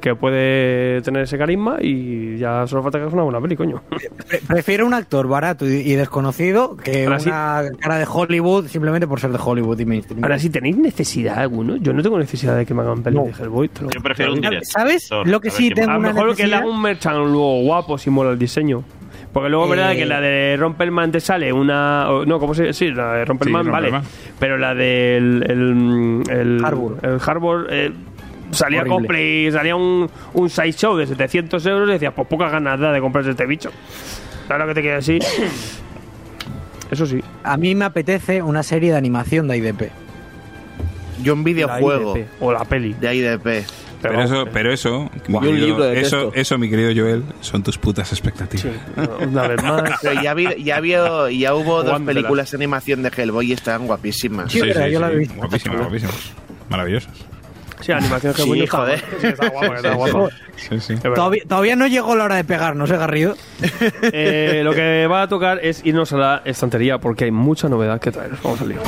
que 0.00 0.16
puede 0.16 1.00
tener 1.02 1.22
ese 1.22 1.38
carisma 1.38 1.76
y 1.80 2.36
ya 2.36 2.66
solo 2.66 2.82
falta 2.82 2.98
que 2.98 3.04
haga 3.04 3.14
una 3.14 3.22
buena 3.22 3.40
peli, 3.40 3.54
coño. 3.56 3.82
Pre- 4.28 4.40
prefiero 4.48 4.84
un 4.84 4.94
actor 4.94 5.28
barato 5.28 5.64
y, 5.64 5.74
y 5.74 5.94
desconocido 5.94 6.76
que 6.76 7.04
Ahora 7.04 7.20
sí. 7.20 7.28
una 7.28 7.62
cara 7.78 7.98
de 7.98 8.06
Hollywood 8.12 8.66
simplemente 8.66 9.06
por 9.06 9.20
ser 9.20 9.30
de 9.30 9.38
Hollywood 9.42 9.78
y 9.78 9.84
mainstream. 9.86 10.24
Ahora, 10.24 10.40
si 10.40 10.50
tenéis 10.50 10.76
necesidad 10.76 11.38
alguno, 11.38 11.76
yo 11.76 11.92
no 11.92 12.02
tengo 12.02 12.18
necesidad 12.18 12.56
de 12.56 12.66
que 12.66 12.74
me 12.74 12.82
hagan 12.82 13.02
pelis 13.04 13.20
No. 13.20 13.26
de 13.26 13.30
Hellboy. 13.44 13.70
lo- 13.80 13.90
Yo 13.90 14.00
prefiero 14.02 14.32
un 14.32 14.40
director. 14.40 14.66
¿Sabes? 14.66 15.08
Lo 15.24 15.40
que 15.40 15.50
sí 15.50 15.70
tengo 15.70 15.90
A 15.92 15.94
lo 15.94 16.00
una 16.00 16.12
mejor 16.12 16.34
que 16.36 16.48
le 16.48 16.56
haga 16.56 16.66
un 16.66 16.82
merchan 16.82 17.16
luego 17.18 17.62
guapo 17.62 17.96
si 17.96 18.10
mola 18.10 18.30
el 18.32 18.38
diseño. 18.40 18.82
Porque 19.32 19.48
luego 19.48 19.64
es 19.64 19.70
verdad 19.70 19.92
Eh. 19.92 19.96
que 19.96 20.04
la 20.06 20.20
de 20.20 20.56
Romperman 20.58 21.10
te 21.10 21.20
sale 21.20 21.52
una. 21.52 22.10
o- 22.10 22.26
no, 22.26 22.38
¿cómo 22.38 22.54
se 22.54 22.72
Sí, 22.72 22.90
la 22.90 23.14
de 23.14 23.24
Romperman, 23.24 23.64
Sí, 23.64 23.70
vale. 23.70 23.90
Pero 24.38 24.58
la 24.58 24.74
del. 24.74 25.44
El, 25.48 26.22
el, 26.30 26.64
Harbour. 26.64 26.98
El 27.02 27.18
Harbour. 27.24 27.66
eh, 27.70 27.92
salía 28.50 28.80
Horrible. 28.80 28.98
cosplay, 28.98 29.50
salía 29.52 29.74
un, 29.76 30.10
un 30.34 30.50
sideshow 30.50 30.96
de 30.96 31.06
700 31.06 31.64
euros 31.64 31.88
y 31.88 31.92
decías, 31.92 32.12
pues 32.14 32.28
pocas 32.28 32.52
ganas 32.52 32.78
da 32.78 32.92
de 32.92 33.00
comprarse 33.00 33.30
este 33.30 33.46
bicho. 33.46 33.70
Claro 34.46 34.66
que 34.66 34.74
te 34.74 34.82
queda 34.82 34.98
así. 34.98 35.18
Eso 36.90 37.06
sí. 37.06 37.20
A 37.42 37.56
mí 37.56 37.74
me 37.74 37.86
apetece 37.86 38.42
una 38.42 38.62
serie 38.62 38.90
de 38.92 38.98
animación 38.98 39.48
de 39.48 39.56
IDP. 39.56 39.90
Yo 41.22 41.32
un 41.32 41.40
la 41.40 41.44
videojuego 41.44 42.16
IDP, 42.18 42.26
o 42.40 42.52
la 42.52 42.64
peli. 42.64 42.92
de 42.94 43.14
IDP. 43.14 43.64
Pero 44.02 44.20
eso, 44.22 44.44
pero 44.52 44.72
eso, 44.72 45.10
un 45.28 45.60
libro 45.60 45.84
de 45.84 46.00
eso, 46.00 46.24
texto. 46.24 46.32
eso, 46.34 46.58
mi 46.58 46.68
querido 46.68 46.90
Joel, 46.94 47.22
son 47.40 47.62
tus 47.62 47.78
putas 47.78 48.10
expectativas. 48.12 48.62
Sí, 48.66 49.02
una 49.26 49.46
vez 49.48 49.62
más. 49.62 49.98
Pero 50.02 50.20
ya, 50.22 50.34
vi- 50.34 50.62
ya, 50.64 50.80
ya 50.80 51.54
hubo 51.54 51.82
dos 51.82 52.00
películas 52.02 52.50
de 52.50 52.56
animación 52.56 53.02
de 53.02 53.10
Hellboy 53.16 53.46
y 53.50 53.52
estaban 53.52 53.86
guapísimas. 53.86 54.50
Sí, 54.52 54.60
verdad, 54.60 54.88
yo 54.88 55.00
la 55.00 55.10
he 55.12 55.16
visto. 55.16 55.34
Guapísimas, 55.36 55.78
guapísimas. 55.80 56.32
Maravillosas. 56.68 57.12
Sí, 57.80 57.90
la 57.90 57.98
animación 57.98 58.32
que 58.34 58.42
Sí, 58.42 58.60
está- 58.62 58.76
joder. 58.76 59.04
Sí, 59.20 59.26
está 59.26 59.48
guapa, 59.48 59.74
está 59.76 59.94
guapa. 59.94 60.28
Sí, 60.56 60.80
sí. 60.80 60.92
Es 60.92 61.02
verdad. 61.02 61.16
Todavía, 61.16 61.42
todavía 61.48 61.76
no 61.76 61.86
llegó 61.88 62.14
la 62.14 62.24
hora 62.24 62.36
de 62.36 62.44
pegar, 62.44 62.76
¿no 62.76 62.86
sé, 62.86 62.96
Garrido? 62.96 63.34
Eh, 64.02 64.62
lo 64.64 64.72
que 64.72 65.06
va 65.08 65.22
a 65.22 65.28
tocar 65.28 65.58
es 65.64 65.84
irnos 65.84 66.12
a 66.12 66.16
la 66.16 66.42
estantería 66.44 66.98
porque 66.98 67.24
hay 67.24 67.30
mucha 67.32 67.68
novedad 67.68 68.00
que 68.00 68.10
traer. 68.12 68.32
Vamos 68.42 68.60
al 68.60 68.68
lío. 68.68 68.78